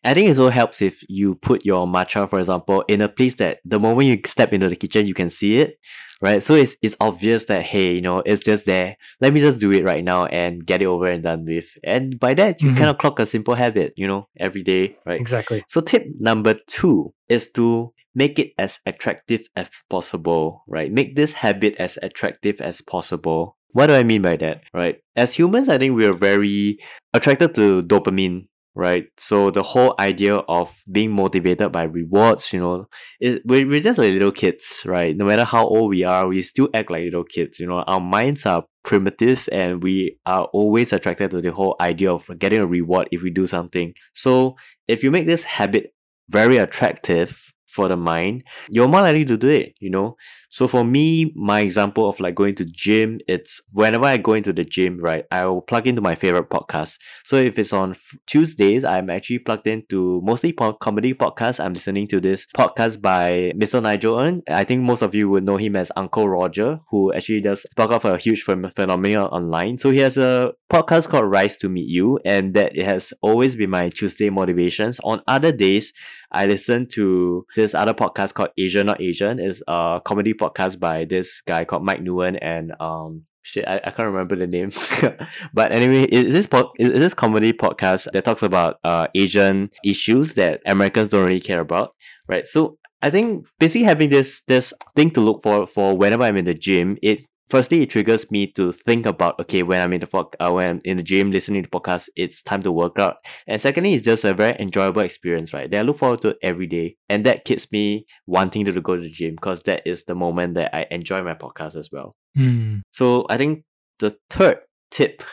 I 0.03 0.13
think 0.13 0.27
it 0.27 0.31
also 0.31 0.49
helps 0.49 0.81
if 0.81 1.03
you 1.09 1.35
put 1.35 1.65
your 1.65 1.87
matcha, 1.87 2.29
for 2.29 2.39
example, 2.39 2.83
in 2.87 3.01
a 3.01 3.09
place 3.09 3.35
that 3.35 3.59
the 3.63 3.79
moment 3.79 4.07
you 4.07 4.19
step 4.25 4.51
into 4.53 4.69
the 4.69 4.75
kitchen, 4.75 5.07
you 5.07 5.13
can 5.13 5.29
see 5.29 5.59
it, 5.59 5.77
right? 6.21 6.43
So 6.43 6.55
it's 6.55 6.75
it's 6.81 6.95
obvious 6.99 7.45
that 7.45 7.63
hey, 7.63 7.93
you 7.93 8.01
know, 8.01 8.19
it's 8.25 8.43
just 8.43 8.65
there. 8.65 8.97
Let 9.21 9.33
me 9.33 9.39
just 9.39 9.59
do 9.59 9.71
it 9.71 9.83
right 9.83 10.03
now 10.03 10.25
and 10.25 10.65
get 10.65 10.81
it 10.81 10.85
over 10.85 11.07
and 11.07 11.23
done 11.23 11.45
with. 11.45 11.77
And 11.83 12.19
by 12.19 12.33
that, 12.35 12.61
you 12.61 12.69
Mhm. 12.71 12.77
kind 12.77 12.89
of 12.89 12.97
clock 12.97 13.19
a 13.19 13.25
simple 13.25 13.55
habit, 13.55 13.93
you 13.95 14.07
know, 14.07 14.27
every 14.39 14.63
day, 14.63 14.97
right? 15.05 15.19
Exactly. 15.19 15.63
So 15.67 15.79
tip 15.81 16.05
number 16.19 16.55
two 16.67 17.13
is 17.29 17.49
to 17.53 17.93
make 18.15 18.37
it 18.37 18.53
as 18.59 18.79
attractive 18.85 19.47
as 19.55 19.69
possible, 19.89 20.63
right? 20.67 20.91
Make 20.91 21.15
this 21.15 21.33
habit 21.33 21.75
as 21.79 21.97
attractive 22.03 22.61
as 22.61 22.81
possible. 22.81 23.57
What 23.71 23.87
do 23.87 23.93
I 23.95 24.03
mean 24.03 24.21
by 24.21 24.35
that, 24.37 24.61
right? 24.71 24.97
As 25.15 25.33
humans, 25.33 25.67
I 25.67 25.79
think 25.79 25.95
we're 25.95 26.13
very 26.13 26.77
attracted 27.13 27.55
to 27.55 27.81
dopamine, 27.81 28.45
right? 28.75 29.05
So 29.17 29.51
the 29.51 29.63
whole 29.63 29.95
idea 29.99 30.35
of 30.35 30.75
being 30.91 31.11
motivated 31.11 31.71
by 31.71 31.83
rewards, 31.83 32.51
you 32.51 32.59
know, 32.59 32.87
is 33.21 33.39
we're, 33.45 33.67
we're 33.67 33.79
just 33.79 33.99
like 33.99 34.13
little 34.13 34.31
kids, 34.31 34.81
right? 34.85 35.15
No 35.15 35.25
matter 35.25 35.43
how 35.43 35.67
old 35.67 35.89
we 35.89 36.03
are, 36.03 36.27
we 36.27 36.41
still 36.41 36.69
act 36.73 36.89
like 36.89 37.03
little 37.03 37.23
kids. 37.23 37.59
You 37.59 37.67
know, 37.67 37.83
our 37.83 37.99
minds 37.99 38.45
are 38.45 38.65
primitive 38.83 39.47
and 39.51 39.83
we 39.83 40.17
are 40.25 40.45
always 40.53 40.91
attracted 40.91 41.31
to 41.31 41.41
the 41.41 41.51
whole 41.51 41.75
idea 41.79 42.11
of 42.11 42.29
getting 42.39 42.59
a 42.59 42.67
reward 42.67 43.07
if 43.11 43.21
we 43.21 43.29
do 43.29 43.47
something. 43.47 43.93
So 44.13 44.55
if 44.87 45.03
you 45.03 45.11
make 45.11 45.27
this 45.27 45.43
habit 45.43 45.93
very 46.29 46.57
attractive 46.57 47.53
for 47.73 47.87
the 47.87 47.97
mind, 47.97 48.43
you're 48.69 48.87
more 48.87 49.01
likely 49.01 49.25
to 49.25 49.37
do 49.37 49.49
it, 49.49 49.73
you 49.79 49.89
know. 49.89 50.15
So 50.49 50.67
for 50.67 50.83
me, 50.83 51.33
my 51.35 51.61
example 51.61 52.07
of 52.07 52.19
like 52.19 52.35
going 52.35 52.53
to 52.55 52.65
gym, 52.65 53.19
it's 53.27 53.59
whenever 53.71 54.05
I 54.05 54.17
go 54.17 54.33
into 54.33 54.53
the 54.53 54.63
gym, 54.63 54.99
right, 54.99 55.25
I 55.31 55.47
will 55.47 55.61
plug 55.61 55.87
into 55.87 56.01
my 56.01 56.13
favorite 56.13 56.49
podcast. 56.51 56.97
So 57.23 57.37
if 57.37 57.57
it's 57.57 57.73
on 57.73 57.95
Tuesdays, 58.27 58.83
I'm 58.83 59.09
actually 59.09 59.39
plugged 59.39 59.65
into 59.65 60.21
mostly 60.23 60.53
po- 60.53 60.73
comedy 60.73 61.15
podcasts. 61.15 61.59
I'm 61.59 61.73
listening 61.73 62.07
to 62.09 62.19
this 62.21 62.45
podcast 62.55 63.01
by 63.01 63.53
Mr. 63.55 63.81
Nigel 63.81 64.19
Ng. 64.19 64.43
I 64.47 64.63
think 64.63 64.83
most 64.83 65.01
of 65.01 65.15
you 65.15 65.27
would 65.29 65.43
know 65.43 65.57
him 65.57 65.75
as 65.75 65.91
Uncle 65.95 66.29
Roger, 66.29 66.79
who 66.91 67.11
actually 67.13 67.41
does 67.41 67.63
spark 67.63 67.89
off 67.89 68.05
a 68.05 68.17
huge 68.19 68.45
phen- 68.45 68.75
phenomenon 68.75 69.27
online. 69.29 69.79
So 69.79 69.89
he 69.89 69.99
has 69.99 70.17
a 70.17 70.53
podcast 70.71 71.09
called 71.09 71.31
Rice 71.31 71.57
to 71.57 71.69
Meet 71.69 71.87
You, 71.87 72.19
and 72.25 72.53
that 72.53 72.77
has 72.79 73.11
always 73.21 73.55
been 73.55 73.71
my 73.71 73.89
Tuesday 73.89 74.29
motivations. 74.29 74.99
On 75.03 75.21
other 75.27 75.51
days, 75.51 75.93
I 76.33 76.45
listened 76.45 76.89
to 76.91 77.45
this 77.55 77.73
other 77.75 77.93
podcast 77.93 78.33
called 78.33 78.49
Asian 78.57 78.87
Not 78.87 79.01
Asian. 79.01 79.39
It's 79.39 79.61
a 79.67 80.01
comedy 80.03 80.33
podcast 80.33 80.79
by 80.79 81.05
this 81.05 81.41
guy 81.41 81.65
called 81.65 81.83
Mike 81.83 82.01
Nguyen 82.01 82.37
and 82.41 82.73
um 82.79 83.23
shit 83.43 83.67
I, 83.67 83.77
I 83.83 83.91
can't 83.91 84.07
remember 84.07 84.35
the 84.35 84.47
name. 84.47 84.71
but 85.53 85.71
anyway, 85.71 86.03
is 86.03 86.33
this 86.33 86.47
pod, 86.47 86.67
it's 86.75 86.99
this 86.99 87.13
comedy 87.13 87.53
podcast 87.53 88.11
that 88.11 88.25
talks 88.25 88.41
about 88.41 88.79
uh 88.83 89.07
Asian 89.15 89.69
issues 89.83 90.33
that 90.33 90.61
Americans 90.65 91.09
don't 91.09 91.25
really 91.25 91.39
care 91.39 91.59
about. 91.59 91.95
Right. 92.27 92.45
So 92.45 92.77
I 93.01 93.09
think 93.09 93.45
basically 93.59 93.83
having 93.83 94.09
this 94.09 94.41
this 94.47 94.73
thing 94.95 95.11
to 95.11 95.21
look 95.21 95.43
for 95.43 95.67
for 95.67 95.95
whenever 95.97 96.23
I'm 96.23 96.37
in 96.37 96.45
the 96.45 96.53
gym, 96.53 96.97
it 97.01 97.25
firstly 97.49 97.81
it 97.81 97.89
triggers 97.89 98.29
me 98.31 98.47
to 98.47 98.71
think 98.71 99.05
about 99.05 99.39
okay 99.39 99.63
when 99.63 99.81
I'm 99.81 99.93
in 99.93 100.01
the 100.01 100.07
pod, 100.07 100.35
uh, 100.39 100.51
when 100.51 100.69
I'm 100.69 100.81
in 100.85 100.97
the 100.97 101.03
gym 101.03 101.31
listening 101.31 101.63
to 101.63 101.69
podcasts, 101.69 102.09
it's 102.15 102.41
time 102.41 102.63
to 102.63 102.71
work 102.71 102.99
out. 102.99 103.17
And 103.47 103.61
secondly, 103.61 103.93
it's 103.93 104.05
just 104.05 104.23
a 104.23 104.33
very 104.33 104.55
enjoyable 104.59 105.01
experience, 105.01 105.53
right? 105.53 105.69
That 105.69 105.79
I 105.79 105.81
look 105.81 105.97
forward 105.97 106.21
to 106.21 106.35
every 106.41 106.67
day, 106.67 106.97
and 107.09 107.25
that 107.25 107.45
keeps 107.45 107.71
me 107.71 108.05
wanting 108.27 108.65
to 108.65 108.81
go 108.81 108.95
to 108.95 109.01
the 109.01 109.09
gym 109.09 109.35
because 109.35 109.61
that 109.63 109.83
is 109.85 110.05
the 110.05 110.15
moment 110.15 110.55
that 110.55 110.75
I 110.75 110.87
enjoy 110.91 111.23
my 111.23 111.33
podcast 111.33 111.75
as 111.75 111.89
well. 111.91 112.15
Mm. 112.37 112.81
So 112.91 113.25
I 113.29 113.37
think 113.37 113.63
the 113.99 114.15
third 114.29 114.59
tip 114.91 115.23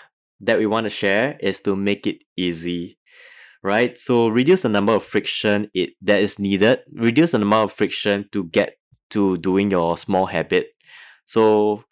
that 0.40 0.58
we 0.58 0.66
want 0.66 0.84
to 0.84 0.90
share 0.90 1.36
is 1.40 1.60
to 1.60 1.76
make 1.76 2.06
it 2.06 2.18
easy. 2.36 2.96
Right? 3.62 3.98
So 3.98 4.28
reduce 4.28 4.62
the 4.62 4.70
number 4.70 4.94
of 4.94 5.04
friction 5.04 5.70
it 5.74 5.90
that 6.00 6.20
is 6.20 6.38
needed. 6.38 6.80
Reduce 6.94 7.32
the 7.32 7.38
number 7.38 7.56
of 7.56 7.72
friction 7.72 8.26
to 8.32 8.44
get 8.44 8.76
to 9.10 9.36
doing 9.36 9.70
your 9.70 9.98
small 9.98 10.24
habit. 10.24 10.68
So 11.26 11.84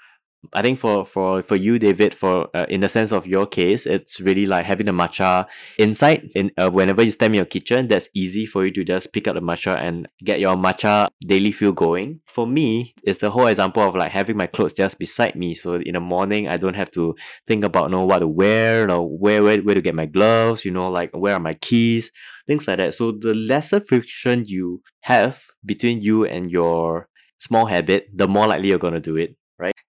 I 0.53 0.63
think 0.63 0.79
for 0.79 1.05
for 1.05 1.43
for 1.43 1.57
you, 1.57 1.79
David, 1.79 2.15
for 2.15 2.49
uh, 2.55 2.67
in 2.69 2.81
the 2.81 2.89
sense 2.89 3.13
of 3.13 3.27
your 3.27 3.47
case, 3.47 3.87
it's 3.87 4.21
really 4.21 4.47
like 4.47 4.65
having 4.67 4.87
the 4.87 4.93
matcha 4.93 5.47
inside. 5.79 6.31
In 6.35 6.51
uh, 6.59 6.71
whenever 6.71 7.03
you 7.03 7.11
stand 7.11 7.35
in 7.35 7.39
your 7.39 7.45
kitchen, 7.47 7.89
that's 7.89 8.09
easy 8.15 8.47
for 8.47 8.65
you 8.65 8.73
to 8.73 8.85
just 8.85 9.13
pick 9.13 9.29
up 9.29 9.35
the 9.35 9.41
matcha 9.41 9.77
and 9.77 10.09
get 10.25 10.41
your 10.41 10.57
matcha 10.57 11.09
daily 11.27 11.53
feel 11.53 11.73
going. 11.73 12.21
For 12.27 12.47
me, 12.47 12.95
it's 13.03 13.21
the 13.21 13.31
whole 13.31 13.47
example 13.47 13.83
of 13.83 13.95
like 13.95 14.13
having 14.13 14.37
my 14.37 14.47
clothes 14.47 14.73
just 14.75 14.99
beside 14.99 15.35
me. 15.37 15.55
So 15.55 15.75
in 15.75 15.95
the 15.95 16.01
morning, 16.01 16.49
I 16.49 16.57
don't 16.57 16.75
have 16.77 16.91
to 16.93 17.15
think 17.47 17.65
about 17.65 17.85
you 17.85 17.97
know 17.97 18.05
what 18.05 18.21
to 18.21 18.29
wear 18.29 18.91
or 18.91 19.09
where 19.09 19.43
where 19.43 19.59
where 19.63 19.75
to 19.75 19.83
get 19.83 19.95
my 19.95 20.07
gloves. 20.07 20.65
You 20.65 20.73
know, 20.73 20.91
like 20.91 21.11
where 21.17 21.35
are 21.35 21.41
my 21.41 21.55
keys, 21.55 22.13
things 22.47 22.69
like 22.69 22.79
that. 22.79 22.95
So 22.95 23.13
the 23.13 23.35
lesser 23.35 23.81
friction 23.81 24.45
you 24.47 24.83
have 25.01 25.43
between 25.65 26.01
you 26.03 26.25
and 26.25 26.51
your 26.51 27.09
small 27.39 27.67
habit, 27.67 28.09
the 28.13 28.29
more 28.29 28.47
likely 28.47 28.69
you're 28.69 28.79
gonna 28.79 29.01
do 29.01 29.17
it. 29.17 29.38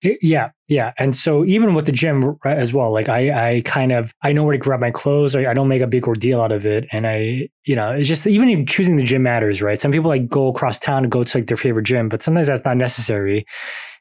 Y- 0.04 0.18
Yeah, 0.22 0.50
yeah. 0.68 0.94
And 0.98 1.16
so 1.16 1.44
even 1.46 1.74
with 1.74 1.86
the 1.86 1.92
gym 1.92 2.38
as 2.46 2.74
well, 2.74 2.92
like 2.92 3.10
I, 3.10 3.58
I 3.58 3.62
kind 3.66 3.92
of 3.92 4.14
I 4.24 4.32
know 4.32 4.44
where 4.44 4.54
to 4.54 4.58
grab 4.58 4.80
my 4.80 4.92
clothes. 4.92 5.36
I, 5.36 5.46
I 5.48 5.54
don't 5.54 5.68
make 5.68 5.82
a 5.82 5.88
big 5.88 6.08
ordeal 6.08 6.42
out 6.42 6.52
of 6.52 6.66
it, 6.66 6.88
and 6.92 7.06
I, 7.06 7.50
you 7.66 7.76
know, 7.76 7.92
it's 7.92 8.08
just 8.08 8.26
even 8.26 8.50
in 8.50 8.66
choosing 8.66 8.96
the 8.96 9.04
gym 9.04 9.24
matters, 9.24 9.62
right? 9.62 9.80
Some 9.80 9.92
people 9.92 10.10
like 10.10 10.30
go 10.30 10.48
across 10.48 10.80
town 10.80 11.04
to 11.04 11.10
go 11.10 11.24
to 11.24 11.38
like 11.38 11.48
their 11.48 11.58
favorite 11.58 11.84
gym, 11.84 12.10
but 12.10 12.22
sometimes 12.22 12.48
that's 12.48 12.64
not 12.66 12.78
necessary. 12.78 13.46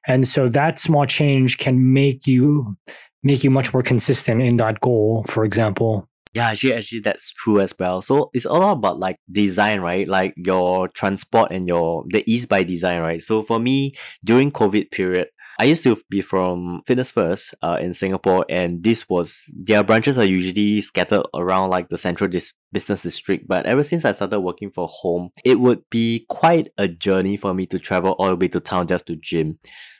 And 0.07 0.27
so 0.27 0.47
that 0.49 0.79
small 0.79 1.07
change 1.07 1.59
can 1.59 1.93
make 1.93 2.27
you 2.27 2.77
make 3.23 3.45
you 3.45 3.51
much 3.51 3.73
more 3.73 3.83
consistent 3.83 4.43
in 4.43 4.57
that 4.59 4.81
goal. 4.81 5.25
For 5.29 5.45
example, 5.45 6.09
Yeah, 6.35 6.51
actually, 6.51 6.75
actually, 6.75 7.01
that's 7.01 7.31
true 7.33 7.59
as 7.61 7.73
well. 7.79 8.03
So 8.03 8.31
it's 8.35 8.47
all 8.47 8.71
about 8.73 8.99
like 8.99 9.17
design, 9.33 9.81
right? 9.81 10.07
Like 10.07 10.35
your 10.37 10.89
transport 10.89 11.51
and 11.51 11.67
your 11.67 12.05
the 12.09 12.23
ease 12.31 12.47
by 12.47 12.63
design, 12.65 13.01
right? 13.01 13.23
So 13.23 13.43
for 13.43 13.59
me, 13.59 13.95
during 14.25 14.53
COVID 14.53 14.91
period, 14.91 15.29
I 15.61 15.65
used 15.65 15.83
to 15.83 15.97
be 16.09 16.21
from 16.21 16.83
Fitness 16.87 17.11
First 17.11 17.55
uh, 17.63 17.79
in 17.81 17.93
Singapore, 17.93 18.47
and 18.49 18.83
this 18.85 19.09
was 19.09 19.43
their 19.53 19.83
branches 19.83 20.17
are 20.17 20.25
usually 20.25 20.81
scattered 20.81 21.25
around 21.35 21.71
like 21.71 21.89
the 21.89 21.99
central 21.99 22.31
dis- 22.31 22.53
business 22.71 23.03
district. 23.03 23.49
But 23.49 23.67
ever 23.67 23.83
since 23.83 24.05
I 24.05 24.13
started 24.13 24.39
working 24.41 24.71
for 24.71 24.87
home, 24.89 25.31
it 25.45 25.59
would 25.59 25.83
be 25.91 26.27
quite 26.29 26.69
a 26.79 26.87
journey 26.87 27.37
for 27.37 27.55
me 27.55 27.67
to 27.67 27.79
travel 27.81 28.13
all 28.21 28.29
the 28.29 28.37
way 28.37 28.49
to 28.49 28.61
town 28.61 28.87
just 28.87 29.07
to 29.07 29.17
gym. 29.17 29.59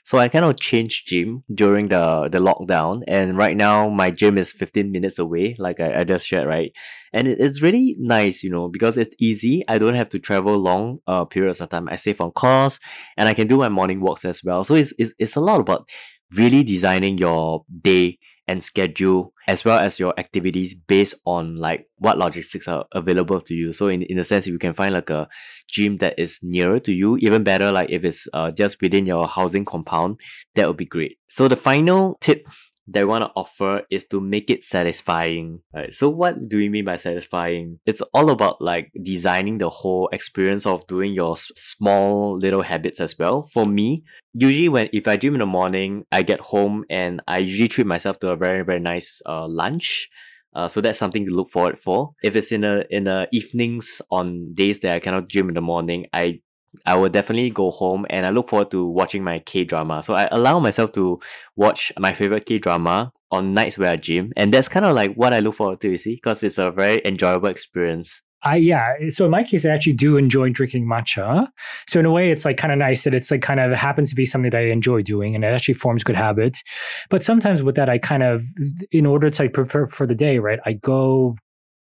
So 0.09 0.17
I 0.17 0.27
kind 0.27 0.43
of 0.43 0.59
changed 0.59 1.05
gym 1.07 1.43
during 1.53 1.89
the 1.89 2.29
the 2.31 2.39
lockdown, 2.39 3.03
and 3.07 3.37
right 3.37 3.55
now 3.55 3.89
my 3.89 4.09
gym 4.09 4.39
is 4.39 4.51
15 4.51 4.91
minutes 4.91 5.19
away, 5.19 5.55
like 5.59 5.79
I, 5.79 5.99
I 5.99 6.03
just 6.03 6.25
shared, 6.25 6.47
right? 6.47 6.71
And 7.13 7.27
it, 7.27 7.37
it's 7.39 7.61
really 7.61 7.95
nice, 7.99 8.41
you 8.43 8.49
know, 8.49 8.69
because 8.69 8.97
it's 8.97 9.15
easy. 9.19 9.63
I 9.67 9.77
don't 9.77 9.93
have 9.93 10.09
to 10.09 10.17
travel 10.17 10.57
long 10.57 10.97
uh 11.05 11.25
periods 11.25 11.61
of 11.61 11.69
time. 11.69 11.87
I 11.89 11.95
save 11.95 12.21
on 12.21 12.31
cost, 12.31 12.81
and 13.17 13.29
I 13.29 13.35
can 13.35 13.45
do 13.47 13.57
my 13.57 13.69
morning 13.69 14.01
walks 14.01 14.25
as 14.25 14.43
well. 14.43 14.63
So 14.63 14.73
it's 14.73 14.91
it's, 14.97 15.13
it's 15.19 15.35
a 15.35 15.41
lot 15.41 15.59
about 15.59 15.87
really 16.33 16.63
designing 16.63 17.19
your 17.19 17.63
day 17.83 18.17
and 18.49 18.63
schedule 18.63 19.31
as 19.47 19.63
well 19.63 19.77
as 19.77 19.99
your 19.99 20.11
activities 20.19 20.73
based 20.73 21.13
on 21.25 21.55
like 21.55 21.87
what 21.97 22.17
logistics 22.17 22.67
are 22.67 22.83
available 22.93 23.39
to 23.39 23.53
you. 23.53 23.71
So 23.71 23.87
in, 23.89 24.01
in 24.01 24.17
a 24.17 24.23
sense, 24.23 24.47
if 24.47 24.51
you 24.51 24.57
can 24.57 24.73
find 24.73 24.95
like 24.95 25.11
a 25.11 25.29
gym 25.67 25.97
that 25.97 26.17
is 26.17 26.39
nearer 26.41 26.79
to 26.79 26.91
you, 26.91 27.15
even 27.17 27.43
better, 27.43 27.71
like 27.71 27.91
if 27.91 28.03
it's 28.03 28.27
uh, 28.33 28.49
just 28.49 28.81
within 28.81 29.05
your 29.05 29.27
housing 29.27 29.65
compound, 29.65 30.19
that 30.55 30.67
would 30.67 30.77
be 30.77 30.85
great. 30.85 31.19
So 31.27 31.47
the 31.47 31.55
final 31.55 32.17
tip 32.21 32.47
I 32.95 33.03
want 33.03 33.23
to 33.23 33.31
offer 33.35 33.83
is 33.89 34.05
to 34.05 34.19
make 34.19 34.49
it 34.49 34.63
satisfying. 34.63 35.61
Right. 35.73 35.93
So 35.93 36.09
what 36.09 36.49
do 36.49 36.57
we 36.57 36.69
mean 36.69 36.85
by 36.85 36.95
satisfying? 36.95 37.79
It's 37.85 38.01
all 38.13 38.29
about 38.29 38.61
like 38.61 38.91
designing 39.01 39.57
the 39.57 39.69
whole 39.69 40.09
experience 40.11 40.65
of 40.65 40.85
doing 40.87 41.13
your 41.13 41.35
small 41.35 42.37
little 42.37 42.61
habits 42.61 42.99
as 42.99 43.17
well. 43.17 43.49
For 43.53 43.65
me, 43.65 44.03
usually 44.33 44.69
when 44.69 44.89
if 44.93 45.07
I 45.07 45.17
gym 45.17 45.35
in 45.35 45.39
the 45.39 45.45
morning, 45.45 46.05
I 46.11 46.23
get 46.23 46.39
home 46.39 46.85
and 46.89 47.21
I 47.27 47.39
usually 47.39 47.67
treat 47.67 47.87
myself 47.87 48.19
to 48.19 48.31
a 48.31 48.35
very 48.35 48.63
very 48.63 48.79
nice 48.79 49.21
uh, 49.25 49.47
lunch. 49.47 50.09
Uh, 50.55 50.67
so 50.67 50.81
that's 50.81 50.97
something 50.97 51.25
to 51.25 51.33
look 51.33 51.49
forward 51.49 51.77
for. 51.77 52.13
If 52.23 52.35
it's 52.35 52.51
in 52.51 52.61
the 52.61 52.87
in 52.89 53.03
the 53.03 53.27
evenings 53.31 54.01
on 54.09 54.53
days 54.55 54.79
that 54.79 54.95
I 54.95 54.99
cannot 54.99 55.27
gym 55.27 55.47
in 55.49 55.55
the 55.55 55.61
morning, 55.61 56.07
I 56.11 56.41
I 56.85 56.95
will 56.95 57.09
definitely 57.09 57.49
go 57.49 57.71
home 57.71 58.05
and 58.09 58.25
I 58.25 58.29
look 58.29 58.49
forward 58.49 58.71
to 58.71 58.85
watching 58.85 59.23
my 59.23 59.39
K 59.39 59.63
drama. 59.63 60.03
So 60.03 60.13
I 60.13 60.27
allow 60.31 60.59
myself 60.59 60.91
to 60.93 61.19
watch 61.55 61.91
my 61.99 62.13
favorite 62.13 62.45
K 62.45 62.59
drama 62.59 63.11
on 63.31 63.53
nights 63.53 63.77
where 63.77 63.91
I 63.91 63.95
gym, 63.95 64.31
and 64.35 64.53
that's 64.53 64.67
kind 64.67 64.85
of 64.85 64.95
like 64.95 65.13
what 65.15 65.33
I 65.33 65.39
look 65.39 65.55
forward 65.55 65.81
to. 65.81 65.89
You 65.89 65.97
see, 65.97 66.15
because 66.15 66.43
it's 66.43 66.57
a 66.57 66.71
very 66.71 67.01
enjoyable 67.05 67.47
experience. 67.49 68.21
I 68.41 68.55
yeah. 68.55 68.93
So 69.09 69.25
in 69.25 69.31
my 69.31 69.43
case, 69.43 69.65
I 69.65 69.69
actually 69.69 69.93
do 69.93 70.15
enjoy 70.15 70.49
drinking 70.49 70.85
matcha. 70.85 71.47
So 71.89 71.99
in 71.99 72.05
a 72.05 72.11
way, 72.11 72.31
it's 72.31 72.45
like 72.45 72.57
kind 72.57 72.71
of 72.71 72.79
nice 72.79 73.03
that 73.03 73.13
it's 73.13 73.31
like 73.31 73.41
kind 73.41 73.59
of 73.59 73.71
happens 73.73 74.09
to 74.11 74.15
be 74.15 74.25
something 74.25 74.49
that 74.51 74.57
I 74.57 74.71
enjoy 74.71 75.01
doing, 75.01 75.35
and 75.35 75.43
it 75.43 75.47
actually 75.47 75.73
forms 75.73 76.03
good 76.03 76.15
habits. 76.15 76.63
But 77.09 77.21
sometimes 77.21 77.61
with 77.61 77.75
that, 77.75 77.89
I 77.89 77.97
kind 77.97 78.23
of, 78.23 78.45
in 78.91 79.05
order 79.05 79.29
to 79.29 79.43
like 79.43 79.53
prepare 79.53 79.87
for 79.87 80.07
the 80.07 80.15
day, 80.15 80.39
right? 80.39 80.59
I 80.65 80.73
go, 80.73 81.35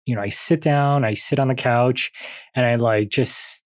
you 0.07 0.15
know, 0.15 0.23
I 0.23 0.29
sit 0.29 0.61
down, 0.61 1.05
I 1.05 1.15
sit 1.15 1.41
on 1.41 1.49
the 1.49 1.55
couch, 1.57 2.13
and 2.55 2.65
I 2.65 2.77
like 2.77 3.09
just 3.09 3.64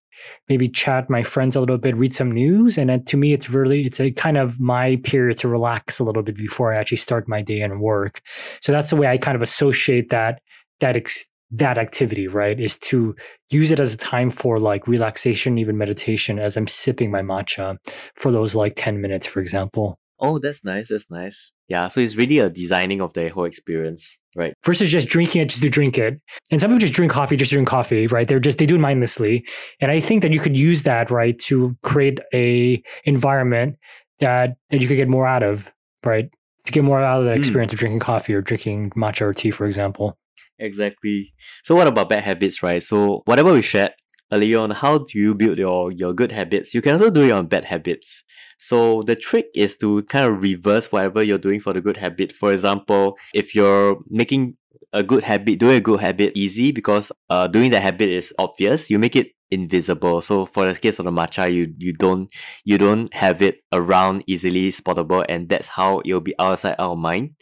maybe 0.48 0.68
chat 0.68 1.08
my 1.08 1.22
friends 1.22 1.56
a 1.56 1.60
little 1.60 1.78
bit, 1.78 1.96
read 1.96 2.14
some 2.14 2.30
news, 2.30 2.78
and 2.78 2.90
then 2.90 3.04
to 3.04 3.16
me, 3.16 3.32
it's 3.32 3.50
really 3.50 3.86
it's 3.86 4.00
a 4.00 4.10
kind 4.10 4.36
of 4.36 4.60
my 4.60 4.96
period 5.04 5.38
to 5.38 5.48
relax 5.48 5.98
a 5.98 6.04
little 6.04 6.22
bit 6.22 6.36
before 6.36 6.72
I 6.72 6.78
actually 6.78 6.98
start 6.98 7.28
my 7.28 7.42
day 7.42 7.60
and 7.60 7.80
work. 7.80 8.20
So 8.60 8.72
that's 8.72 8.90
the 8.90 8.96
way 8.96 9.06
I 9.06 9.16
kind 9.16 9.36
of 9.36 9.42
associate 9.42 10.10
that 10.10 10.40
that 10.80 10.96
ex- 10.96 11.24
that 11.50 11.78
activity, 11.78 12.28
right? 12.28 12.58
Is 12.60 12.76
to 12.78 13.14
use 13.50 13.70
it 13.70 13.80
as 13.80 13.94
a 13.94 13.96
time 13.96 14.30
for 14.30 14.58
like 14.58 14.86
relaxation, 14.86 15.58
even 15.58 15.78
meditation 15.78 16.38
as 16.38 16.56
I'm 16.56 16.66
sipping 16.66 17.10
my 17.10 17.22
matcha 17.22 17.76
for 18.14 18.30
those 18.30 18.54
like 18.54 18.74
10 18.76 19.00
minutes, 19.00 19.26
for 19.26 19.40
example. 19.40 19.98
Oh, 20.20 20.38
that's 20.38 20.64
nice. 20.64 20.88
That's 20.88 21.08
nice. 21.10 21.52
Yeah. 21.68 21.88
So 21.88 22.00
it's 22.00 22.16
really 22.16 22.38
a 22.38 22.50
designing 22.50 23.00
of 23.00 23.12
the 23.12 23.28
whole 23.28 23.44
experience, 23.44 24.18
right? 24.36 24.52
Versus 24.64 24.90
just 24.90 25.06
drinking 25.08 25.42
it 25.42 25.48
just 25.50 25.62
to 25.62 25.68
drink 25.68 25.96
it. 25.98 26.20
And 26.50 26.60
some 26.60 26.70
people 26.70 26.80
just 26.80 26.94
drink 26.94 27.12
coffee 27.12 27.36
just 27.36 27.50
to 27.50 27.56
drink 27.56 27.68
coffee, 27.68 28.06
right? 28.08 28.26
They're 28.26 28.40
just, 28.40 28.58
they 28.58 28.66
do 28.66 28.76
it 28.76 28.80
mindlessly. 28.80 29.46
And 29.80 29.90
I 29.90 30.00
think 30.00 30.22
that 30.22 30.32
you 30.32 30.40
could 30.40 30.56
use 30.56 30.82
that, 30.84 31.10
right, 31.10 31.38
to 31.40 31.76
create 31.82 32.18
a 32.34 32.82
environment 33.04 33.76
that, 34.18 34.56
that 34.70 34.80
you 34.80 34.88
could 34.88 34.96
get 34.96 35.08
more 35.08 35.26
out 35.26 35.42
of, 35.42 35.70
right? 36.04 36.28
To 36.64 36.72
get 36.72 36.84
more 36.84 37.00
out 37.00 37.20
of 37.20 37.24
the 37.26 37.32
Hmm. 37.32 37.38
experience 37.38 37.72
of 37.72 37.78
drinking 37.78 38.00
coffee 38.00 38.34
or 38.34 38.40
drinking 38.42 38.90
matcha 38.90 39.22
or 39.22 39.32
tea, 39.34 39.50
for 39.52 39.66
example. 39.66 40.18
Exactly. 40.58 41.32
So 41.64 41.76
what 41.76 41.86
about 41.86 42.08
bad 42.08 42.24
habits, 42.24 42.62
right? 42.62 42.82
So 42.82 43.22
whatever 43.26 43.52
we 43.52 43.62
shared 43.62 43.92
earlier 44.32 44.58
on, 44.58 44.70
how 44.72 44.98
do 44.98 45.18
you 45.18 45.34
build 45.34 45.58
your 45.58 45.92
your 45.92 46.12
good 46.12 46.32
habits? 46.32 46.74
You 46.74 46.82
can 46.82 46.92
also 46.92 47.10
do 47.10 47.22
it 47.22 47.30
on 47.30 47.46
bad 47.46 47.64
habits. 47.64 48.24
So 48.58 49.02
the 49.02 49.16
trick 49.16 49.46
is 49.54 49.76
to 49.78 50.02
kind 50.04 50.26
of 50.26 50.42
reverse 50.42 50.90
whatever 50.92 51.22
you're 51.22 51.38
doing 51.38 51.60
for 51.60 51.72
the 51.72 51.80
good 51.80 51.96
habit. 51.96 52.32
For 52.32 52.52
example, 52.52 53.16
if 53.32 53.54
you're 53.54 53.98
making 54.10 54.56
a 54.92 55.02
good 55.02 55.22
habit, 55.22 55.58
doing 55.58 55.76
a 55.76 55.80
good 55.80 56.00
habit 56.00 56.32
easy 56.34 56.72
because 56.72 57.12
uh 57.30 57.46
doing 57.46 57.70
the 57.70 57.80
habit 57.80 58.08
is 58.08 58.32
obvious, 58.38 58.90
you 58.90 58.98
make 58.98 59.16
it 59.16 59.28
invisible. 59.50 60.20
So 60.20 60.44
for 60.46 60.66
the 60.70 60.78
case 60.78 60.98
of 60.98 61.04
the 61.04 61.10
matcha, 61.10 61.52
you 61.52 61.72
you 61.78 61.92
don't 61.92 62.30
you 62.64 62.78
don't 62.78 63.12
have 63.14 63.42
it 63.42 63.60
around 63.72 64.24
easily 64.26 64.72
spottable 64.72 65.24
and 65.28 65.48
that's 65.48 65.68
how 65.68 66.00
it'll 66.04 66.20
be 66.20 66.34
outside 66.38 66.76
our 66.78 66.96
mind 66.96 67.34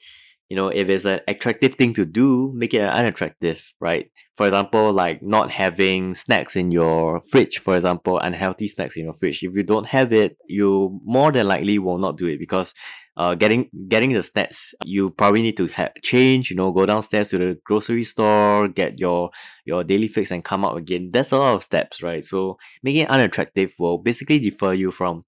you 0.48 0.56
know 0.56 0.68
if 0.68 0.88
it's 0.88 1.04
an 1.04 1.20
attractive 1.28 1.74
thing 1.74 1.92
to 1.94 2.04
do 2.06 2.52
make 2.54 2.74
it 2.74 2.82
unattractive 2.82 3.72
right? 3.80 4.10
For 4.36 4.46
example 4.46 4.92
like 4.92 5.22
not 5.22 5.50
having 5.50 6.14
snacks 6.14 6.56
in 6.56 6.70
your 6.70 7.20
fridge 7.30 7.58
for 7.58 7.76
example 7.76 8.18
unhealthy 8.18 8.68
snacks 8.68 8.96
in 8.96 9.04
your 9.04 9.12
fridge. 9.14 9.42
If 9.42 9.54
you 9.54 9.62
don't 9.62 9.86
have 9.86 10.12
it 10.12 10.36
you 10.48 11.00
more 11.04 11.32
than 11.32 11.48
likely 11.48 11.78
will 11.78 11.98
not 11.98 12.16
do 12.16 12.26
it 12.26 12.38
because 12.38 12.74
uh, 13.16 13.34
getting 13.34 13.68
getting 13.88 14.12
the 14.12 14.22
snacks 14.22 14.74
you 14.84 15.10
probably 15.10 15.40
need 15.42 15.56
to 15.56 15.66
have 15.68 15.92
change 16.02 16.50
you 16.50 16.56
know 16.56 16.70
go 16.70 16.84
downstairs 16.84 17.30
to 17.30 17.38
the 17.38 17.58
grocery 17.64 18.04
store 18.04 18.68
get 18.68 18.98
your 18.98 19.30
your 19.64 19.82
daily 19.82 20.08
fix 20.08 20.30
and 20.30 20.44
come 20.44 20.64
out 20.64 20.76
again. 20.76 21.10
That's 21.12 21.32
a 21.32 21.38
lot 21.38 21.54
of 21.54 21.62
steps 21.62 22.02
right? 22.02 22.24
So 22.24 22.58
making 22.82 23.02
it 23.02 23.10
unattractive 23.10 23.74
will 23.78 23.98
basically 23.98 24.38
defer 24.38 24.74
you 24.74 24.90
from 24.90 25.24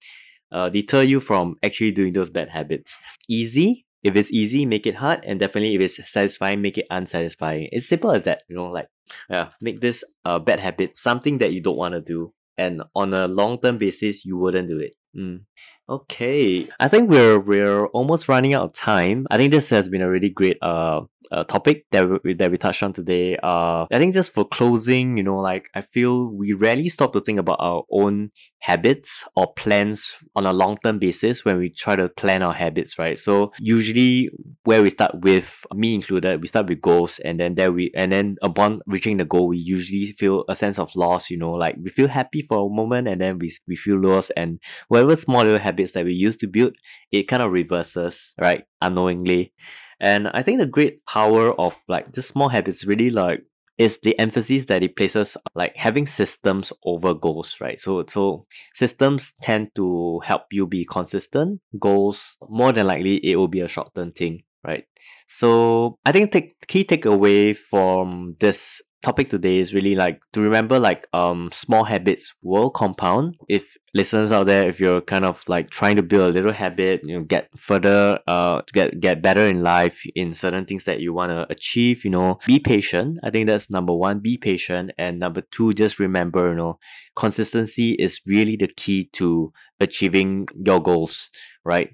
uh, 0.53 0.69
deter 0.69 1.03
you 1.03 1.21
from 1.21 1.57
actually 1.63 1.93
doing 1.93 2.13
those 2.13 2.31
bad 2.31 2.49
habits. 2.49 2.97
Easy 3.29 3.87
if 4.03 4.17
it's 4.17 4.31
easy, 4.31 4.67
make 4.67 4.87
it 4.87 4.95
hard, 4.95 5.25
and 5.25 5.41
definitely 5.41 5.75
if 5.75 5.81
it's 5.81 6.11
satisfying, 6.11 6.63
make 6.63 6.79
it 6.79 6.87
unsatisfying. 6.91 7.69
It's 7.73 7.89
simple 7.89 8.13
as 8.13 8.23
that, 8.25 8.43
you 8.49 8.57
know. 8.57 8.71
Like, 8.71 8.89
yeah, 9.29 9.51
make 9.61 9.81
this 9.81 10.05
a 10.25 10.39
bad 10.39 10.61
habit 10.61 10.97
something 10.97 11.39
that 11.39 11.53
you 11.53 11.61
don't 11.61 11.77
want 11.77 11.95
to 11.95 12.01
do, 12.01 12.33
and 12.57 12.83
on 12.95 13.15
a 13.15 13.27
long 13.27 13.61
term 13.61 13.79
basis, 13.79 14.25
you 14.25 14.37
wouldn't 14.37 14.69
do 14.69 14.79
it. 14.79 14.93
Mm. 15.17 15.43
Okay, 15.91 16.69
I 16.79 16.89
think 16.89 17.09
we're 17.09 17.41
we're 17.41 17.87
almost 17.87 18.29
running 18.29 18.53
out 18.53 18.65
of 18.65 18.73
time. 18.75 19.27
I 19.31 19.39
think 19.39 19.53
this 19.53 19.71
has 19.71 19.89
been 19.89 20.03
a 20.03 20.11
really 20.11 20.29
great 20.29 20.59
uh, 20.61 21.03
uh 21.33 21.45
topic 21.45 21.87
that 21.93 22.23
we, 22.23 22.35
that 22.35 22.51
we 22.51 22.59
touched 22.59 22.83
on 22.83 22.93
today. 22.93 23.39
Uh, 23.43 23.87
I 23.91 23.99
think 23.99 24.13
just 24.13 24.33
for 24.33 24.47
closing, 24.47 25.17
you 25.17 25.23
know, 25.23 25.39
like 25.39 25.71
I 25.75 25.81
feel 25.81 26.27
we 26.27 26.53
rarely 26.53 26.91
stop 26.91 27.15
to 27.15 27.23
think 27.23 27.39
about 27.39 27.57
our 27.61 27.85
own 27.91 28.33
habits 28.61 29.25
or 29.37 29.53
plans 29.55 30.17
on 30.35 30.45
a 30.45 30.53
long 30.53 30.77
term 30.79 30.99
basis 30.99 31.45
when 31.45 31.59
we 31.59 31.71
try 31.71 31.97
to 31.97 32.09
plan 32.09 32.43
our 32.43 32.53
habits, 32.53 32.99
right? 32.99 33.19
So 33.19 33.53
usually 33.61 34.31
where 34.65 34.83
we 34.83 34.91
start 34.91 35.21
with 35.21 35.65
me 35.75 35.95
included, 35.95 36.41
we 36.43 36.49
start 36.49 36.69
with 36.69 36.81
goals 36.81 37.19
and 37.21 37.39
then 37.39 37.55
there 37.55 37.73
we 37.73 37.91
and 37.95 38.13
then 38.13 38.37
upon 38.43 38.81
reaching 38.87 39.17
the 39.17 39.25
goal, 39.25 39.49
we 39.49 39.59
usually 39.59 40.13
feel 40.13 40.45
a 40.49 40.55
sense 40.55 40.79
of 40.79 40.95
loss, 40.97 41.31
you 41.31 41.39
know, 41.39 41.53
like 41.53 41.77
we 41.81 41.91
feel 41.91 42.09
happy 42.09 42.43
for 42.43 42.67
a 42.67 42.75
moment 42.75 43.09
and 43.09 43.21
then 43.21 43.39
we 43.39 43.57
we 43.67 43.77
feel 43.77 43.99
lost 43.99 44.33
and 44.37 44.59
whatever 44.89 45.17
small 45.17 45.45
little 45.45 45.59
habits 45.79 45.93
that 45.93 46.05
we 46.05 46.13
used 46.13 46.41
to 46.41 46.47
build, 46.47 46.75
it 47.13 47.25
kind 47.29 47.43
of 47.43 47.53
reverses, 47.53 48.35
right? 48.41 48.65
Unknowingly. 48.81 49.53
And 50.01 50.29
I 50.29 50.43
think 50.43 50.61
the 50.61 50.67
great 50.67 51.05
power 51.07 51.53
of 51.61 51.77
like 51.89 52.13
just 52.15 52.29
small 52.29 52.49
habits 52.49 52.85
really 52.85 53.11
like 53.11 53.43
is 53.79 53.99
the 54.03 54.19
emphasis 54.19 54.65
that 54.67 54.83
it 54.83 54.97
places 54.97 55.37
like 55.55 55.77
having 55.77 56.07
systems 56.07 56.73
over 56.85 57.15
goals, 57.15 57.57
right? 57.61 57.81
So 57.81 58.05
so 58.09 58.45
systems 58.75 59.33
tend 59.43 59.71
to 59.77 60.21
help 60.25 60.43
you 60.51 60.67
be 60.67 60.85
consistent. 60.85 61.61
Goals 61.79 62.37
more 62.49 62.73
than 62.73 62.87
likely 62.87 63.25
it 63.25 63.37
will 63.37 63.49
be 63.49 63.61
a 63.61 63.69
short 63.69 63.95
term 63.95 64.13
thing, 64.13 64.43
right? 64.67 64.85
So 65.29 65.99
I 66.05 66.13
think 66.13 66.33
take 66.33 66.55
key 66.67 66.85
takeaway 66.85 67.57
from 67.57 68.37
this 68.41 68.81
topic 69.03 69.31
today 69.31 69.59
is 69.59 69.73
really 69.73 69.95
like 69.95 70.21
to 70.33 70.41
remember 70.41 70.79
like 70.79 71.07
um 71.13 71.51
small 71.53 71.85
habits 71.85 72.35
will 72.43 72.71
compound. 72.71 73.37
If 73.49 73.77
listeners 73.95 74.33
out 74.33 74.45
there 74.47 74.69
if 74.69 74.81
you're 74.81 75.01
kind 75.01 75.25
of 75.25 75.43
like 75.49 75.71
trying 75.71 75.97
to 75.97 76.03
build 76.03 76.31
a 76.31 76.33
little 76.33 76.53
habit 76.53 77.01
you 77.03 77.17
know 77.17 77.25
get 77.25 77.49
further 77.59 78.19
uh 78.27 78.63
get 78.73 79.01
get 79.01 79.23
better 79.23 79.47
in 79.47 79.63
life 79.63 80.03
in 80.15 80.35
certain 80.35 80.65
things 80.67 80.85
that 80.85 81.01
you 81.01 81.13
want 81.13 81.31
to 81.31 81.47
achieve 81.51 82.05
you 82.05 82.11
know 82.11 82.39
be 82.47 82.59
patient. 82.59 83.19
I 83.23 83.31
think 83.31 83.47
that's 83.47 83.71
number 83.71 83.95
one 83.95 84.21
be 84.21 84.37
patient. 84.37 84.93
And 84.99 85.19
number 85.19 85.43
two 85.51 85.73
just 85.73 85.99
remember 85.99 86.51
you 86.51 86.57
know 86.57 86.79
consistency 87.17 87.93
is 87.93 88.21
really 88.27 88.57
the 88.57 88.69
key 88.69 89.09
to 89.15 89.53
achieving 89.81 90.49
your 90.55 90.83
goals 90.83 91.31
right? 91.65 91.91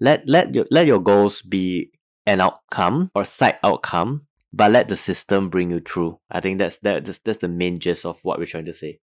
Let 0.00 0.28
let 0.28 0.54
your 0.54 0.66
let 0.70 0.86
your 0.86 1.00
goals 1.00 1.42
be 1.42 1.90
an 2.26 2.40
outcome 2.40 3.10
or 3.14 3.24
side 3.24 3.58
outcome 3.64 4.27
but 4.52 4.70
let 4.70 4.88
the 4.88 4.96
system 4.96 5.48
bring 5.50 5.70
you 5.70 5.80
through. 5.80 6.18
I 6.30 6.40
think 6.40 6.58
that's 6.58 6.78
that, 6.78 7.04
that's 7.04 7.18
that's 7.20 7.38
the 7.38 7.48
main 7.48 7.78
gist 7.78 8.06
of 8.06 8.18
what 8.22 8.38
we're 8.38 8.46
trying 8.46 8.66
to 8.66 8.74
say. 8.74 9.00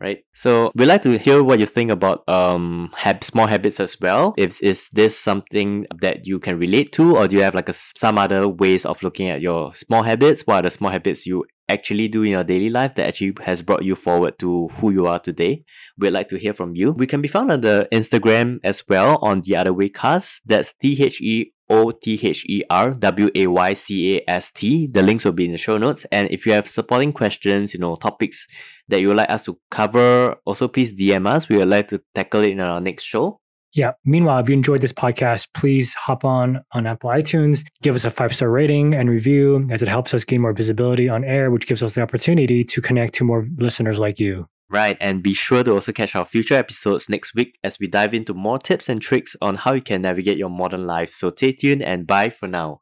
Right. 0.00 0.24
So 0.32 0.72
we'd 0.74 0.86
like 0.86 1.02
to 1.02 1.18
hear 1.18 1.42
what 1.44 1.58
you 1.58 1.66
think 1.66 1.90
about 1.90 2.26
um 2.26 2.90
hab- 2.96 3.22
small 3.22 3.46
habits 3.46 3.80
as 3.80 4.00
well. 4.00 4.32
If 4.38 4.62
is 4.62 4.88
this 4.92 5.18
something 5.18 5.86
that 6.00 6.26
you 6.26 6.38
can 6.38 6.58
relate 6.58 6.92
to, 6.92 7.16
or 7.16 7.28
do 7.28 7.36
you 7.36 7.42
have 7.42 7.54
like 7.54 7.68
a, 7.68 7.74
some 7.74 8.16
other 8.16 8.48
ways 8.48 8.86
of 8.86 9.02
looking 9.02 9.28
at 9.28 9.42
your 9.42 9.74
small 9.74 10.02
habits? 10.02 10.42
What 10.46 10.56
are 10.56 10.62
the 10.62 10.70
small 10.70 10.90
habits 10.90 11.26
you 11.26 11.44
actually 11.68 12.08
do 12.08 12.22
in 12.22 12.30
your 12.30 12.44
daily 12.44 12.70
life 12.70 12.94
that 12.94 13.08
actually 13.08 13.34
has 13.42 13.60
brought 13.60 13.84
you 13.84 13.94
forward 13.94 14.38
to 14.38 14.68
who 14.78 14.90
you 14.90 15.06
are 15.06 15.20
today? 15.20 15.64
We'd 15.98 16.12
like 16.12 16.28
to 16.28 16.38
hear 16.38 16.54
from 16.54 16.74
you. 16.74 16.92
We 16.92 17.06
can 17.06 17.20
be 17.20 17.28
found 17.28 17.52
on 17.52 17.60
the 17.60 17.86
Instagram 17.92 18.60
as 18.64 18.82
well 18.88 19.18
on 19.20 19.42
the 19.42 19.56
other 19.56 19.74
way 19.74 19.90
cast. 19.90 20.40
That's 20.46 20.72
T 20.80 20.96
H 20.98 21.20
E 21.20 21.52
O 21.70 21.92
T 21.92 22.18
H 22.20 22.44
E 22.46 22.62
R 22.68 22.90
W 22.90 23.30
A 23.34 23.46
Y 23.46 23.74
C 23.74 24.16
A 24.16 24.24
S 24.28 24.50
T. 24.50 24.88
The 24.88 25.02
links 25.02 25.24
will 25.24 25.32
be 25.32 25.46
in 25.46 25.52
the 25.52 25.58
show 25.58 25.78
notes. 25.78 26.04
And 26.12 26.28
if 26.30 26.44
you 26.44 26.52
have 26.52 26.68
supporting 26.68 27.12
questions, 27.12 27.72
you 27.72 27.80
know, 27.80 27.94
topics 27.94 28.46
that 28.88 29.00
you 29.00 29.08
would 29.08 29.16
like 29.16 29.30
us 29.30 29.44
to 29.44 29.58
cover, 29.70 30.36
also 30.44 30.68
please 30.68 30.92
DM 30.92 31.26
us. 31.26 31.48
We 31.48 31.56
would 31.56 31.68
like 31.68 31.88
to 31.88 32.02
tackle 32.14 32.42
it 32.42 32.50
in 32.50 32.60
our 32.60 32.80
next 32.80 33.04
show. 33.04 33.40
Yeah. 33.72 33.92
Meanwhile, 34.04 34.40
if 34.40 34.48
you 34.48 34.54
enjoyed 34.54 34.80
this 34.80 34.92
podcast, 34.92 35.46
please 35.54 35.94
hop 35.94 36.24
on 36.24 36.60
on 36.72 36.86
Apple 36.86 37.10
iTunes, 37.10 37.64
give 37.82 37.94
us 37.94 38.04
a 38.04 38.10
five 38.10 38.34
star 38.34 38.50
rating 38.50 38.94
and 38.94 39.08
review, 39.08 39.66
as 39.70 39.80
it 39.80 39.88
helps 39.88 40.12
us 40.12 40.24
gain 40.24 40.40
more 40.40 40.52
visibility 40.52 41.08
on 41.08 41.22
air, 41.24 41.50
which 41.50 41.66
gives 41.66 41.82
us 41.82 41.94
the 41.94 42.02
opportunity 42.02 42.64
to 42.64 42.80
connect 42.80 43.14
to 43.14 43.24
more 43.24 43.46
listeners 43.58 43.98
like 43.98 44.18
you. 44.18 44.46
Right, 44.70 44.96
and 45.00 45.20
be 45.20 45.34
sure 45.34 45.64
to 45.64 45.72
also 45.72 45.90
catch 45.90 46.14
our 46.14 46.24
future 46.24 46.54
episodes 46.54 47.08
next 47.08 47.34
week 47.34 47.58
as 47.64 47.78
we 47.80 47.88
dive 47.88 48.14
into 48.14 48.34
more 48.34 48.56
tips 48.56 48.88
and 48.88 49.02
tricks 49.02 49.34
on 49.42 49.56
how 49.56 49.72
you 49.72 49.82
can 49.82 50.02
navigate 50.02 50.38
your 50.38 50.48
modern 50.48 50.86
life. 50.86 51.12
So 51.12 51.30
stay 51.30 51.52
tuned 51.52 51.82
and 51.82 52.06
bye 52.06 52.30
for 52.30 52.46
now. 52.46 52.80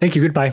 Thank 0.00 0.16
you. 0.16 0.22
Goodbye. 0.22 0.52